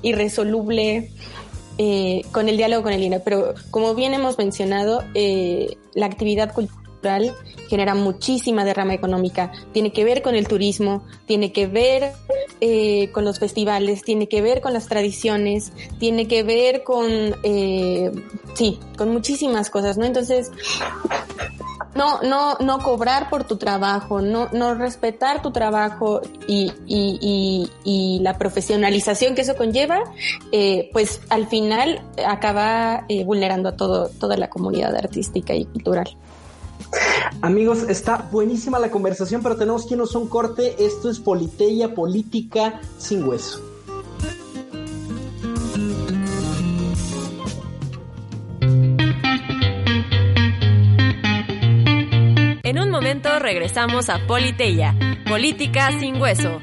irresoluble 0.01 1.11
eh, 1.77 2.23
con 2.31 2.49
el 2.49 2.57
diálogo 2.57 2.83
con 2.83 2.93
el 2.93 3.01
dinero. 3.01 3.21
Pero 3.23 3.53
como 3.71 3.93
bien 3.93 4.13
hemos 4.13 4.37
mencionado, 4.37 5.03
eh, 5.13 5.77
la 5.93 6.07
actividad 6.07 6.53
cultural 6.53 6.86
genera 7.69 7.95
muchísima 7.95 8.65
derrama 8.65 8.93
económica. 8.93 9.51
Tiene 9.71 9.91
que 9.91 10.03
ver 10.03 10.21
con 10.21 10.35
el 10.35 10.47
turismo, 10.47 11.03
tiene 11.25 11.51
que 11.51 11.67
ver 11.67 12.13
eh, 12.61 13.11
con 13.11 13.25
los 13.25 13.39
festivales, 13.39 14.03
tiene 14.03 14.27
que 14.27 14.41
ver 14.41 14.61
con 14.61 14.73
las 14.73 14.87
tradiciones, 14.87 15.71
tiene 15.99 16.27
que 16.27 16.43
ver 16.43 16.83
con, 16.83 17.07
eh, 17.43 18.11
sí, 18.53 18.79
con 18.97 19.11
muchísimas 19.11 19.69
cosas, 19.69 19.97
¿no? 19.97 20.05
Entonces, 20.05 20.51
no, 21.97 22.21
no, 22.21 22.57
no 22.59 22.79
cobrar 22.79 23.29
por 23.29 23.43
tu 23.43 23.57
trabajo, 23.57 24.21
no, 24.21 24.49
no 24.53 24.75
respetar 24.75 25.41
tu 25.41 25.51
trabajo 25.51 26.21
y 26.47 26.71
la 28.21 28.37
profesionalización 28.37 29.35
que 29.35 29.41
eso 29.41 29.55
conlleva, 29.55 30.03
eh, 30.51 30.89
pues 30.93 31.21
al 31.29 31.47
final 31.47 32.01
acaba 32.25 33.05
eh, 33.09 33.23
vulnerando 33.25 33.69
a 33.69 33.75
todo, 33.75 34.09
toda 34.09 34.37
la 34.37 34.49
comunidad 34.49 34.95
artística 34.95 35.55
y 35.55 35.65
cultural. 35.65 36.15
Amigos, 37.41 37.83
está 37.87 38.27
buenísima 38.31 38.79
la 38.79 38.89
conversación, 38.89 39.41
pero 39.43 39.55
tenemos 39.55 39.85
que 39.85 39.93
irnos 39.93 40.15
a 40.15 40.19
un 40.19 40.27
corte. 40.27 40.75
Esto 40.79 41.09
es 41.09 41.19
Politeia 41.19 41.93
Política 41.93 42.81
sin 42.97 43.27
hueso. 43.27 43.61
En 52.63 52.79
un 52.79 52.89
momento 52.89 53.39
regresamos 53.39 54.09
a 54.09 54.25
Politeia, 54.27 54.95
Política 55.27 55.97
sin 55.99 56.21
hueso. 56.21 56.59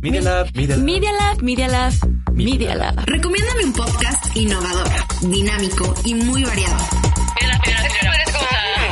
Media 0.00 0.22
Lab, 0.22 0.48
Media 0.54 0.76
Lab. 0.76 0.84
Media 0.84 1.12
Lab, 1.12 1.42
Media 1.42 1.68
Lab, 1.68 1.92
Media 2.32 2.74
Lab. 2.74 3.04
Recomiéndame 3.04 3.64
un 3.64 3.72
podcast 3.74 4.34
innovador, 4.34 4.88
dinámico 5.20 5.94
y 6.04 6.14
muy 6.14 6.44
variado. 6.44 6.76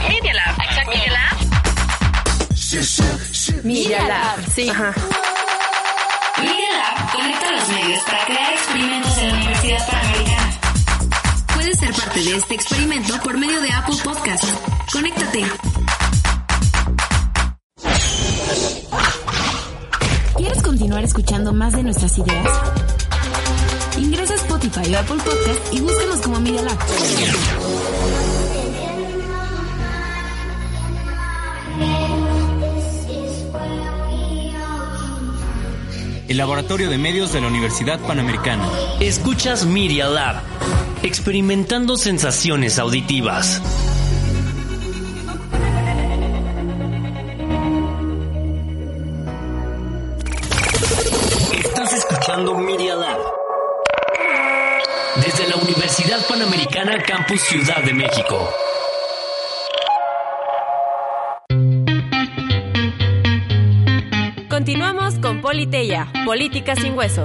Media 0.09 0.35
Lab, 0.35 0.61
exacto, 0.61 0.91
Media 0.91 1.12
Lab. 1.12 1.37
Media 3.64 4.09
Lab, 4.09 4.53
sí. 4.55 4.69
Ajá. 4.69 4.95
Media 6.38 6.73
Lab 6.77 7.12
conecta 7.12 7.51
los 7.51 7.69
medios 7.69 8.03
para 8.03 8.25
crear 8.27 8.53
experimentos 8.53 9.19
en 9.19 9.29
la 9.29 9.35
Universidad 9.35 9.87
Panamericana. 9.87 10.61
Puedes 11.55 11.79
ser 11.79 11.93
parte 11.93 12.21
de 12.21 12.37
este 12.37 12.55
experimento 12.55 13.19
por 13.23 13.38
medio 13.38 13.61
de 13.61 13.73
Apple 13.73 13.97
Podcast. 14.05 14.45
Conéctate. 14.93 15.45
¿Quieres 20.37 20.62
continuar 20.62 21.05
escuchando 21.05 21.53
más 21.53 21.73
de 21.73 21.83
nuestras 21.83 22.17
ideas? 22.19 22.78
Spotify 24.79 24.95
o 24.95 24.99
Apple 24.99 25.17
Podcast 25.17 25.73
y 25.73 25.81
búscanos 25.81 26.21
como 26.21 26.41
Media 26.41 26.62
Lab. 26.62 26.79
El 36.29 36.37
Laboratorio 36.37 36.91
de 36.91 36.99
Medios 36.99 37.33
de 37.33 37.41
la 37.41 37.47
Universidad 37.47 37.99
Panamericana. 38.01 38.69
Escuchas 39.01 39.64
Media 39.64 40.09
Lab, 40.09 40.43
experimentando 41.03 41.97
sensaciones 41.97 42.79
auditivas. 42.79 43.62
Campus 57.18 57.40
Ciudad 57.40 57.83
de 57.83 57.92
México. 57.94 58.48
Continuamos 64.48 65.18
con 65.18 65.40
Politeya, 65.40 66.07
Política 66.24 66.76
sin 66.76 66.96
hueso. 66.96 67.24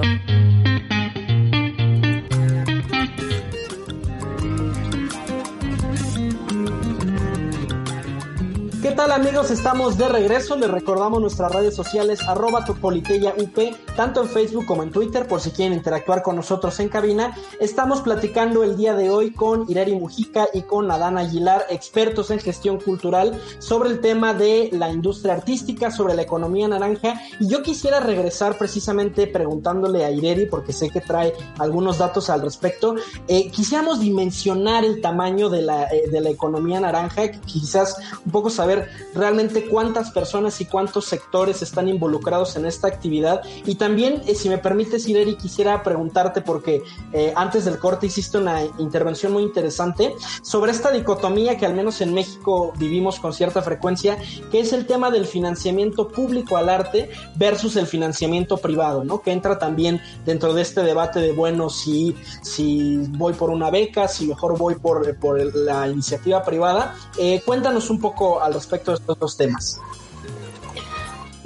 Tal 9.04 9.20
amigos? 9.20 9.50
Estamos 9.50 9.98
de 9.98 10.08
regreso. 10.08 10.56
Les 10.56 10.70
recordamos 10.70 11.20
nuestras 11.20 11.52
redes 11.52 11.74
sociales 11.74 12.22
arroba 12.26 12.64
UP, 12.66 13.58
tanto 13.96 14.22
en 14.22 14.28
Facebook 14.28 14.64
como 14.64 14.82
en 14.82 14.90
Twitter, 14.90 15.28
por 15.28 15.42
si 15.42 15.50
quieren 15.50 15.76
interactuar 15.76 16.22
con 16.22 16.36
nosotros 16.36 16.80
en 16.80 16.88
cabina. 16.88 17.36
Estamos 17.60 18.00
platicando 18.00 18.62
el 18.62 18.78
día 18.78 18.94
de 18.94 19.10
hoy 19.10 19.32
con 19.32 19.70
Irari 19.70 19.94
Mujica 19.94 20.48
y 20.54 20.62
con 20.62 20.90
Adán 20.90 21.18
Aguilar, 21.18 21.66
expertos 21.68 22.30
en 22.30 22.38
gestión 22.38 22.80
cultural, 22.80 23.38
sobre 23.58 23.90
el 23.90 24.00
tema 24.00 24.32
de 24.32 24.70
la 24.72 24.90
industria 24.90 25.34
artística, 25.34 25.90
sobre 25.90 26.14
la 26.14 26.22
economía 26.22 26.66
naranja. 26.66 27.20
Y 27.40 27.48
yo 27.48 27.62
quisiera 27.62 28.00
regresar 28.00 28.56
precisamente 28.56 29.26
preguntándole 29.26 30.02
a 30.04 30.10
Ireri, 30.10 30.46
porque 30.46 30.72
sé 30.72 30.88
que 30.88 31.02
trae 31.02 31.34
algunos 31.58 31.98
datos 31.98 32.30
al 32.30 32.40
respecto. 32.40 32.94
Eh, 33.28 33.50
quisiéramos 33.50 34.00
dimensionar 34.00 34.82
el 34.82 35.02
tamaño 35.02 35.50
de 35.50 35.60
la, 35.60 35.84
eh, 35.88 36.08
de 36.10 36.20
la 36.22 36.30
economía 36.30 36.80
naranja, 36.80 37.30
quizás 37.44 37.98
un 38.24 38.32
poco 38.32 38.48
saber 38.48 38.93
realmente 39.14 39.66
cuántas 39.66 40.10
personas 40.10 40.60
y 40.60 40.66
cuántos 40.66 41.06
sectores 41.06 41.62
están 41.62 41.88
involucrados 41.88 42.56
en 42.56 42.66
esta 42.66 42.88
actividad. 42.88 43.42
Y 43.66 43.76
también, 43.76 44.22
eh, 44.26 44.34
si 44.34 44.48
me 44.48 44.58
permites, 44.58 45.08
Ireri, 45.08 45.36
quisiera 45.36 45.82
preguntarte, 45.82 46.40
porque 46.40 46.82
eh, 47.12 47.32
antes 47.36 47.64
del 47.64 47.78
corte 47.78 48.06
hiciste 48.06 48.38
una 48.38 48.62
intervención 48.78 49.32
muy 49.32 49.42
interesante 49.42 50.14
sobre 50.42 50.72
esta 50.72 50.90
dicotomía 50.90 51.56
que 51.56 51.66
al 51.66 51.74
menos 51.74 52.00
en 52.00 52.14
México 52.14 52.72
vivimos 52.76 53.20
con 53.20 53.32
cierta 53.32 53.62
frecuencia, 53.62 54.18
que 54.50 54.60
es 54.60 54.72
el 54.72 54.86
tema 54.86 55.10
del 55.10 55.26
financiamiento 55.26 56.08
público 56.08 56.56
al 56.56 56.68
arte 56.68 57.10
versus 57.36 57.76
el 57.76 57.86
financiamiento 57.86 58.56
privado, 58.56 59.04
¿no? 59.04 59.20
Que 59.22 59.32
entra 59.32 59.58
también 59.58 60.00
dentro 60.24 60.54
de 60.54 60.62
este 60.62 60.82
debate 60.82 61.20
de, 61.20 61.32
bueno, 61.32 61.70
si, 61.70 62.16
si 62.42 62.98
voy 63.10 63.32
por 63.32 63.50
una 63.50 63.70
beca, 63.70 64.08
si 64.08 64.26
mejor 64.26 64.56
voy 64.58 64.74
por, 64.76 65.16
por 65.16 65.54
la 65.54 65.88
iniciativa 65.88 66.42
privada. 66.42 66.94
Eh, 67.18 67.42
cuéntanos 67.44 67.90
un 67.90 68.00
poco 68.00 68.40
al 68.40 68.54
respecto 68.54 68.83
de 68.92 68.98
estos 68.98 69.18
dos 69.18 69.36
temas. 69.36 69.80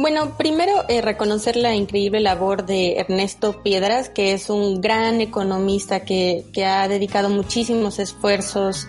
Bueno, 0.00 0.36
primero 0.38 0.84
eh, 0.88 1.02
reconocer 1.02 1.56
la 1.56 1.74
increíble 1.74 2.20
labor 2.20 2.64
de 2.64 2.98
Ernesto 3.00 3.64
Piedras, 3.64 4.08
que 4.08 4.32
es 4.32 4.48
un 4.48 4.80
gran 4.80 5.20
economista 5.20 6.04
que, 6.04 6.44
que 6.52 6.64
ha 6.64 6.86
dedicado 6.86 7.30
muchísimos 7.30 7.98
esfuerzos 7.98 8.86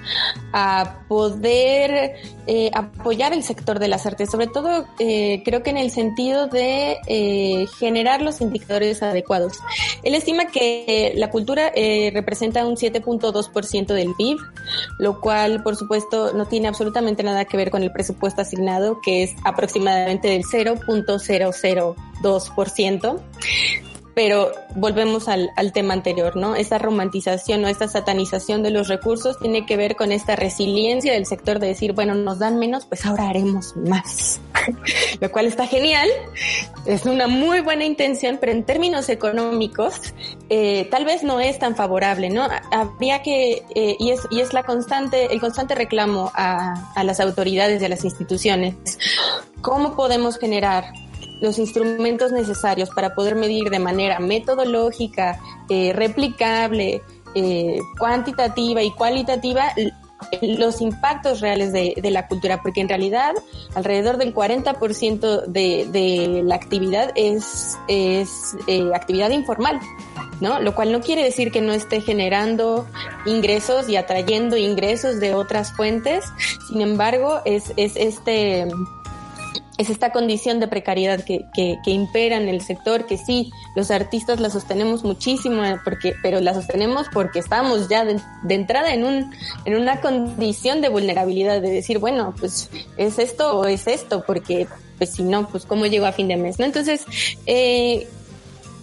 a 0.53 0.99
poder 1.07 2.13
eh, 2.45 2.69
apoyar 2.75 3.33
el 3.33 3.41
sector 3.41 3.79
de 3.79 3.87
las 3.87 4.05
artes, 4.05 4.29
sobre 4.29 4.45
todo 4.45 4.85
eh, 4.99 5.41
creo 5.43 5.63
que 5.63 5.71
en 5.71 5.77
el 5.77 5.89
sentido 5.89 6.45
de 6.45 6.97
generar 7.79 8.21
los 8.21 8.39
indicadores 8.39 9.01
adecuados. 9.01 9.57
Él 10.03 10.13
estima 10.13 10.45
que 10.45 11.13
la 11.15 11.31
cultura 11.31 11.71
representa 12.13 12.67
un 12.67 12.75
7.2% 12.75 13.87
del 13.87 14.13
PIB, 14.15 14.37
lo 14.99 15.19
cual 15.21 15.63
por 15.63 15.75
supuesto 15.75 16.33
no 16.33 16.45
tiene 16.45 16.67
absolutamente 16.67 17.23
nada 17.23 17.45
que 17.45 17.57
ver 17.57 17.71
con 17.71 17.81
el 17.81 17.91
presupuesto 17.91 18.41
asignado, 18.41 19.01
que 19.01 19.23
es 19.23 19.33
aproximadamente 19.43 20.27
del 20.27 20.43
0.002% 21.05 23.21
pero 24.19 24.51
volvemos 24.75 25.29
al, 25.29 25.49
tema 25.73 25.93
anterior, 25.93 26.35
¿no? 26.35 26.53
Esta 26.53 26.77
romantización 26.77 27.63
o 27.63 27.69
esta 27.69 27.87
satanización 27.87 28.63
de 28.63 28.69
los 28.69 28.89
recursos 28.89 29.39
tiene 29.39 29.65
que 29.65 29.77
ver 29.77 29.95
con 29.95 30.11
esta 30.11 30.35
resiliencia 30.35 31.13
del 31.13 31.25
sector 31.25 31.59
de 31.59 31.67
decir, 31.67 31.93
bueno, 31.93 32.15
nos 32.15 32.37
dan 32.37 32.59
menos, 32.59 32.85
pues 32.85 33.05
ahora 33.05 33.29
haremos 33.29 33.77
más. 33.77 34.41
Lo 35.21 35.31
cual 35.31 35.45
está 35.45 35.67
genial, 35.67 36.09
es 36.85 37.05
una 37.05 37.27
muy 37.27 37.61
buena 37.61 37.85
intención, 37.85 38.39
pero 38.41 38.51
en 38.51 38.65
términos 38.65 39.07
económicos 39.07 40.13
eh, 40.49 40.89
tal 40.91 41.05
vez 41.05 41.23
no 41.23 41.39
es 41.39 41.57
tan 41.57 41.77
favorable, 41.77 42.29
¿no? 42.29 42.45
Habría 42.71 43.21
que, 43.21 43.63
eh, 43.73 43.95
y, 43.99 44.11
es, 44.11 44.27
y 44.31 44.41
es 44.41 44.51
la 44.51 44.63
constante, 44.63 45.31
el 45.31 45.39
constante 45.39 45.75
reclamo 45.75 46.29
a, 46.35 46.91
a 46.93 47.05
las 47.05 47.21
autoridades 47.21 47.81
a 47.83 47.87
las 47.87 48.03
instituciones, 48.03 48.75
¿cómo 49.61 49.95
podemos 49.95 50.37
generar 50.37 50.85
los 51.41 51.57
instrumentos 51.57 52.31
necesarios 52.31 52.89
para 52.89 53.15
poder 53.15 53.35
medir 53.35 53.69
de 53.69 53.79
manera 53.79 54.19
metodológica, 54.19 55.39
eh, 55.69 55.93
replicable, 55.93 57.01
eh, 57.35 57.79
cuantitativa 57.97 58.81
y 58.81 58.91
cualitativa 58.91 59.73
los 60.41 60.81
impactos 60.81 61.39
reales 61.39 61.71
de, 61.71 61.95
la 62.11 62.27
cultura, 62.27 62.61
porque 62.61 62.81
en 62.81 62.89
realidad 62.89 63.33
alrededor 63.75 64.17
del 64.17 64.33
40% 64.33 65.45
de, 65.45 65.87
de 65.91 66.41
la 66.43 66.55
actividad 66.55 67.11
es, 67.15 67.77
eh, 67.87 68.25
actividad 68.93 69.29
informal. 69.29 69.79
¿no? 70.41 70.61
Lo 70.61 70.73
cual 70.73 70.91
no 70.93 71.01
quiere 71.01 71.21
decir 71.23 71.51
que 71.51 71.59
no 71.59 71.73
esté 71.73 71.99
generando 71.99 72.87
ingresos 73.25 73.89
y 73.89 73.97
atrayendo 73.97 74.55
ingresos 74.55 75.19
de 75.19 75.33
otras 75.33 75.73
fuentes. 75.73 76.23
Sin 76.69 76.81
embargo, 76.81 77.41
es, 77.43 77.73
es 77.75 77.97
este, 77.97 78.67
es 79.79 79.89
esta 79.89 80.11
condición 80.11 80.59
de 80.59 80.67
precariedad 80.67 81.23
que, 81.23 81.45
que, 81.53 81.79
que, 81.85 81.91
impera 81.91 82.35
en 82.35 82.49
el 82.49 82.59
sector, 82.61 83.05
que 83.05 83.17
sí, 83.17 83.49
los 83.77 83.91
artistas 83.91 84.41
la 84.41 84.49
sostenemos 84.49 85.05
muchísimo, 85.05 85.63
porque, 85.85 86.13
pero 86.21 86.41
la 86.41 86.53
sostenemos 86.53 87.07
porque 87.13 87.39
estamos 87.39 87.87
ya 87.87 88.03
de, 88.03 88.19
de, 88.43 88.55
entrada 88.55 88.93
en, 88.93 89.05
un, 89.05 89.33
en 89.63 89.75
una 89.77 90.01
condición 90.01 90.81
de 90.81 90.89
vulnerabilidad, 90.89 91.61
de 91.61 91.71
decir, 91.71 91.97
bueno, 91.97 92.35
pues 92.37 92.69
es 92.97 93.19
esto 93.19 93.57
o 93.57 93.65
es 93.65 93.87
esto, 93.87 94.21
porque 94.27 94.67
pues 94.97 95.11
si 95.11 95.23
no, 95.23 95.47
pues 95.47 95.65
cómo 95.65 95.85
llego 95.85 96.05
a 96.05 96.11
fin 96.11 96.27
de 96.27 96.35
mes, 96.35 96.59
¿no? 96.59 96.65
Entonces, 96.65 97.05
eh, 97.45 98.05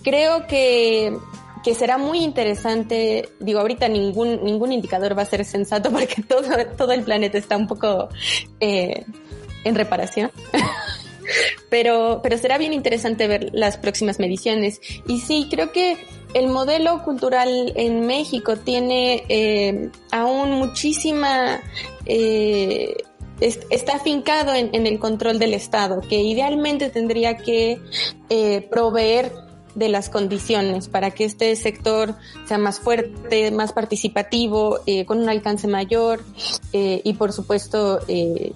creo 0.02 0.46
que 0.46 1.14
que 1.62 1.74
será 1.74 1.98
muy 1.98 2.20
interesante, 2.20 3.28
digo, 3.40 3.58
ahorita 3.58 3.88
ningún, 3.88 4.44
ningún 4.44 4.70
indicador 4.70 5.18
va 5.18 5.22
a 5.22 5.26
ser 5.26 5.44
sensato 5.44 5.90
porque 5.92 6.22
todo, 6.22 6.44
todo 6.78 6.92
el 6.92 7.02
planeta 7.02 7.36
está 7.36 7.56
un 7.56 7.66
poco 7.66 8.08
eh, 8.60 9.04
en 9.64 9.74
reparación. 9.74 10.30
pero, 11.68 12.20
pero 12.22 12.38
será 12.38 12.58
bien 12.58 12.72
interesante 12.72 13.26
ver 13.26 13.50
las 13.52 13.76
próximas 13.76 14.18
mediciones. 14.18 14.80
Y 15.06 15.20
sí, 15.20 15.48
creo 15.50 15.72
que 15.72 15.96
el 16.34 16.48
modelo 16.48 17.02
cultural 17.04 17.72
en 17.76 18.06
México 18.06 18.56
tiene 18.56 19.24
eh, 19.28 19.90
aún 20.10 20.52
muchísima... 20.52 21.60
Eh, 22.04 22.96
está 23.38 23.96
afincado 23.96 24.54
en, 24.54 24.86
el 24.86 24.98
control 24.98 25.38
del 25.38 25.52
Estado, 25.52 26.00
que 26.00 26.22
idealmente 26.22 26.88
tendría 26.88 27.36
que 27.36 27.78
eh, 28.30 28.66
proveer 28.70 29.30
de 29.76 29.90
las 29.90 30.08
condiciones 30.08 30.88
para 30.88 31.10
que 31.10 31.24
este 31.24 31.54
sector 31.54 32.14
sea 32.46 32.58
más 32.58 32.80
fuerte, 32.80 33.50
más 33.50 33.72
participativo, 33.72 34.80
eh, 34.86 35.04
con 35.04 35.20
un 35.20 35.28
alcance 35.28 35.68
mayor 35.68 36.24
eh, 36.72 37.02
y 37.04 37.12
por 37.12 37.32
supuesto 37.32 38.00
eh, 38.08 38.52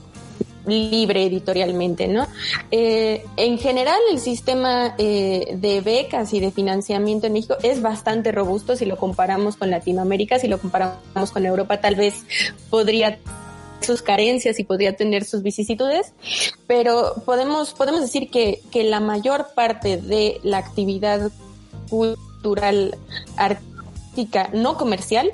libre 0.67 1.25
editorialmente, 1.25 2.09
¿no? 2.09 2.27
Eh, 2.71 3.25
en 3.37 3.59
general, 3.59 3.99
el 4.11 4.19
sistema 4.19 4.95
eh, 4.99 5.57
de 5.57 5.81
becas 5.81 6.33
y 6.35 6.41
de 6.41 6.51
financiamiento 6.51 7.27
en 7.27 7.35
México 7.35 7.57
es 7.63 7.83
bastante 7.83 8.33
robusto 8.33 8.77
si 8.77 8.85
lo 8.85 8.97
comparamos 8.97 9.57
con 9.57 9.71
Latinoamérica, 9.71 10.39
si 10.39 10.49
lo 10.49 10.59
comparamos 10.59 11.31
con 11.33 11.47
Europa, 11.47 11.81
tal 11.81 11.95
vez 11.95 12.25
podría 12.69 13.19
sus 13.81 14.03
carencias 14.03 14.59
y 14.59 14.65
podría 14.65 14.95
tener 14.95 15.25
sus 15.25 15.43
vicisitudes, 15.43 16.13
pero 16.67 17.15
podemos, 17.25 17.73
podemos 17.73 18.03
decir 18.03 18.31
que, 18.31 18.61
que 18.71 18.85
la 18.85 19.01
mayor 19.01 19.49
parte 19.55 19.97
de 19.97 20.39
la 20.43 20.59
actividad 20.59 21.31
cultural 21.89 22.97
artística 23.37 24.51
no 24.53 24.77
comercial 24.77 25.31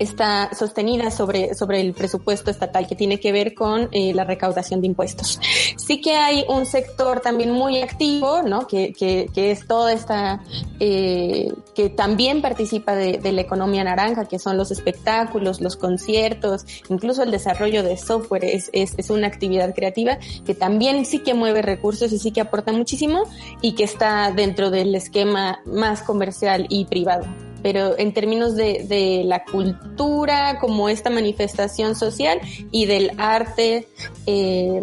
está 0.00 0.50
sostenida 0.54 1.10
sobre, 1.10 1.54
sobre 1.54 1.80
el 1.80 1.92
presupuesto 1.92 2.50
estatal 2.50 2.86
que 2.86 2.96
tiene 2.96 3.20
que 3.20 3.32
ver 3.32 3.54
con 3.54 3.88
eh, 3.92 4.12
la 4.14 4.24
recaudación 4.24 4.80
de 4.80 4.86
impuestos. 4.86 5.38
Sí 5.76 6.00
que 6.00 6.16
hay 6.16 6.44
un 6.48 6.66
sector 6.66 7.20
también 7.20 7.50
muy 7.52 7.80
activo, 7.80 8.42
¿no? 8.42 8.66
Que, 8.66 8.92
que, 8.92 9.50
es 9.50 9.66
toda 9.66 9.92
esta, 9.92 10.42
eh, 10.78 11.52
que 11.74 11.90
también 11.90 12.40
participa 12.40 12.94
de, 12.94 13.20
la 13.30 13.40
economía 13.42 13.84
naranja, 13.84 14.24
que 14.24 14.38
son 14.38 14.56
los 14.56 14.70
espectáculos, 14.70 15.60
los 15.60 15.76
conciertos, 15.76 16.64
incluso 16.88 17.22
el 17.22 17.30
desarrollo 17.30 17.82
de 17.82 17.96
software 17.96 18.44
es, 18.44 18.70
es 18.72 19.10
una 19.10 19.26
actividad 19.26 19.74
creativa 19.74 20.18
que 20.44 20.54
también 20.54 21.04
sí 21.04 21.20
que 21.20 21.34
mueve 21.34 21.62
recursos 21.62 22.12
y 22.12 22.18
sí 22.18 22.32
que 22.32 22.40
aporta 22.40 22.72
muchísimo 22.72 23.22
y 23.60 23.74
que 23.74 23.84
está 23.84 24.32
dentro 24.32 24.70
del 24.70 24.94
esquema 24.94 25.60
más 25.64 26.02
comercial 26.02 26.66
y 26.68 26.86
privado 26.86 27.26
pero 27.62 27.98
en 27.98 28.12
términos 28.12 28.56
de, 28.56 28.84
de, 28.88 29.22
la 29.24 29.44
cultura 29.44 30.58
como 30.60 30.88
esta 30.88 31.10
manifestación 31.10 31.94
social 31.94 32.40
y 32.70 32.86
del 32.86 33.12
arte, 33.18 33.86
eh, 34.26 34.82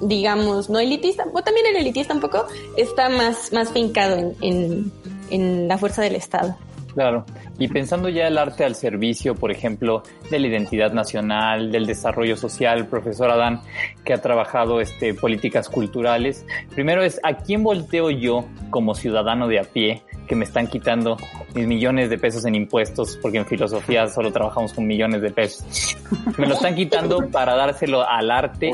digamos, 0.00 0.68
no 0.70 0.78
elitista, 0.78 1.24
o 1.32 1.42
también 1.42 1.66
el 1.66 1.76
elitista 1.76 2.14
un 2.14 2.20
poco, 2.20 2.46
está 2.76 3.08
más, 3.08 3.52
más 3.52 3.70
fincado 3.70 4.16
en, 4.16 4.36
en, 4.40 4.92
en 5.30 5.68
la 5.68 5.78
fuerza 5.78 6.02
del 6.02 6.16
Estado. 6.16 6.56
Claro. 6.94 7.24
Y 7.62 7.68
pensando 7.68 8.08
ya 8.08 8.26
el 8.26 8.38
arte 8.38 8.64
al 8.64 8.74
servicio, 8.74 9.36
por 9.36 9.52
ejemplo, 9.52 10.02
de 10.32 10.40
la 10.40 10.48
identidad 10.48 10.92
nacional, 10.92 11.70
del 11.70 11.86
desarrollo 11.86 12.36
social, 12.36 12.88
profesor 12.88 13.30
Adán, 13.30 13.60
que 14.04 14.12
ha 14.12 14.20
trabajado 14.20 14.80
este, 14.80 15.14
políticas 15.14 15.68
culturales, 15.68 16.44
primero 16.74 17.04
es 17.04 17.20
a 17.22 17.36
quién 17.36 17.62
volteo 17.62 18.10
yo 18.10 18.46
como 18.70 18.96
ciudadano 18.96 19.46
de 19.46 19.60
a 19.60 19.62
pie 19.62 20.02
que 20.26 20.34
me 20.34 20.44
están 20.44 20.66
quitando 20.66 21.16
mis 21.54 21.66
millones 21.66 22.08
de 22.10 22.18
pesos 22.18 22.46
en 22.46 22.54
impuestos, 22.54 23.18
porque 23.20 23.38
en 23.38 23.46
filosofía 23.46 24.06
solo 24.08 24.32
trabajamos 24.32 24.72
con 24.72 24.86
millones 24.86 25.20
de 25.20 25.30
pesos. 25.30 25.96
Me 26.38 26.46
lo 26.46 26.54
están 26.54 26.74
quitando 26.74 27.28
para 27.30 27.54
dárselo 27.54 28.08
al 28.08 28.30
arte. 28.30 28.70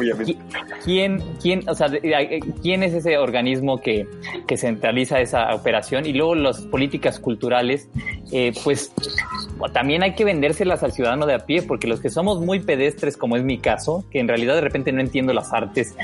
¿Quién, 0.84 1.22
quién, 1.43 1.68
o 1.68 1.74
sea, 1.74 1.89
quién 2.62 2.82
es 2.82 2.95
ese 2.95 3.18
organismo 3.18 3.78
que, 3.78 4.07
que 4.47 4.57
centraliza 4.57 5.20
esa 5.20 5.55
operación? 5.55 6.07
Y 6.07 6.12
luego 6.12 6.34
las 6.36 6.61
políticas 6.61 7.18
culturales, 7.18 7.89
eh, 8.30 8.53
pues 8.62 8.77
también 9.72 10.02
hay 10.02 10.14
que 10.14 10.24
vendérselas 10.24 10.82
al 10.82 10.92
ciudadano 10.92 11.26
de 11.26 11.34
a 11.34 11.40
pie, 11.40 11.62
porque 11.62 11.86
los 11.86 12.00
que 12.00 12.10
somos 12.10 12.40
muy 12.40 12.60
pedestres, 12.60 13.16
como 13.16 13.36
es 13.36 13.42
mi 13.42 13.58
caso, 13.58 14.04
que 14.10 14.20
en 14.20 14.28
realidad 14.28 14.54
de 14.54 14.60
repente 14.60 14.92
no 14.92 15.00
entiendo 15.00 15.32
las 15.32 15.52
artes, 15.52 15.94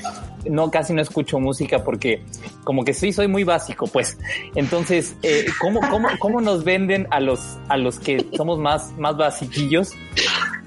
no 0.49 0.71
casi 0.71 0.93
no 0.93 1.03
escucho 1.03 1.39
música 1.39 1.83
porque 1.85 2.25
como 2.65 2.85
que 2.85 2.93
sí 2.93 3.13
soy 3.13 3.29
muy 3.29 3.45
básico, 3.45 3.87
pues. 3.87 4.19
Entonces, 4.55 5.17
eh, 5.23 5.47
¿cómo, 5.61 5.81
cómo, 5.91 6.09
cómo 6.19 6.41
nos 6.41 6.65
venden 6.65 7.07
a 7.11 7.21
los, 7.21 7.59
a 7.69 7.77
los 7.77 7.99
que 7.99 8.27
somos 8.37 8.59
más, 8.59 8.93
más 8.99 9.17
basiquillos 9.17 9.93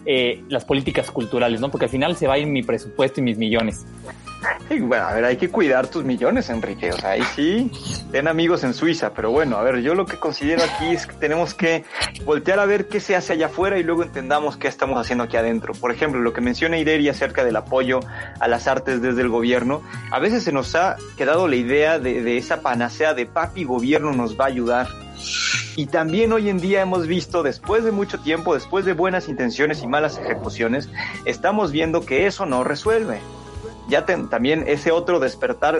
eh, 0.05 0.41
las 0.47 0.63
políticas 0.63 1.11
culturales, 1.11 1.59
¿no? 1.59 1.69
Porque 1.69 1.85
al 1.85 1.91
final 1.91 2.15
se 2.15 2.27
va 2.27 2.35
a 2.35 2.37
ir 2.37 2.47
mi 2.47 2.63
presupuesto 2.63 3.19
y 3.19 3.23
mis 3.23 3.37
millones. 3.37 3.85
bueno, 4.81 5.05
a 5.05 5.13
ver, 5.13 5.25
hay 5.25 5.37
que 5.37 5.49
cuidar 5.49 5.87
tus 5.87 6.03
millones, 6.03 6.49
Enrique. 6.49 6.91
O 6.91 6.97
sea, 6.97 7.11
ahí 7.11 7.23
sí, 7.35 7.71
ten 8.11 8.27
amigos 8.27 8.63
en 8.63 8.73
Suiza. 8.73 9.13
Pero 9.13 9.31
bueno, 9.31 9.57
a 9.57 9.63
ver, 9.63 9.81
yo 9.81 9.95
lo 9.95 10.05
que 10.05 10.17
considero 10.17 10.63
aquí 10.63 10.91
es 10.91 11.07
que 11.07 11.15
tenemos 11.15 11.53
que 11.53 11.85
voltear 12.25 12.59
a 12.59 12.65
ver 12.65 12.87
qué 12.87 12.99
se 12.99 13.15
hace 13.15 13.33
allá 13.33 13.47
afuera 13.47 13.77
y 13.77 13.83
luego 13.83 14.03
entendamos 14.03 14.57
qué 14.57 14.67
estamos 14.67 14.99
haciendo 14.99 15.23
aquí 15.23 15.37
adentro. 15.37 15.73
Por 15.73 15.91
ejemplo, 15.91 16.21
lo 16.21 16.33
que 16.33 16.41
menciona 16.41 16.77
Ireri 16.77 17.09
acerca 17.09 17.43
del 17.43 17.55
apoyo 17.55 17.99
a 18.39 18.47
las 18.47 18.67
artes 18.67 19.01
desde 19.01 19.21
el 19.21 19.29
gobierno, 19.29 19.81
a 20.11 20.19
veces 20.19 20.43
se 20.43 20.51
nos 20.51 20.75
ha 20.75 20.97
quedado 21.17 21.47
la 21.47 21.55
idea 21.55 21.99
de, 21.99 22.21
de 22.21 22.37
esa 22.37 22.61
panacea 22.61 23.13
de 23.13 23.25
papi 23.25 23.63
gobierno 23.63 24.11
nos 24.11 24.39
va 24.39 24.45
a 24.45 24.47
ayudar. 24.47 24.87
Y 25.75 25.87
también 25.87 26.31
hoy 26.31 26.49
en 26.49 26.59
día 26.59 26.81
hemos 26.81 27.07
visto, 27.07 27.43
después 27.43 27.83
de 27.83 27.91
mucho 27.91 28.19
tiempo, 28.19 28.53
después 28.53 28.85
de 28.85 28.93
buenas 28.93 29.29
intenciones 29.29 29.83
y 29.83 29.87
malas 29.87 30.17
ejecuciones, 30.17 30.89
estamos 31.25 31.71
viendo 31.71 32.01
que 32.01 32.25
eso 32.25 32.45
no 32.45 32.63
resuelve 32.63 33.19
ya 33.87 34.05
también 34.05 34.65
ese 34.67 34.91
otro 34.91 35.19
despertar, 35.19 35.79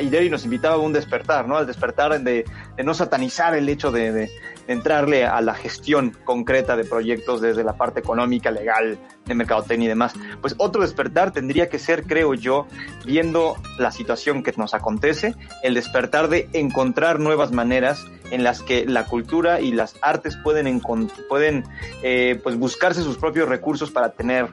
Ideri 0.00 0.26
eh, 0.26 0.30
nos 0.30 0.44
invitaba 0.44 0.76
a 0.76 0.78
un 0.78 0.92
despertar, 0.92 1.48
¿no? 1.48 1.56
Al 1.56 1.66
despertar 1.66 2.20
de, 2.20 2.44
no 2.82 2.94
satanizar 2.94 3.54
el 3.54 3.68
hecho 3.68 3.90
de, 3.90 4.30
entrarle 4.68 5.24
a 5.24 5.40
la 5.40 5.54
gestión 5.54 6.14
concreta 6.24 6.76
de 6.76 6.84
proyectos 6.84 7.40
desde 7.40 7.64
la 7.64 7.76
parte 7.76 8.00
económica, 8.00 8.50
legal, 8.50 8.98
de 9.24 9.34
mercadotecnia 9.34 9.86
y 9.86 9.88
demás. 9.88 10.12
Pues 10.42 10.54
otro 10.58 10.82
despertar 10.82 11.32
tendría 11.32 11.68
que 11.70 11.78
ser, 11.78 12.04
creo 12.04 12.34
yo, 12.34 12.66
viendo 13.04 13.56
la 13.78 13.90
situación 13.90 14.42
que 14.42 14.52
nos 14.56 14.74
acontece, 14.74 15.34
el 15.62 15.74
despertar 15.74 16.28
de 16.28 16.50
encontrar 16.52 17.18
nuevas 17.18 17.50
maneras 17.50 18.04
en 18.30 18.44
las 18.44 18.62
que 18.62 18.84
la 18.84 19.06
cultura 19.06 19.60
y 19.60 19.72
las 19.72 19.94
artes 20.02 20.36
pueden, 20.36 20.80
pueden 21.28 21.64
eh, 22.02 22.38
pues 22.42 22.56
buscarse 22.56 23.02
sus 23.02 23.16
propios 23.16 23.48
recursos 23.48 23.90
para 23.90 24.10
tener 24.10 24.48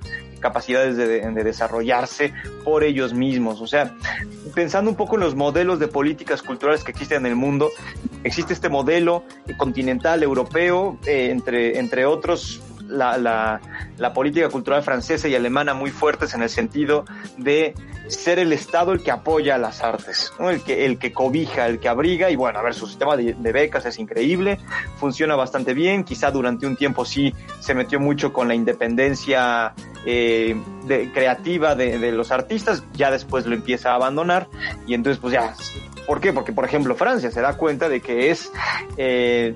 capacidades 0.46 0.96
de, 0.96 1.44
desarrollarse 1.44 2.32
por 2.64 2.84
ellos 2.84 3.16
mismos. 3.16 3.62
O 3.62 3.66
sea, 3.68 3.96
pensando 4.54 4.92
un 4.92 4.96
poco 4.96 5.16
en 5.16 5.22
los 5.22 5.34
modelos 5.34 5.80
de 5.80 5.88
políticas 5.88 6.44
culturales 6.44 6.84
que 6.84 6.92
existen 6.92 7.26
en 7.26 7.32
el 7.32 7.36
mundo, 7.36 7.72
existe 8.24 8.54
este 8.54 8.70
modelo 8.70 9.24
continental 9.58 10.22
europeo, 10.22 11.00
eh, 11.08 11.30
entre, 11.32 11.80
entre 11.80 12.06
otros, 12.06 12.62
la, 12.88 14.12
política 14.14 14.50
cultural 14.50 14.84
francesa 14.84 15.28
y 15.28 15.34
alemana 15.34 15.74
muy 15.74 15.90
fuertes 15.90 16.36
en 16.36 16.44
el 16.44 16.50
sentido 16.50 17.06
de 17.38 17.74
ser 18.08 18.38
el 18.38 18.54
Estado 18.54 18.92
el 18.92 19.02
que 19.02 19.10
apoya 19.10 19.58
las 19.58 19.82
artes, 19.82 20.32
el, 20.40 20.62
que, 20.62 20.86
el 20.86 21.00
que 21.00 21.12
cobija, 21.12 21.66
el 21.66 21.80
que 21.80 21.90
abriga, 21.90 22.30
y 22.30 22.36
bueno, 22.36 22.60
a 22.60 22.62
ver, 22.62 22.76
su 22.76 22.86
sistema 22.86 23.18
de, 23.18 23.34
de, 23.34 23.52
becas 23.52 23.86
es 23.88 23.98
increíble, 23.98 24.60
funciona 24.98 25.36
bastante 25.36 25.74
bien, 25.74 26.04
quizá 26.04 26.30
durante 26.30 26.68
un 26.68 26.76
tiempo 26.76 27.04
sí 27.04 27.34
se 27.60 27.74
metió 27.74 28.00
mucho 28.00 28.32
con 28.32 28.48
la 28.48 28.54
independencia 28.54 29.74
eh, 30.06 30.56
de, 30.86 31.12
creativa 31.12 31.76
de, 31.76 32.12
los 32.12 32.32
artistas, 32.32 32.84
ya 32.94 33.12
después 33.12 33.46
lo 33.46 33.56
empieza 33.56 33.92
a 33.92 33.96
abandonar 33.96 34.48
y 34.88 34.94
entonces 34.94 35.20
pues 35.20 35.34
ya, 35.34 35.54
¿por 36.06 36.22
qué? 36.22 36.34
Porque 36.34 36.54
por 36.54 36.66
ejemplo 36.66 36.96
Francia 36.96 37.32
se 37.32 37.42
da 37.42 37.58
cuenta 37.58 37.90
de 37.90 38.02
que 38.02 38.30
es, 38.30 38.52
eh, 38.98 39.56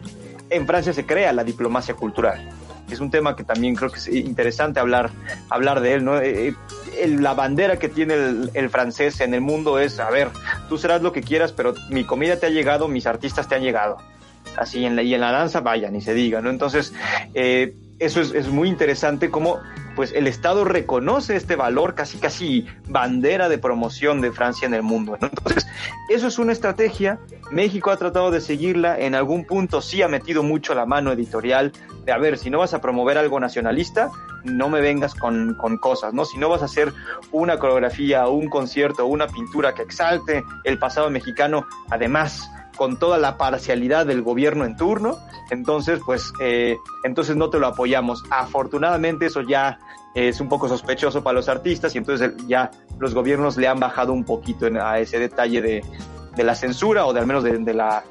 en 0.50 0.66
Francia 0.66 0.93
se 0.93 1.06
crea 1.06 1.34
la 1.34 1.43
diplomacia 1.43 1.93
cultural. 1.93 2.50
Es 2.89 3.00
un 3.00 3.12
tema 3.12 3.36
que 3.36 3.43
también 3.43 3.76
creo 3.76 3.91
que 3.91 4.00
es 4.00 4.08
interesante 4.08 4.80
hablar, 4.80 5.12
hablar 5.50 5.80
de 5.82 5.93
él, 5.93 6.04
¿no? 6.04 6.20
Eh, 6.20 6.56
la 7.06 7.34
bandera 7.36 7.78
que 7.78 7.88
tiene 7.88 8.16
el, 8.54 8.70
francés 8.70 9.22
en 9.22 9.36
el 9.36 9.41
mundo 9.41 9.78
es, 9.78 10.00
a 10.00 10.10
ver, 10.10 10.30
tú 10.68 10.78
serás 10.78 11.02
lo 11.02 11.12
que 11.12 11.22
quieras, 11.22 11.52
pero 11.52 11.76
mi 11.89 12.04
comida 12.04 12.38
te 12.38 12.47
ha 12.47 12.50
llegado, 12.50 12.88
mis 12.88 13.06
artistas 13.06 13.47
te 13.47 13.56
han 13.56 13.62
llegado. 13.62 13.97
Así 14.58 14.80
y 14.80 14.86
en 14.86 15.22
la 15.22 15.32
danza, 15.32 15.60
vaya, 15.60 15.91
ni 15.91 16.02
se 16.02 16.14
diga, 16.16 16.41
¿no? 16.41 16.50
Entonces, 16.50 16.93
eh, 17.36 17.76
eso 18.00 18.22
es, 18.22 18.34
es, 18.34 18.47
muy 18.47 18.70
interesante 18.70 19.30
cómo 19.30 19.60
pues 19.95 20.14
el 20.14 20.28
Estado 20.28 20.64
reconoce 20.64 21.36
este 21.36 21.56
valor 21.56 21.93
casi 21.95 22.18
casi 22.18 22.66
bandera 22.88 23.50
de 23.50 23.58
promoción 23.58 24.22
de 24.22 24.32
Francia 24.32 24.66
en 24.66 24.74
el 24.74 24.82
mundo. 24.82 25.18
Entonces, 25.22 25.68
eso 26.10 26.28
es 26.28 26.39
una 26.39 26.54
estrategia. 26.54 27.20
México 27.52 27.91
ha 27.91 27.97
tratado 27.97 28.32
de 28.32 28.39
seguirla. 28.39 28.97
En 28.97 29.16
algún 29.16 29.45
punto 29.45 29.82
sí 29.82 30.02
ha 30.02 30.08
metido 30.08 30.41
mucho 30.41 30.74
la 30.74 30.86
mano 30.86 31.12
editorial 31.12 31.74
de, 32.06 32.12
a 32.14 32.18
ver, 32.18 32.38
si 32.38 32.50
no 32.50 32.60
vas 32.60 32.74
a 32.74 32.82
promover 32.82 33.18
algo 33.18 33.39
nacionalista, 33.39 34.10
no 34.45 34.70
me 34.70 34.80
vengas 34.80 35.16
con, 35.16 35.56
con 35.56 35.78
cosas, 35.78 36.14
¿no? 36.14 36.24
Si 36.24 36.38
no 36.38 36.47
vas 36.47 36.62
a 36.62 36.66
hacer 36.66 36.93
una 37.32 37.60
coreografía, 37.60 38.28
un 38.28 38.47
concierto, 38.47 39.06
una 39.06 39.28
pintura 39.28 39.74
que 39.74 39.82
exalte 39.82 40.43
el 40.64 40.80
pasado 40.80 41.10
mexicano, 41.10 41.68
además 41.89 42.50
con 42.80 42.98
toda 42.98 43.18
la 43.18 43.38
parcialidad 43.38 44.06
del 44.06 44.22
gobierno 44.22 44.64
en 44.64 44.78
turno, 44.78 45.20
entonces 45.52 46.00
pues 46.06 46.32
eh, 46.40 46.78
entonces 47.04 47.36
no 47.36 47.50
te 47.50 47.60
lo 47.60 47.68
apoyamos. 47.68 48.24
Afortunadamente 48.30 49.26
eso 49.26 49.42
ya 49.42 49.80
es 50.16 50.40
un 50.40 50.48
poco 50.48 50.70
sospechoso 50.70 51.22
para 51.22 51.34
los 51.34 51.50
artistas 51.50 51.94
y 51.94 51.98
entonces 51.98 52.32
ya 52.48 52.72
los 52.98 53.14
gobiernos 53.14 53.58
le 53.58 53.68
han 53.68 53.82
bajado 53.82 54.14
un 54.14 54.24
poquito 54.24 54.68
a 54.82 54.98
ese 54.98 55.20
detalle 55.20 55.62
de, 55.62 55.84
de 56.38 56.44
la 56.46 56.56
censura 56.56 57.06
o 57.06 57.12
de 57.12 57.20
al 57.20 57.28
menos 57.28 57.44
de, 57.44 57.74
la 57.74 58.06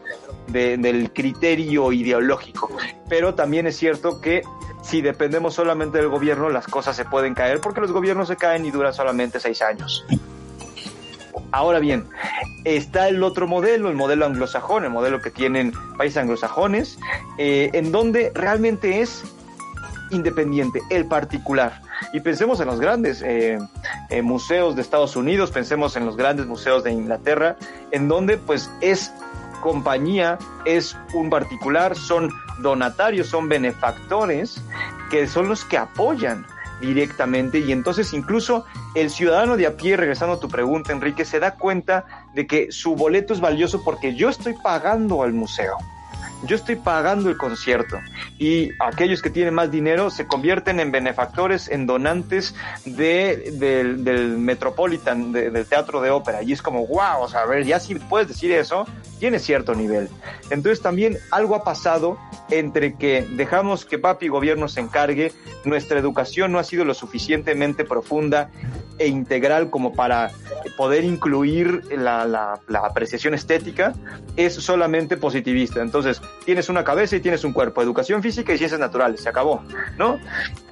de, 0.49 0.77
del 0.77 1.14
criterio 1.14 1.91
ideológico. 1.91 2.69
Pero 3.09 3.35
también 3.35 3.66
es 3.66 3.79
cierto 3.79 4.21
que 4.21 4.43
si 4.83 5.01
dependemos 5.01 5.55
solamente 5.55 5.97
del 5.97 6.09
gobierno, 6.09 6.51
las 6.51 6.66
cosas 6.66 6.95
se 6.95 7.07
pueden 7.07 7.33
caer 7.33 7.62
porque 7.62 7.81
los 7.81 7.91
gobiernos 7.91 8.29
se 8.29 8.37
caen 8.37 8.66
y 8.66 8.71
duran 8.71 8.93
solamente 8.93 9.41
seis 9.41 9.62
años. 9.62 10.05
Ahora 11.51 11.78
bien, 11.78 12.05
está 12.64 13.09
el 13.09 13.22
otro 13.22 13.46
modelo, 13.46 13.88
el 13.88 13.96
modelo 13.96 14.26
anglosajón, 14.26 14.84
el 14.84 14.90
modelo 14.90 15.20
que 15.20 15.30
tienen 15.30 15.72
países 15.96 16.18
anglosajones, 16.18 16.99
eh, 17.38 17.70
en 17.72 17.90
donde 17.90 18.32
realmente 18.34 19.01
es 19.01 19.24
independiente, 20.11 20.80
el 20.90 21.07
particular. 21.07 21.80
Y 22.12 22.20
pensemos 22.20 22.61
en 22.61 22.66
los 22.66 22.80
grandes 22.80 23.22
eh, 23.22 23.59
eh, 24.11 24.22
museos 24.22 24.76
de 24.76 24.82
Estados 24.82 25.16
Unidos, 25.16 25.51
pensemos 25.51 25.96
en 25.96 26.07
los 26.07 26.16
grandes 26.16 26.46
museos 26.46 26.84
de 26.84 26.92
Inglaterra, 26.92 27.57
en 27.90 28.09
donde 28.09 28.36
pues 28.36 28.70
es 28.80 29.12
compañía, 29.61 30.38
es 30.64 30.96
un 31.14 31.30
particular, 31.30 31.96
son 31.96 32.30
donatarios, 32.61 33.26
son 33.26 33.49
benefactores, 33.49 34.62
que 35.11 35.26
son 35.26 35.49
los 35.49 35.64
que 35.64 35.78
apoyan 35.78 36.46
directamente. 36.81 37.59
Y 37.59 37.72
entonces 37.72 38.12
incluso 38.12 38.64
el 38.95 39.11
ciudadano 39.11 39.57
de 39.57 39.66
a 39.66 39.76
pie, 39.76 39.97
regresando 39.97 40.35
a 40.35 40.41
tu 40.41 40.49
pregunta, 40.49 40.93
Enrique, 40.93 41.24
se 41.24 41.41
da 41.41 41.55
cuenta 41.55 42.05
de 42.35 42.47
que 42.47 42.72
su 42.72 42.95
boleto 42.95 43.35
es 43.35 43.41
valioso 43.41 43.83
porque 43.85 44.14
yo 44.14 44.29
estoy 44.29 44.55
pagando 44.55 45.22
al 45.22 45.33
museo 45.33 45.76
yo 46.45 46.57
estoy 46.57 46.76
pagando 46.76 47.28
el 47.28 47.36
concierto 47.36 47.99
y 48.39 48.70
aquellos 48.80 49.22
que 49.22 49.30
tienen 49.30 49.55
más 49.55 49.70
dinero 49.70 50.11
se 50.11 50.26
convierten 50.26 50.80
en 50.80 50.93
benefactores, 50.93 51.68
en 51.68 51.86
donantes 51.86 52.55
de, 52.84 53.53
del 53.55 54.39
Metropolitan, 54.39 55.32
del 55.32 55.66
Teatro 55.66 56.01
de 56.01 56.11
Ópera. 56.11 56.43
Y 56.43 56.53
es 56.53 56.62
como, 56.62 56.86
wow, 56.86 57.22
o 57.22 57.28
sea, 57.28 57.41
a 57.41 57.47
ver, 57.47 57.64
ya 57.64 57.80
si 57.80 57.97
puedes 57.97 58.28
decir 58.28 58.53
eso, 58.53 58.86
tiene 59.18 59.39
cierto 59.39 59.74
nivel. 59.74 60.09
Entonces 60.51 60.80
también 60.80 61.18
algo 61.30 61.55
ha 61.55 61.64
pasado 61.64 62.18
entre 62.51 62.95
que 62.95 63.26
dejamos 63.32 63.84
que 63.84 63.99
papi 63.99 64.28
gobierno 64.28 64.68
se 64.68 64.80
encargue, 64.80 65.32
nuestra 65.64 65.99
educación 65.99 66.53
no 66.53 66.59
ha 66.59 66.64
sido 66.64 66.84
lo 66.84 66.95
suficientemente 66.95 67.84
profunda 67.84 68.51
e 68.99 69.07
integral 69.07 69.70
como 69.70 69.93
para 69.93 70.30
poder 70.76 71.05
incluir 71.05 71.82
la, 71.91 72.24
la, 72.24 72.61
la 72.68 72.80
apreciación 72.80 73.34
estética, 73.34 73.93
es 74.36 74.55
solamente 74.55 75.16
positivista. 75.16 75.80
Entonces, 75.80 76.20
tienes 76.45 76.68
una 76.68 76.85
cabeza 76.85 77.16
y 77.16 77.20
tienes 77.20 77.45
un 77.45 77.53
cuerpo, 77.53 77.83
educación 77.83 78.22
física 78.22 78.53
y 78.53 78.59
ciencias 78.59 78.81
naturales, 78.81 79.22
se 79.22 79.29
acabó, 79.29 79.62
¿no? 79.97 80.18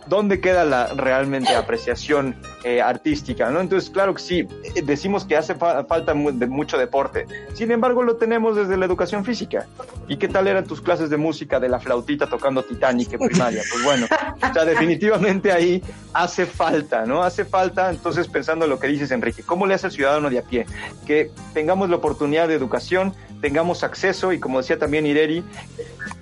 ¿dónde 0.06 0.40
queda 0.40 0.64
la 0.64 0.88
realmente 0.94 1.54
apreciación 1.54 2.36
eh, 2.64 2.80
artística? 2.80 3.50
¿no? 3.50 3.60
Entonces, 3.60 3.90
claro 3.90 4.14
que 4.14 4.22
sí, 4.22 4.48
eh, 4.74 4.82
decimos 4.82 5.24
que 5.24 5.36
hace 5.36 5.54
falta 5.54 6.14
de 6.14 6.46
mucho 6.46 6.78
deporte. 6.78 7.26
Sin 7.54 7.70
embargo, 7.70 8.02
lo 8.02 8.16
tenemos 8.16 8.56
desde 8.56 8.76
la 8.76 8.86
educación 8.86 9.24
física. 9.24 9.66
¿Y 10.08 10.16
qué 10.16 10.28
tal 10.28 10.46
eran 10.46 10.64
tus 10.64 10.80
clases 10.80 11.10
de 11.10 11.16
música 11.16 11.60
de 11.60 11.68
la 11.68 11.80
flautita 11.80 12.26
tocando 12.28 12.62
Titanic 12.62 13.12
en 13.12 13.28
primaria? 13.28 13.62
Pues 13.70 13.84
bueno, 13.84 14.06
o 14.48 14.52
sea, 14.52 14.64
definitivamente 14.64 15.52
ahí 15.52 15.82
hace 16.12 16.46
falta, 16.46 17.04
¿no? 17.04 17.22
Hace 17.22 17.44
falta, 17.44 17.90
entonces, 17.90 18.28
pensando 18.28 18.64
en 18.64 18.70
lo 18.70 18.78
que 18.78 18.86
dices, 18.86 19.10
Enrique, 19.10 19.42
¿cómo 19.42 19.66
le 19.66 19.74
hace 19.74 19.86
al 19.86 19.92
ciudadano 19.92 20.30
de 20.30 20.38
a 20.38 20.42
pie? 20.42 20.66
Que 21.06 21.30
tengamos 21.52 21.90
la 21.90 21.96
oportunidad 21.96 22.48
de 22.48 22.54
educación, 22.54 23.14
tengamos 23.40 23.84
acceso 23.84 24.32
y 24.32 24.40
como 24.40 24.58
decía 24.58 24.78
también 24.78 25.06
Ireri, 25.06 25.44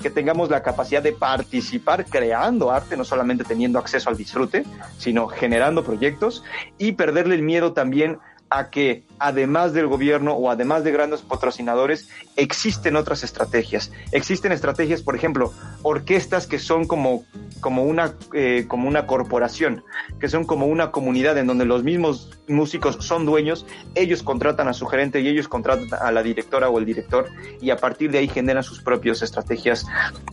que 0.00 0.10
tengamos 0.10 0.50
la 0.50 0.62
capacidad 0.62 1.02
de 1.02 1.12
participar 1.12 2.06
creando 2.06 2.70
arte, 2.70 2.96
no 2.96 3.04
solamente 3.04 3.44
teniendo 3.44 3.78
acceso 3.78 4.10
al 4.10 4.16
disfrute, 4.16 4.64
sino 4.98 5.28
generando 5.28 5.84
proyectos 5.84 6.44
y 6.78 6.92
perderle 6.92 7.34
el 7.36 7.42
miedo 7.42 7.72
también 7.72 8.18
a 8.54 8.70
que 8.70 9.02
además 9.18 9.72
del 9.72 9.88
gobierno 9.88 10.34
o 10.34 10.48
además 10.48 10.84
de 10.84 10.92
grandes 10.92 11.22
patrocinadores, 11.22 12.08
existen 12.36 12.94
otras 12.94 13.24
estrategias. 13.24 13.90
Existen 14.12 14.52
estrategias, 14.52 15.02
por 15.02 15.16
ejemplo, 15.16 15.52
orquestas 15.82 16.46
que 16.46 16.60
son 16.60 16.86
como, 16.86 17.24
como, 17.60 17.82
una, 17.82 18.14
eh, 18.32 18.66
como 18.68 18.86
una 18.86 19.06
corporación, 19.06 19.82
que 20.20 20.28
son 20.28 20.44
como 20.44 20.66
una 20.66 20.92
comunidad 20.92 21.36
en 21.38 21.48
donde 21.48 21.64
los 21.64 21.82
mismos 21.82 22.30
músicos 22.46 22.96
son 23.00 23.26
dueños, 23.26 23.66
ellos 23.96 24.22
contratan 24.22 24.68
a 24.68 24.72
su 24.72 24.86
gerente 24.86 25.20
y 25.20 25.28
ellos 25.28 25.48
contratan 25.48 25.88
a 26.00 26.12
la 26.12 26.22
directora 26.22 26.68
o 26.68 26.78
el 26.78 26.84
director 26.84 27.30
y 27.60 27.70
a 27.70 27.76
partir 27.76 28.12
de 28.12 28.18
ahí 28.18 28.28
generan 28.28 28.62
sus 28.62 28.80
propias 28.82 29.22
estrategias 29.22 29.84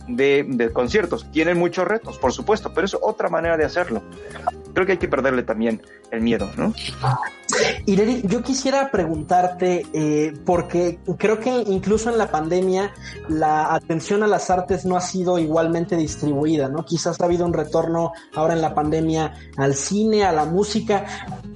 de, 0.06 0.44
de 0.46 0.72
conciertos. 0.72 1.28
Tienen 1.32 1.58
muchos 1.58 1.88
retos, 1.88 2.18
por 2.18 2.32
supuesto, 2.32 2.72
pero 2.72 2.84
es 2.84 2.96
otra 3.00 3.28
manera 3.28 3.56
de 3.56 3.64
hacerlo. 3.64 4.02
Creo 4.74 4.86
que 4.86 4.92
hay 4.92 4.98
que 4.98 5.08
perderle 5.08 5.42
también 5.42 5.82
el 6.10 6.20
miedo, 6.20 6.48
¿no? 6.56 6.72
Ireri, 7.86 8.22
yo 8.26 8.42
quisiera 8.42 8.90
preguntarte, 8.90 9.86
eh, 9.92 10.32
porque 10.44 10.98
creo 11.18 11.40
que 11.40 11.50
incluso 11.50 12.10
en 12.10 12.18
la 12.18 12.30
pandemia 12.30 12.92
la 13.28 13.74
atención 13.74 14.22
a 14.22 14.26
las 14.26 14.50
artes 14.50 14.84
no 14.84 14.96
ha 14.96 15.00
sido 15.00 15.38
igualmente 15.38 15.96
distribuida, 15.96 16.68
¿no? 16.68 16.84
Quizás 16.84 17.20
ha 17.20 17.24
habido 17.24 17.46
un 17.46 17.52
retorno 17.52 18.12
ahora 18.34 18.54
en 18.54 18.62
la 18.62 18.74
pandemia 18.74 19.34
al 19.56 19.74
cine, 19.74 20.24
a 20.24 20.32
la 20.32 20.44
música, 20.44 21.06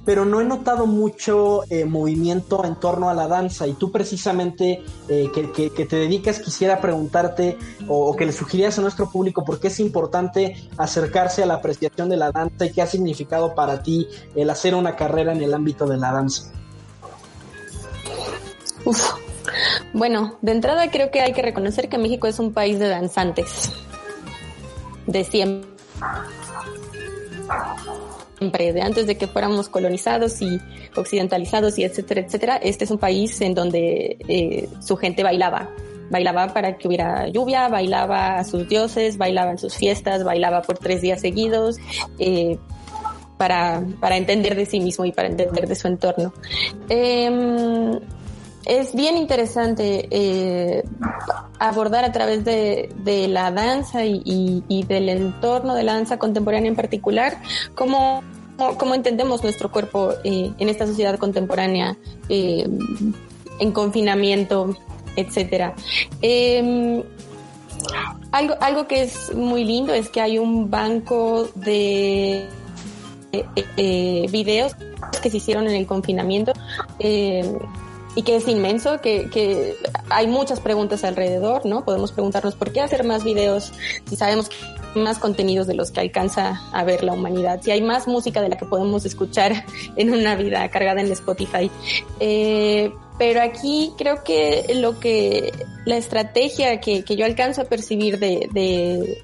pero 0.05 0.23
no 0.23 0.39
he 0.39 0.45
notado 0.45 0.85
mucho 0.87 1.63
eh, 1.69 1.83
movimiento 1.83 2.63
en 2.63 2.75
torno 2.75 3.09
a 3.09 3.13
la 3.13 3.27
danza 3.27 3.67
y 3.67 3.73
tú 3.73 3.91
precisamente 3.91 4.81
eh, 5.09 5.29
que, 5.33 5.69
te 5.69 5.95
dedicas 5.95 6.39
quisiera 6.39 6.79
preguntarte 6.79 7.57
o, 7.89 8.15
que 8.15 8.25
le 8.25 8.31
sugirieras 8.31 8.77
a 8.79 8.81
nuestro 8.81 9.09
público 9.09 9.43
por 9.43 9.59
qué 9.59 9.67
es 9.67 9.79
importante 9.81 10.55
acercarse 10.77 11.43
a 11.43 11.45
la 11.45 11.55
apreciación 11.55 12.07
de 12.07 12.17
la 12.17 12.31
danza 12.31 12.65
y 12.65 12.71
qué 12.71 12.81
ha 12.81 12.87
significado 12.87 13.53
para 13.53 13.83
ti 13.83 14.07
el 14.35 14.49
hacer 14.49 14.75
una 14.75 14.95
carrera 14.95 15.33
en 15.33 15.41
el 15.41 15.53
ámbito 15.53 15.85
de 15.85 15.96
la 15.97 16.11
danza. 16.11 16.51
Bueno, 19.93 20.37
de 20.41 20.51
entrada 20.51 20.89
creo 20.91 21.11
que 21.11 21.21
hay 21.21 21.33
que 21.33 21.41
reconocer 21.41 21.89
que 21.89 21.97
México 21.97 22.27
es 22.27 22.39
un 22.39 22.53
país 22.53 22.79
de 22.79 22.87
danzantes. 22.87 23.71
De 25.05 25.23
siempre. 25.23 25.67
De 28.39 28.81
antes 28.81 29.07
de 29.07 29.17
que 29.17 29.27
fuéramos 29.27 29.67
colonizados 29.67 30.41
y 30.41 30.61
occidentalizados 30.95 31.79
y 31.79 31.83
etcétera, 31.83 32.21
etcétera, 32.21 32.55
este 32.57 32.83
es 32.83 32.91
un 32.91 32.99
país 32.99 33.41
en 33.41 33.55
donde 33.55 34.17
eh, 34.27 34.69
su 34.79 34.95
gente 34.95 35.23
bailaba. 35.23 35.69
Bailaba 36.11 36.53
para 36.53 36.77
que 36.77 36.87
hubiera 36.87 37.27
lluvia, 37.27 37.67
bailaba 37.67 38.37
a 38.37 38.43
sus 38.43 38.69
dioses, 38.69 39.17
bailaba 39.17 39.51
en 39.51 39.57
sus 39.57 39.75
fiestas, 39.75 40.23
bailaba 40.23 40.61
por 40.61 40.77
tres 40.77 41.01
días 41.01 41.19
seguidos. 41.19 41.77
Eh, 42.19 42.59
para, 43.37 43.83
para 43.99 44.17
entender 44.17 44.55
de 44.55 44.65
sí 44.65 44.79
mismo 44.79 45.05
y 45.05 45.11
para 45.11 45.27
entender 45.27 45.67
de 45.67 45.75
su 45.75 45.87
entorno. 45.87 46.33
Eh, 46.89 47.99
es 48.67 48.93
bien 48.93 49.15
interesante 49.15 50.09
eh, 50.11 50.83
abordar 51.57 52.03
a 52.03 52.11
través 52.11 52.43
de, 52.43 52.89
la 53.29 53.49
danza 53.49 54.03
y, 54.03 54.83
del 54.89 55.07
entorno 55.07 55.73
de 55.73 55.83
la 55.83 55.93
danza 55.93 56.19
contemporánea 56.19 56.67
en 56.69 56.75
particular 56.75 57.37
cómo, 57.75 58.23
cómo 58.57 58.93
entendemos 58.93 59.41
nuestro 59.41 59.71
cuerpo 59.71 60.11
eh, 60.25 60.51
en 60.57 60.67
esta 60.67 60.85
sociedad 60.85 61.17
contemporánea 61.17 61.95
eh, 62.27 62.67
en 63.59 63.71
confinamiento, 63.71 64.75
etcétera. 65.15 65.73
Em, 66.21 67.01
algo, 68.33 68.55
algo 68.59 68.87
que 68.87 69.03
es 69.03 69.33
muy 69.33 69.63
lindo 69.63 69.93
es 69.93 70.09
que 70.09 70.19
hay 70.19 70.39
un 70.39 70.69
banco 70.69 71.47
de 71.55 72.49
videos 73.75 74.75
que 75.21 75.29
se 75.29 75.37
hicieron 75.37 75.67
en 75.67 75.75
el 75.75 75.85
confinamiento 75.85 76.53
y 78.17 78.23
que 78.23 78.35
es 78.35 78.47
inmenso, 78.47 78.99
que, 78.99 79.75
hay 80.09 80.25
muchas 80.25 80.59
preguntas 80.59 81.03
alrededor, 81.03 81.67
¿no? 81.67 81.85
Podemos 81.85 82.11
preguntarnos 82.11 82.55
por 82.55 82.71
qué 82.71 82.81
hacer 82.81 83.03
más 83.03 83.23
videos 83.23 83.71
si 84.09 84.15
sabemos 84.15 84.49
más 84.95 85.19
contenidos 85.19 85.67
de 85.67 85.75
los 85.75 85.91
que 85.91 85.99
alcanza 85.99 86.63
a 86.73 86.83
ver 86.83 87.03
la 87.03 87.13
humanidad, 87.13 87.61
si 87.61 87.69
hay 87.69 87.83
más 87.83 88.07
música 88.07 88.41
de 88.41 88.49
la 88.49 88.57
que 88.57 88.65
podemos 88.65 89.05
escuchar 89.05 89.65
en 89.95 90.11
una 90.11 90.35
vida 90.35 90.67
cargada 90.69 91.01
en 91.01 91.11
Spotify. 91.11 91.69
Eh, 92.19 92.91
pero 93.17 93.41
aquí 93.41 93.93
creo 93.97 94.23
que 94.23 94.65
lo 94.75 94.99
que 94.99 95.51
la 95.85 95.97
estrategia 95.97 96.79
que, 96.81 97.03
yo 97.03 97.25
alcanzo 97.25 97.61
a 97.61 97.65
percibir 97.65 98.19
de, 98.19 98.49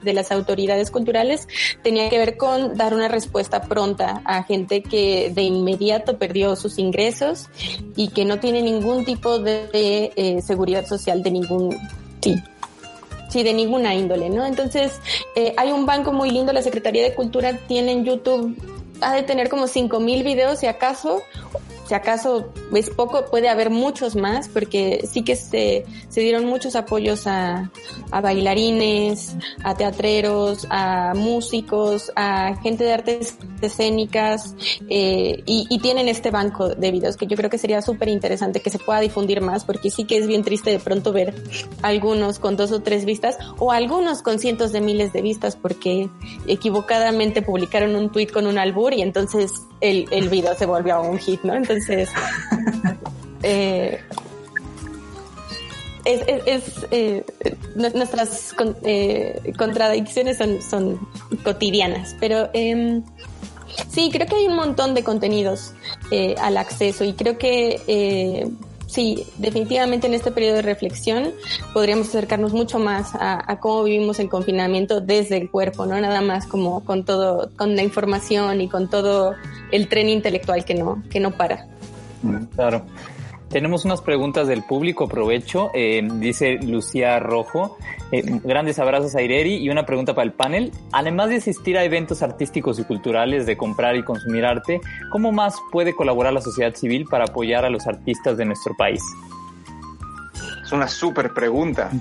de, 0.02 0.14
las 0.14 0.32
autoridades 0.32 0.92
culturales 0.92 1.48
tenía 1.84 2.10
que 2.10 2.18
ver 2.18 2.38
con 2.38 2.76
dar 2.76 2.94
una 2.94 3.08
respuesta 3.08 3.64
pronta 3.64 4.22
a 4.26 4.44
gente 4.44 4.82
que 4.82 5.32
de 5.34 5.42
inmediato 5.42 6.18
perdió 6.18 6.56
sus 6.56 6.80
ingresos 6.80 7.50
y 7.96 8.10
que 8.10 8.24
no 8.24 8.40
tiene 8.40 8.62
ningún 8.62 9.04
tipo 9.04 9.40
de, 9.40 10.14
eh, 10.16 10.42
seguridad 10.42 10.86
social 10.86 11.22
de 11.22 11.32
ningún 11.32 11.78
sí 12.22 12.42
sí, 13.30 13.42
de 13.42 13.54
ninguna 13.54 13.96
índole, 13.96 14.30
¿no? 14.30 14.46
Entonces, 14.46 15.00
eh, 15.36 15.56
hay 15.58 15.72
un 15.72 15.88
banco 15.88 16.14
muy 16.14 16.30
lindo, 16.30 16.54
la 16.54 16.62
Secretaría 16.62 17.02
de 17.02 17.16
Cultura 17.16 17.58
tiene 17.68 17.92
en 17.92 18.06
YouTube, 18.06 18.56
ha 19.02 19.16
de 19.16 19.24
tener 19.24 19.50
como 19.50 19.66
cinco 19.66 20.00
mil 20.00 20.24
videos, 20.24 20.60
si 20.60 20.68
acaso, 20.68 21.24
si 21.88 21.94
acaso 21.94 22.50
es 22.74 22.90
poco, 22.90 23.26
puede 23.26 23.50
haber 23.50 23.70
muchos 23.70 24.16
más, 24.16 24.48
porque 24.48 25.06
sí 25.10 25.24
que 25.24 25.36
se, 25.36 25.86
se 26.10 26.22
dieron 26.22 26.46
muchos 26.46 26.76
apoyos 26.76 27.28
a, 27.28 27.72
bailarines, 28.12 29.36
a 29.64 29.76
teatreros, 29.76 30.66
a 30.70 31.14
músicos, 31.16 32.12
a 32.16 32.56
gente 32.62 32.84
de 32.84 32.94
artes 32.94 33.38
escénicas, 33.62 34.56
eh, 34.90 35.44
y, 35.46 35.66
y, 35.70 35.80
tienen 35.80 36.08
este 36.08 36.32
banco 36.32 36.70
de 36.70 36.92
videos 36.92 37.18
que 37.18 37.28
yo 37.28 37.36
creo 37.36 37.50
que 37.50 37.58
sería 37.58 37.82
súper 37.82 38.08
interesante 38.08 38.62
que 38.62 38.70
se 38.70 38.80
pueda 38.80 39.00
difundir 39.00 39.42
más, 39.42 39.66
porque 39.66 39.90
sí 39.90 40.06
que 40.06 40.18
es 40.18 40.28
bien 40.28 40.44
triste 40.44 40.70
de 40.70 40.80
pronto 40.80 41.12
ver 41.12 41.34
algunos 41.82 42.40
con 42.40 42.56
dos 42.56 42.72
o 42.72 42.82
tres 42.82 43.04
vistas, 43.06 43.38
o 43.58 43.72
algunos 43.72 44.22
con 44.22 44.40
cientos 44.40 44.72
de 44.72 44.80
miles 44.80 45.12
de 45.12 45.22
vistas, 45.22 45.56
porque 45.56 46.10
equivocadamente 46.48 47.42
publicaron 47.42 47.96
un 47.96 48.12
tweet 48.12 48.28
con 48.28 48.48
un 48.48 48.58
albur 48.58 48.94
y 48.94 49.02
entonces 49.02 49.64
el, 49.84 50.08
el 50.12 50.30
video 50.30 50.56
se 50.56 50.66
volvió 50.66 51.02
un 51.02 51.20
hit, 51.20 51.42
¿no? 51.44 51.54
Entonces, 51.54 52.10
eh, 53.44 54.00
es, 56.06 56.22
es, 56.46 56.88
eh, 56.92 57.24
nuestras 57.76 58.56
eh, 58.84 59.54
contradicciones 59.58 60.38
son, 60.38 60.62
son 60.62 61.08
cotidianas, 61.44 62.16
pero 62.20 62.50
em, 62.54 63.04
sí, 63.90 64.10
creo 64.12 64.26
que 64.28 64.36
hay 64.38 64.48
un 64.48 64.56
montón 64.56 64.94
de 64.94 65.04
contenidos 65.04 65.74
eh, 66.12 66.36
al 66.40 66.58
acceso 66.58 67.04
y 67.04 67.14
creo 67.14 67.38
que 67.38 67.82
eh, 67.88 68.48
sí, 68.94 69.26
definitivamente 69.38 70.08
en 70.08 70.14
este 70.14 70.32
periodo 70.32 70.58
de 70.58 70.62
reflexión 70.62 71.32
podríamos 71.74 72.10
acercarnos 72.10 72.54
mucho 72.54 72.78
más 72.78 73.12
a, 73.16 73.60
cómo 73.60 73.84
vivimos 73.84 74.20
el 74.20 74.30
confinamiento 74.30 75.02
desde 75.02 75.38
el 75.38 75.50
cuerpo, 75.50 75.86
no 75.86 76.00
nada 76.00 76.22
más 76.22 76.46
como 76.46 76.86
con 76.86 77.04
todo, 77.04 77.50
con 77.58 77.76
la 77.76 77.82
información 77.82 78.62
y 78.62 78.70
con 78.70 78.90
todo 78.90 79.34
el 79.72 79.88
tren 79.88 80.10
intelectual 80.10 80.64
que 80.64 80.76
no, 80.76 81.04
que 81.10 81.20
no 81.20 81.32
para. 81.32 81.66
Claro. 82.56 82.86
Tenemos 83.54 83.86
unas 83.86 84.02
preguntas 84.02 84.48
del 84.48 84.64
público, 84.64 85.04
aprovecho. 85.04 85.70
Eh, 85.76 86.02
dice 86.14 86.58
Lucía 86.64 87.20
Rojo, 87.20 87.78
eh, 88.12 88.24
grandes 88.44 88.80
abrazos 88.80 89.16
a 89.16 89.22
Ireri 89.22 89.58
y 89.58 89.70
una 89.70 89.86
pregunta 89.86 90.16
para 90.16 90.26
el 90.26 90.32
panel. 90.32 90.72
Además 90.92 91.30
de 91.30 91.36
asistir 91.36 91.78
a 91.78 91.84
eventos 91.84 92.24
artísticos 92.24 92.80
y 92.80 92.84
culturales, 92.84 93.46
de 93.46 93.56
comprar 93.56 93.96
y 93.96 94.04
consumir 94.04 94.44
arte, 94.44 94.82
¿cómo 95.12 95.32
más 95.32 95.60
puede 95.72 95.94
colaborar 95.96 96.34
la 96.34 96.42
sociedad 96.42 96.74
civil 96.74 97.06
para 97.06 97.26
apoyar 97.26 97.64
a 97.64 97.70
los 97.70 97.86
artistas 97.86 98.38
de 98.38 98.46
nuestro 98.46 98.76
país? 98.76 99.04
Es 100.64 100.72
una 100.72 100.88
súper 100.88 101.32
pregunta. 101.32 101.92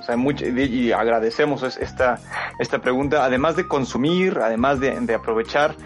O 0.00 0.02
sea, 0.02 0.16
mucho, 0.16 0.44
y 0.44 0.90
agradecemos 0.90 1.62
esta, 1.62 2.18
esta 2.58 2.80
pregunta. 2.80 3.24
Además 3.24 3.54
de 3.54 3.68
consumir, 3.68 4.40
además 4.42 4.80
de, 4.80 5.14
aprovechar, 5.14 5.76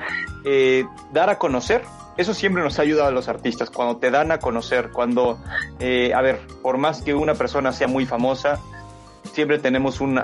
eh, 0.46 0.86
dar 1.12 1.28
a 1.28 1.36
conocer 1.36 1.82
eso 2.16 2.34
siempre 2.34 2.62
nos 2.62 2.78
ha 2.78 2.82
ayudado 2.82 3.08
a 3.08 3.12
los 3.12 3.28
artistas, 3.28 3.70
cuando 3.70 3.96
te 3.96 4.10
dan 4.10 4.32
a 4.32 4.38
conocer, 4.38 4.90
cuando, 4.90 5.38
eh, 5.78 6.12
a 6.14 6.20
ver, 6.20 6.40
por 6.62 6.78
más 6.78 7.02
que 7.02 7.14
una 7.14 7.34
persona 7.34 7.72
sea 7.72 7.88
muy 7.88 8.06
famosa, 8.06 8.60
siempre 9.32 9.58
tenemos 9.58 10.00
un, 10.00 10.18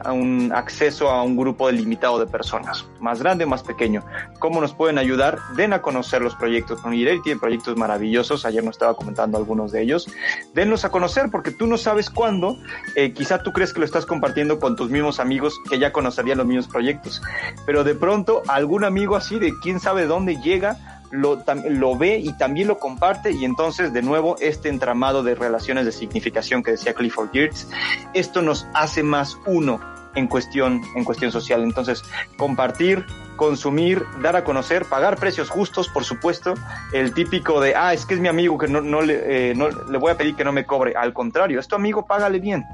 acceso 0.55 1.11
a 1.11 1.23
un 1.23 1.37
grupo 1.37 1.67
delimitado 1.67 2.19
de 2.19 2.27
personas, 2.27 2.87
más 3.01 3.21
grande 3.23 3.47
más 3.47 3.63
pequeño. 3.63 4.05
¿Cómo 4.39 4.61
nos 4.61 4.75
pueden 4.75 4.99
ayudar? 4.99 5.39
Den 5.57 5.73
a 5.73 5.83
conocer 5.83 6.23
los 6.23 6.35
proyectos. 6.35 6.81
Con 6.81 6.93
tiene 6.93 7.41
proyectos 7.41 7.77
maravillosos, 7.77 8.45
ayer 8.45 8.65
nos 8.65 8.75
estaba 8.75 8.95
comentando 8.95 9.39
algunos 9.39 9.73
de 9.73 9.83
ellos. 9.83 10.09
Denlos 10.55 10.85
a 10.85 10.91
conocer 10.91 11.31
porque 11.31 11.51
tú 11.51 11.67
no 11.67 11.77
sabes 11.79 12.11
cuándo, 12.11 12.57
eh, 12.95 13.13
quizá 13.13 13.43
tú 13.43 13.53
crees 13.53 13.73
que 13.73 13.81
lo 13.81 13.85
estás 13.85 14.07
compartiendo 14.07 14.59
con 14.59 14.77
tus 14.77 14.91
mismos 14.91 15.21
amigos 15.21 15.59
que 15.69 15.79
ya 15.79 15.93
conocerían 15.93 16.39
los 16.39 16.47
mismos 16.47 16.69
proyectos, 16.69 17.23
pero 17.65 17.85
de 17.85 17.95
pronto 17.95 18.43
algún 18.49 18.85
amigo 18.85 19.17
así 19.17 19.39
de 19.39 19.53
quién 19.63 19.81
sabe 19.81 20.07
dónde 20.07 20.37
llega, 20.37 20.96
lo, 21.11 21.43
lo, 21.69 21.97
ve 21.97 22.19
y 22.19 22.33
también 22.35 22.69
lo 22.69 22.79
comparte 22.79 23.33
y 23.33 23.45
entonces 23.45 23.93
de 23.93 24.03
nuevo 24.03 24.37
este 24.41 24.69
entramado 24.69 25.23
de 25.23 25.35
relaciones 25.35 25.85
de 25.85 25.93
significación 25.93 26.63
que 26.63 26.73
decía 26.73 26.95
Clifford 26.95 27.31
Geertz, 27.33 27.69
esto 28.15 28.43
nos 28.43 28.67
hace 28.75 29.03
más 29.03 29.37
uno 29.47 29.81
en 30.15 30.27
cuestión, 30.27 30.83
en 30.95 31.05
cuestión 31.05 31.31
social. 31.31 31.63
Entonces, 31.63 32.03
compartir, 32.37 33.05
consumir, 33.37 34.03
dar 34.23 34.35
a 34.35 34.45
conocer, 34.45 34.87
pagar 34.87 35.17
precios 35.19 35.51
justos, 35.51 35.89
por 35.89 36.05
supuesto, 36.05 36.55
el 36.93 37.13
típico 37.13 37.61
de, 37.61 37.75
ah, 37.77 37.93
es 37.93 38.07
que 38.07 38.15
es 38.15 38.21
mi 38.21 38.29
amigo 38.29 38.59
que 38.59 38.67
no, 38.67 38.81
no, 38.81 39.03
le, 39.03 39.51
eh, 39.51 39.55
voy 40.01 40.11
a 40.11 40.17
pedir 40.17 40.35
que 40.35 40.45
no 40.45 40.53
me 40.53 40.65
cobre. 40.65 40.95
Al 40.97 41.13
contrario, 41.13 41.61
es 41.61 41.69
tu 41.69 41.77
amigo, 41.77 42.07
págale 42.07 42.41
bien 42.41 42.65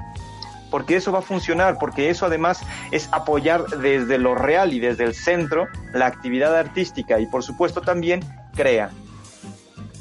porque 0.73 0.95
eso 0.95 1.11
va 1.11 1.19
a 1.19 1.21
funcionar, 1.21 1.77
porque 1.77 2.09
eso 2.09 2.25
además 2.25 2.61
es 2.89 3.07
apoyar 3.11 3.67
desde 3.67 4.17
lo 4.17 4.33
real 4.33 4.73
y 4.73 4.79
desde 4.79 5.03
el 5.03 5.13
centro 5.13 5.67
la 5.93 6.07
actividad 6.07 6.57
artística 6.57 7.19
y 7.19 7.27
por 7.27 7.43
supuesto 7.43 7.81
también 7.81 8.21
crea. 8.55 8.89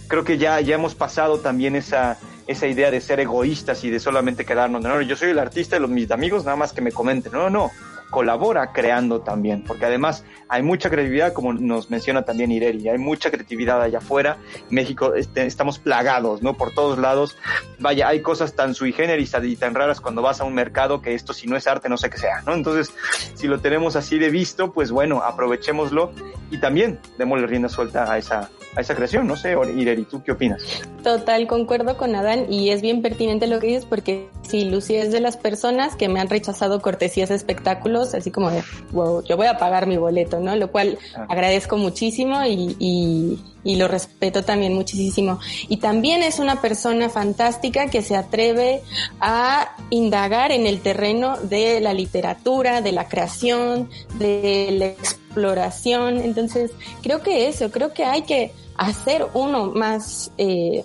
Creo 0.09 0.25
que 0.25 0.39
ya, 0.39 0.59
ya 0.63 0.77
hemos 0.77 0.95
pasado 0.95 1.41
también 1.41 1.77
esa, 1.77 2.17
esa 2.47 2.67
idea 2.69 2.91
de 2.91 3.03
ser 3.03 3.21
egoístas 3.21 3.85
y 3.85 3.91
de 3.91 4.01
solamente 4.01 4.47
quedarnos, 4.47 4.81
no, 4.81 5.03
yo 5.03 5.15
soy 5.15 5.29
el 5.29 5.39
artista 5.41 5.77
de 5.77 5.81
los, 5.81 5.91
mis 5.91 6.11
amigos, 6.11 6.47
nada 6.47 6.57
más 6.57 6.73
que 6.73 6.81
me 6.81 6.91
comenten, 6.91 7.33
no, 7.33 7.51
no, 7.51 7.71
colabora 8.13 8.73
creando 8.73 9.23
también, 9.23 9.65
porque 9.65 9.87
además 9.87 10.25
hay 10.49 10.63
mucha 10.63 10.91
creatividad, 10.91 11.33
como 11.33 11.55
nos 11.55 11.91
menciona 11.91 12.23
también 12.23 12.53
Ireri, 12.53 12.91
hay 12.91 12.99
mucha 12.99 13.31
creatividad 13.31 13.81
allá 13.81 13.99
afuera. 13.99 14.37
México 14.69 15.15
este, 15.15 15.47
estamos 15.47 15.79
plagados, 15.79 16.43
¿no? 16.43 16.53
Por 16.53 16.75
todos 16.75 16.99
lados. 16.99 17.39
Vaya, 17.79 18.09
hay 18.09 18.21
cosas 18.21 18.55
tan 18.55 18.75
sui 18.75 18.93
generis 18.93 19.35
y 19.43 19.57
tan 19.57 19.75
raras 19.75 20.03
cuando 20.03 20.21
vas 20.21 20.43
a 20.43 20.45
un 20.45 20.53
mercado 20.53 21.01
que 21.01 21.15
esto 21.15 21.33
si 21.33 21.47
no 21.47 21.57
es 21.57 21.67
arte 21.67 21.89
no 21.89 21.97
sé 21.97 22.11
qué 22.11 22.19
sea, 22.19 22.43
¿no? 22.47 22.53
Entonces, 22.53 22.95
si 23.35 23.49
lo 23.49 23.61
tenemos 23.61 23.97
así 23.97 24.19
de 24.19 24.29
visto, 24.29 24.73
pues 24.73 24.91
bueno, 24.91 25.23
aprovechémoslo 25.23 26.13
y 26.51 26.59
también 26.59 27.01
démosle 27.17 27.47
rienda 27.47 27.71
suelta 27.71 28.13
a 28.13 28.19
esa, 28.19 28.51
a 28.75 28.81
esa 28.81 28.95
creación. 28.95 29.27
No 29.27 29.37
sé, 29.37 29.55
Ireri, 29.77 30.05
¿tú 30.05 30.23
qué 30.23 30.33
opinas? 30.33 30.63
Total, 31.03 31.47
concuerdo 31.47 31.97
con 31.97 32.15
Adán 32.15 32.53
y 32.53 32.71
es 32.71 32.81
bien 32.81 33.03
pertinente 33.03 33.47
lo 33.47 33.61
que 33.61 33.69
dices 33.69 33.85
porque 33.85 34.29
si 34.43 34.65
Lucía 34.65 35.03
es 35.03 35.13
de 35.13 35.21
las 35.21 35.37
personas 35.37 35.97
que 35.97 36.09
me 36.09 36.21
han 36.21 36.29
rechazado 36.29 36.81
cortesías 36.81 37.29
de 37.29 37.35
espectáculos, 37.35 38.15
así 38.15 38.31
como 38.31 38.51
de, 38.51 38.63
wow, 38.93 39.23
yo 39.25 39.37
voy 39.37 39.47
a 39.47 39.59
pagar 39.59 39.87
mi 39.87 39.97
boleto, 39.97 40.41
¿no? 40.41 40.57
Lo 40.57 40.71
cual 40.71 40.99
ah. 41.17 41.27
agradezco 41.29 41.77
muchísimo 41.77 42.45
y, 42.45 42.77
y, 42.79 43.39
y, 43.65 43.77
lo 43.77 43.89
respeto 43.89 44.43
también 44.43 44.75
muchísimo. 44.75 45.39
Y 45.69 45.79
también 45.79 46.23
es 46.23 46.39
una 46.39 46.61
persona 46.61 47.09
fantástica 47.09 47.89
que 47.89 48.03
se 48.03 48.17
atreve 48.17 48.83
a 49.21 49.77
indagar 49.91 50.53
en 50.53 50.67
el 50.67 50.81
terreno 50.81 51.37
de 51.39 51.81
la 51.81 51.95
literatura, 51.95 52.81
de 52.81 52.93
la 52.93 53.09
creación, 53.09 53.91
de 54.19 54.69
la 54.73 54.87
exploración. 54.87 56.19
Entonces, 56.19 56.71
creo 57.03 57.23
que 57.23 57.49
eso, 57.49 57.71
creo 57.71 57.93
que 57.93 58.05
hay 58.05 58.23
que 58.23 58.53
hacer 58.83 59.27
uno 59.35 59.67
más 59.67 60.31
eh, 60.39 60.83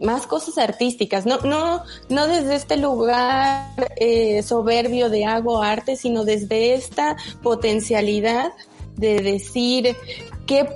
más 0.00 0.26
cosas 0.26 0.58
artísticas, 0.58 1.26
no, 1.26 1.38
no, 1.40 1.82
no 2.08 2.26
desde 2.26 2.54
este 2.56 2.76
lugar 2.76 3.92
eh, 3.96 4.42
soberbio 4.42 5.10
de 5.10 5.26
hago 5.26 5.62
arte, 5.62 5.96
sino 5.96 6.24
desde 6.24 6.74
esta 6.74 7.16
potencialidad 7.42 8.52
de 8.96 9.20
decir 9.20 9.94
que 10.46 10.68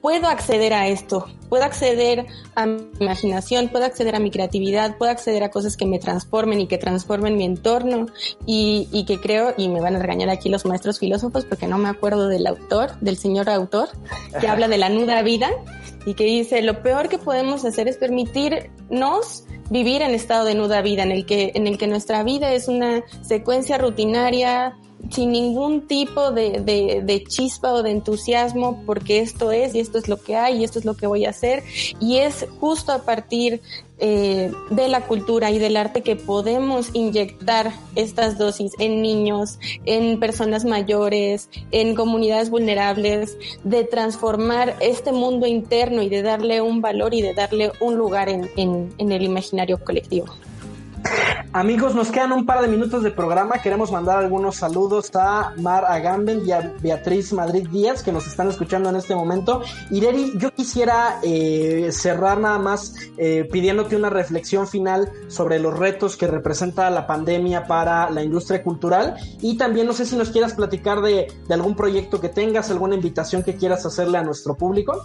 puedo 0.00 0.28
acceder 0.28 0.72
a 0.72 0.88
esto, 0.88 1.26
puedo 1.48 1.64
acceder 1.64 2.26
a 2.54 2.66
mi 2.66 2.82
imaginación, 3.00 3.68
puedo 3.68 3.84
acceder 3.84 4.14
a 4.14 4.20
mi 4.20 4.30
creatividad, 4.30 4.96
puedo 4.96 5.10
acceder 5.10 5.42
a 5.42 5.50
cosas 5.50 5.76
que 5.76 5.86
me 5.86 5.98
transformen 5.98 6.60
y 6.60 6.66
que 6.66 6.78
transformen 6.78 7.36
mi 7.36 7.44
entorno 7.44 8.06
y, 8.46 8.88
y 8.92 9.04
que 9.04 9.20
creo, 9.20 9.54
y 9.56 9.68
me 9.68 9.80
van 9.80 9.96
a 9.96 9.98
regañar 9.98 10.30
aquí 10.30 10.48
los 10.48 10.64
maestros 10.64 10.98
filósofos 10.98 11.44
porque 11.44 11.66
no 11.66 11.78
me 11.78 11.88
acuerdo 11.88 12.28
del 12.28 12.46
autor, 12.46 12.98
del 13.00 13.16
señor 13.16 13.50
autor, 13.50 13.88
que 14.40 14.48
habla 14.48 14.68
de 14.68 14.78
la 14.78 14.88
nuda 14.88 15.22
vida 15.22 15.50
y 16.06 16.14
que 16.14 16.24
dice, 16.24 16.62
lo 16.62 16.82
peor 16.82 17.08
que 17.08 17.18
podemos 17.18 17.64
hacer 17.64 17.88
es 17.88 17.96
permitirnos 17.96 19.44
vivir 19.70 20.02
en 20.02 20.14
estado 20.14 20.44
de 20.44 20.54
nuda 20.54 20.82
vida, 20.82 21.02
en 21.02 21.12
el 21.12 21.24
que, 21.26 21.52
en 21.54 21.66
el 21.66 21.78
que 21.78 21.86
nuestra 21.86 22.22
vida 22.24 22.52
es 22.52 22.68
una 22.68 23.02
secuencia 23.22 23.78
rutinaria, 23.78 24.76
sin 25.08 25.32
ningún 25.32 25.86
tipo 25.86 26.30
de, 26.30 26.60
de, 26.60 27.24
chispa 27.24 27.72
o 27.72 27.82
de 27.82 27.90
entusiasmo 27.90 28.82
porque 28.86 29.20
esto 29.20 29.50
es 29.50 29.74
y 29.74 29.80
esto 29.80 29.98
es 29.98 30.08
lo 30.08 30.22
que 30.22 30.36
hay 30.36 30.58
y 30.58 30.64
esto 30.64 30.78
es 30.78 30.84
lo 30.84 30.94
que 30.94 31.06
voy 31.06 31.24
a 31.24 31.30
hacer 31.30 31.62
y 31.98 32.18
es 32.18 32.46
justo 32.60 32.92
a 32.92 33.02
partir 33.02 33.60
eh, 33.98 34.50
de 34.70 34.88
la 34.88 35.02
cultura 35.02 35.50
y 35.50 35.58
del 35.58 35.76
arte 35.76 36.02
que 36.02 36.16
podemos 36.16 36.90
inyectar 36.94 37.72
estas 37.96 38.38
dosis 38.38 38.72
en 38.78 39.02
niños, 39.02 39.58
en 39.84 40.18
personas 40.18 40.64
mayores, 40.64 41.50
en 41.70 41.94
comunidades 41.94 42.48
vulnerables, 42.48 43.36
de 43.62 43.84
transformar 43.84 44.76
este 44.80 45.12
mundo 45.12 45.46
interno 45.46 46.02
y 46.02 46.08
de 46.08 46.22
darle 46.22 46.62
un 46.62 46.80
valor 46.80 47.12
y 47.12 47.20
de 47.20 47.34
darle 47.34 47.72
un 47.80 47.96
lugar 47.96 48.28
en, 48.28 48.48
en 48.56 49.12
el 49.12 49.22
imaginario 49.22 49.78
colectivo. 49.84 50.26
Amigos, 51.52 51.96
nos 51.96 52.12
quedan 52.12 52.30
un 52.30 52.46
par 52.46 52.62
de 52.62 52.68
minutos 52.68 53.02
de 53.02 53.10
programa. 53.10 53.60
Queremos 53.60 53.90
mandar 53.90 54.18
algunos 54.18 54.54
saludos 54.54 55.10
a 55.16 55.52
Mar 55.56 55.84
Agamben 55.84 56.46
y 56.46 56.52
a 56.52 56.72
Beatriz 56.80 57.32
Madrid 57.32 57.66
Díaz 57.68 58.04
que 58.04 58.12
nos 58.12 58.28
están 58.28 58.48
escuchando 58.48 58.88
en 58.88 58.94
este 58.94 59.16
momento. 59.16 59.60
Ireri, 59.90 60.32
yo 60.38 60.52
quisiera 60.54 61.18
eh, 61.24 61.88
cerrar 61.90 62.38
nada 62.38 62.60
más 62.60 62.94
eh, 63.16 63.48
pidiéndote 63.50 63.96
una 63.96 64.10
reflexión 64.10 64.68
final 64.68 65.10
sobre 65.26 65.58
los 65.58 65.76
retos 65.76 66.16
que 66.16 66.28
representa 66.28 66.88
la 66.88 67.08
pandemia 67.08 67.64
para 67.64 68.10
la 68.10 68.22
industria 68.22 68.62
cultural 68.62 69.16
y 69.40 69.56
también 69.56 69.88
no 69.88 69.92
sé 69.92 70.06
si 70.06 70.14
nos 70.14 70.30
quieras 70.30 70.54
platicar 70.54 71.00
de, 71.00 71.26
de 71.48 71.54
algún 71.54 71.74
proyecto 71.74 72.20
que 72.20 72.28
tengas, 72.28 72.70
alguna 72.70 72.94
invitación 72.94 73.42
que 73.42 73.56
quieras 73.56 73.84
hacerle 73.84 74.18
a 74.18 74.22
nuestro 74.22 74.56
público. 74.56 75.04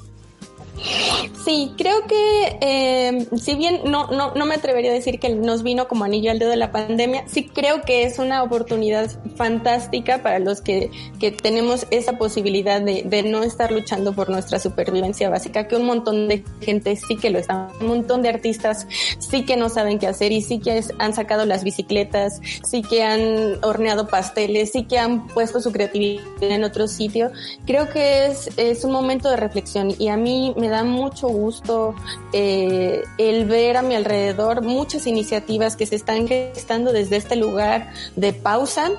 Sí, 1.44 1.74
creo 1.78 2.06
que 2.08 2.58
eh, 2.62 3.28
si 3.38 3.56
bien 3.56 3.82
no, 3.86 4.08
no, 4.08 4.34
no 4.34 4.46
me 4.46 4.56
atrevería 4.56 4.92
a 4.92 4.94
decir 4.94 5.20
que 5.20 5.30
nos 5.30 5.64
vino 5.64 5.88
como 5.88 6.04
anillo 6.04 6.32
al 6.32 6.40
dedo 6.40 6.50
de 6.50 6.58
la 6.58 6.72
pandemia, 6.72 7.24
sí 7.28 7.46
creo 7.46 7.82
que 7.84 8.04
es 8.04 8.20
una 8.20 8.44
oportunidad 8.44 9.10
fantástica 9.36 10.22
para 10.22 10.40
los 10.40 10.62
que, 10.62 10.92
que 11.20 11.32
tenemos 11.32 11.88
esa 11.92 12.18
posibilidad 12.18 12.82
de, 12.82 13.04
de, 13.04 13.24
no 13.24 13.44
estar 13.44 13.72
luchando 13.72 14.14
por 14.14 14.30
nuestra 14.30 14.60
supervivencia 14.60 15.30
básica, 15.30 15.68
que 15.68 15.76
un 15.76 15.86
montón 15.86 16.28
de 16.28 16.44
gente 16.62 16.96
sí 16.96 17.16
que 17.16 17.30
lo 17.30 17.40
está, 17.40 17.70
un 17.80 17.88
montón 17.88 18.22
de 18.22 18.30
artistas 18.30 18.88
sí 19.20 19.46
que 19.46 19.58
no 19.58 19.70
saben 19.70 20.00
qué 20.00 20.08
hacer 20.08 20.32
y 20.32 20.42
sí 20.42 20.60
que 20.60 20.84
han 21.00 21.14
sacado 21.14 21.46
las 21.46 21.64
bicicletas, 21.64 22.42
sí 22.64 22.82
que 22.82 23.04
han 23.04 23.64
horneado 23.64 24.08
pasteles, 24.08 24.72
sí 24.72 24.84
que 24.84 25.00
han 25.00 25.28
puesto 25.28 25.62
su 25.62 25.72
creatividad 25.72 26.24
en 26.42 26.64
otro 26.64 26.88
sitio. 26.88 27.32
Creo 27.66 27.90
que 27.90 28.28
es, 28.28 28.50
es 28.58 28.84
un 28.84 28.92
momento 28.92 29.30
de 29.30 29.38
reflexión 29.38 29.94
y 29.98 30.10
a 30.10 30.18
mí 30.18 30.54
me 30.58 30.65
da 30.70 30.84
mucho 30.84 31.28
gusto 31.28 31.96
eh, 32.34 33.04
el 33.18 33.46
ver 33.46 33.78
a 33.78 33.82
mi 33.82 33.96
alrededor 33.96 34.62
muchas 34.62 35.08
iniciativas 35.08 35.76
que 35.76 35.86
se 35.86 35.96
están 35.96 36.28
gestando 36.28 36.92
desde 36.92 37.18
este 37.18 37.36
lugar 37.36 37.92
de 38.16 38.34
pausa, 38.34 38.92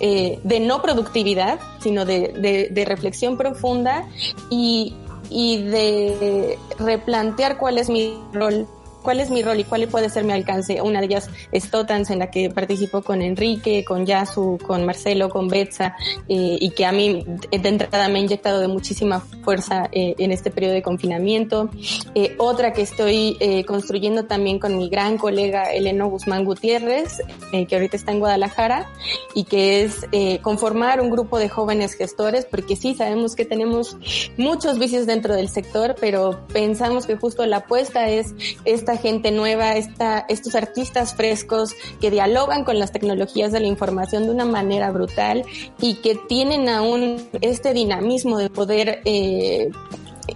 eh, 0.00 0.40
de 0.42 0.60
no 0.60 0.82
productividad, 0.82 1.60
sino 1.80 2.04
de, 2.04 2.84
reflexión 2.86 3.36
profunda 3.36 4.08
y 4.50 4.94
de 5.30 6.58
replantear 6.78 7.58
cuál 7.58 7.78
es 7.78 7.88
mi 7.88 8.14
rol 8.32 8.66
cuál 9.02 9.20
es 9.20 9.30
mi 9.30 9.42
rol 9.42 9.60
y 9.60 9.64
cuál 9.64 9.86
puede 9.88 10.08
ser 10.08 10.24
mi 10.24 10.32
alcance. 10.32 10.80
Una 10.80 11.00
de 11.00 11.06
ellas 11.06 11.28
es 11.50 11.70
Totans, 11.70 12.10
en 12.10 12.20
la 12.20 12.30
que 12.30 12.50
participo 12.50 13.02
con 13.02 13.20
Enrique, 13.20 13.84
con 13.84 14.06
Yasu, 14.06 14.58
con 14.66 14.86
Marcelo, 14.86 15.28
con 15.28 15.48
Betsa, 15.48 15.96
eh, 16.28 16.56
y 16.60 16.70
que 16.70 16.86
a 16.86 16.92
mí 16.92 17.24
de 17.50 17.68
entrada 17.68 18.08
me 18.08 18.18
ha 18.18 18.22
inyectado 18.22 18.60
de 18.60 18.68
muchísima 18.68 19.20
fuerza 19.44 19.88
eh, 19.92 20.14
en 20.18 20.32
este 20.32 20.50
periodo 20.50 20.74
de 20.74 20.82
confinamiento. 20.82 21.70
Eh, 22.14 22.36
otra 22.38 22.72
que 22.72 22.82
estoy 22.82 23.36
eh, 23.40 23.64
construyendo 23.64 24.24
también 24.24 24.58
con 24.58 24.76
mi 24.76 24.88
gran 24.88 25.18
colega 25.18 25.72
Eleno 25.72 26.08
Guzmán 26.08 26.44
Gutiérrez, 26.44 27.20
eh, 27.52 27.66
que 27.66 27.74
ahorita 27.74 27.96
está 27.96 28.12
en 28.12 28.20
Guadalajara, 28.20 28.90
y 29.34 29.44
que 29.44 29.82
es 29.82 30.06
eh, 30.12 30.38
conformar 30.40 31.00
un 31.00 31.10
grupo 31.10 31.38
de 31.38 31.48
jóvenes 31.48 31.94
gestores, 31.94 32.44
porque 32.44 32.76
sí 32.76 32.94
sabemos 32.94 33.34
que 33.34 33.44
tenemos 33.44 33.96
muchos 34.36 34.78
vicios 34.78 35.06
dentro 35.06 35.34
del 35.34 35.48
sector, 35.48 35.96
pero 36.00 36.46
pensamos 36.52 37.06
que 37.06 37.16
justo 37.16 37.44
la 37.46 37.58
apuesta 37.58 38.08
es 38.08 38.34
esta 38.64 38.91
gente 38.96 39.30
nueva, 39.30 39.76
esta, 39.76 40.24
estos 40.28 40.54
artistas 40.54 41.14
frescos 41.14 41.74
que 42.00 42.10
dialogan 42.10 42.64
con 42.64 42.78
las 42.78 42.92
tecnologías 42.92 43.52
de 43.52 43.60
la 43.60 43.66
información 43.66 44.24
de 44.24 44.30
una 44.30 44.44
manera 44.44 44.90
brutal 44.90 45.44
y 45.80 45.94
que 45.96 46.14
tienen 46.14 46.68
aún 46.68 47.28
este 47.40 47.72
dinamismo 47.72 48.38
de 48.38 48.50
poder 48.50 49.02
eh, 49.04 49.70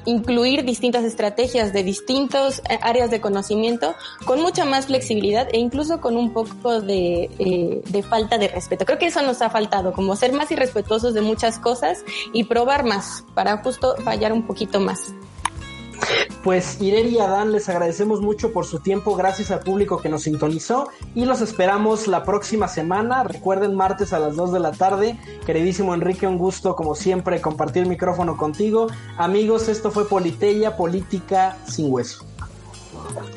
incluir 0.04 0.64
distintas 0.64 1.04
estrategias 1.04 1.72
de 1.72 1.82
distintos 1.82 2.60
eh, 2.68 2.78
áreas 2.82 3.10
de 3.10 3.20
conocimiento 3.20 3.94
con 4.24 4.40
mucha 4.40 4.64
más 4.64 4.86
flexibilidad 4.86 5.48
e 5.52 5.58
incluso 5.58 6.00
con 6.00 6.16
un 6.16 6.32
poco 6.32 6.80
de, 6.80 7.30
eh, 7.38 7.82
de 7.84 8.02
falta 8.02 8.38
de 8.38 8.48
respeto. 8.48 8.84
Creo 8.84 8.98
que 8.98 9.06
eso 9.06 9.22
nos 9.22 9.42
ha 9.42 9.50
faltado, 9.50 9.92
como 9.92 10.16
ser 10.16 10.32
más 10.32 10.50
irrespetuosos 10.50 11.14
de 11.14 11.20
muchas 11.20 11.58
cosas 11.58 12.04
y 12.32 12.44
probar 12.44 12.84
más 12.84 13.24
para 13.34 13.58
justo 13.58 13.96
fallar 14.04 14.32
un 14.32 14.46
poquito 14.46 14.80
más. 14.80 15.12
Pues 16.42 16.80
Ireri 16.80 17.16
y 17.16 17.18
Adán, 17.18 17.50
les 17.52 17.68
agradecemos 17.68 18.20
mucho 18.20 18.52
por 18.52 18.66
su 18.66 18.78
tiempo, 18.78 19.16
gracias 19.16 19.50
al 19.50 19.60
público 19.60 20.00
que 20.00 20.08
nos 20.08 20.22
sintonizó 20.22 20.88
y 21.14 21.24
los 21.24 21.40
esperamos 21.40 22.06
la 22.06 22.22
próxima 22.22 22.68
semana. 22.68 23.24
Recuerden, 23.24 23.74
martes 23.74 24.12
a 24.12 24.18
las 24.18 24.36
2 24.36 24.52
de 24.52 24.60
la 24.60 24.72
tarde. 24.72 25.18
Queridísimo 25.44 25.94
Enrique, 25.94 26.26
un 26.26 26.38
gusto 26.38 26.76
como 26.76 26.94
siempre 26.94 27.40
compartir 27.40 27.82
el 27.82 27.88
micrófono 27.88 28.36
contigo. 28.36 28.86
Amigos, 29.18 29.68
esto 29.68 29.90
fue 29.90 30.08
Politeya, 30.08 30.76
Política 30.76 31.56
sin 31.66 31.92
Hueso. 31.92 32.24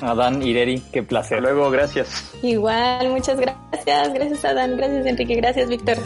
Adán, 0.02 0.42
Ireri, 0.42 0.82
qué 0.92 1.04
placer. 1.04 1.42
luego, 1.42 1.70
gracias. 1.70 2.32
Igual, 2.42 3.10
muchas 3.10 3.40
gracias. 3.40 4.14
Gracias 4.14 4.46
Adán, 4.46 4.78
gracias 4.78 5.06
Enrique, 5.06 5.36
gracias 5.36 5.68
Víctor. 5.68 5.98